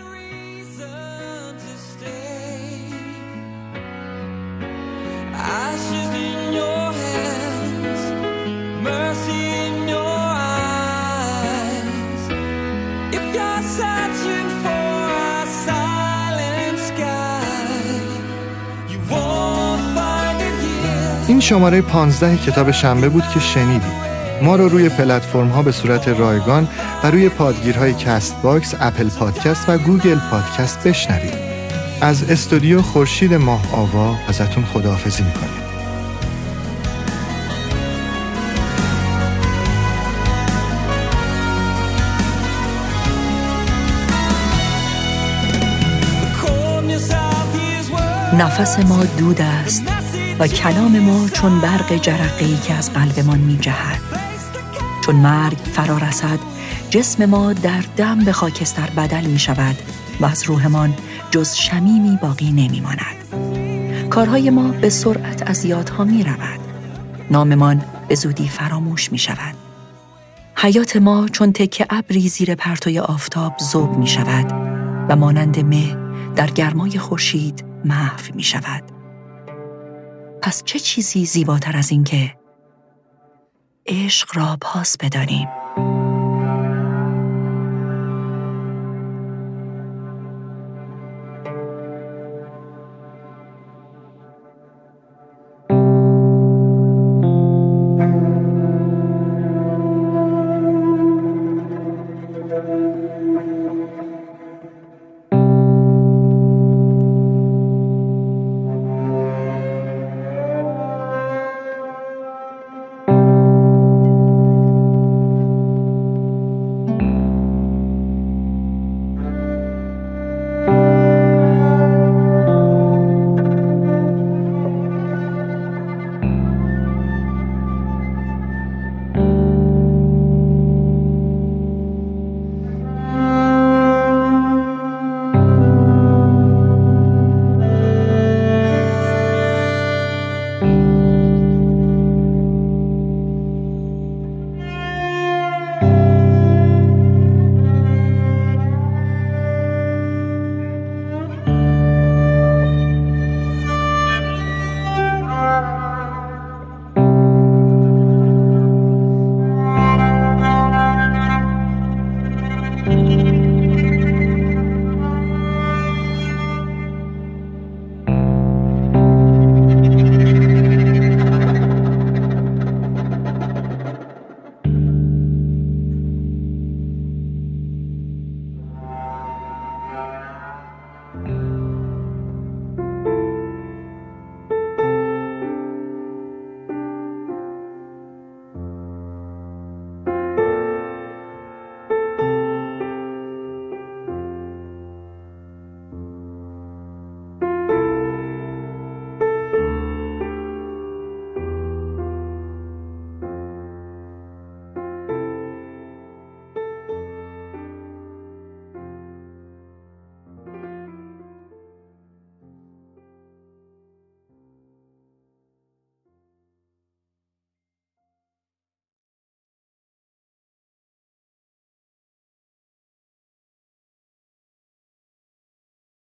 این 21.28 21.40
شماره 21.40 21.82
15 21.82 22.36
کتاب 22.36 22.70
شنبه 22.70 23.08
بود 23.08 23.24
که 23.34 23.40
شنیدید. 23.40 24.07
ما 24.42 24.56
رو 24.56 24.68
روی 24.68 24.88
پلتفرم 24.88 25.48
ها 25.48 25.62
به 25.62 25.72
صورت 25.72 26.08
رایگان 26.08 26.68
و 27.04 27.10
روی 27.10 27.28
پادگیرهای 27.28 27.94
Castbox، 27.94 28.74
Apple 28.80 29.08
Podcast 29.08 29.68
و 29.68 29.78
Google 29.78 30.18
Podcast 30.30 30.88
بشنوید. 30.88 31.34
از 32.00 32.30
استودیو 32.30 32.82
خورشید 32.82 33.34
ماه 33.34 33.62
آوا 33.72 34.16
ازتون 34.28 34.64
خداحافظی 34.64 35.22
می‌کنیم. 35.22 35.48
نفس 48.38 48.78
ما 48.78 49.04
دود 49.04 49.40
است 49.40 49.82
و 50.38 50.46
کلام 50.46 50.98
ما 50.98 51.28
چون 51.28 51.60
برق 51.60 51.96
جرقه‌ای 51.96 52.56
که 52.56 52.74
از 52.74 52.92
قلبمان 52.92 53.38
می 53.38 53.58
جهد. 53.58 54.07
چون 55.08 55.16
مرگ 55.16 55.56
فرا 55.56 55.98
رسد 55.98 56.38
جسم 56.90 57.24
ما 57.24 57.52
در 57.52 57.84
دم 57.96 58.24
به 58.24 58.32
خاکستر 58.32 58.90
بدل 58.90 59.24
می 59.24 59.38
شود 59.38 59.76
و 60.20 60.26
از 60.26 60.42
روحمان 60.42 60.94
جز 61.30 61.54
شمیمی 61.54 62.18
باقی 62.22 62.50
نمی 62.50 62.80
ماند. 62.80 64.10
کارهای 64.10 64.50
ما 64.50 64.68
به 64.68 64.88
سرعت 64.88 65.50
از 65.50 65.64
یادها 65.64 66.04
می 66.04 66.24
رود. 66.24 66.60
ناممان 67.30 67.84
به 68.08 68.14
زودی 68.14 68.48
فراموش 68.48 69.12
می 69.12 69.18
شود. 69.18 69.54
حیات 70.56 70.96
ما 70.96 71.28
چون 71.28 71.52
تکه 71.52 71.86
ابری 71.90 72.28
زیر 72.28 72.54
پرتوی 72.54 72.98
آفتاب 72.98 73.58
زوب 73.58 73.96
می 73.96 74.06
شود 74.06 74.52
و 75.08 75.16
مانند 75.16 75.64
مه 75.64 75.96
در 76.36 76.50
گرمای 76.50 76.98
خورشید 76.98 77.64
محو 77.84 78.34
می 78.34 78.42
شود. 78.42 78.82
پس 80.42 80.62
چه 80.64 80.78
چیزی 80.78 81.26
زیباتر 81.26 81.76
از 81.76 81.92
این 81.92 82.04
که 82.04 82.37
عشق 83.88 84.28
را 84.34 84.58
پاس 84.60 84.96
بدانیم. 84.96 85.48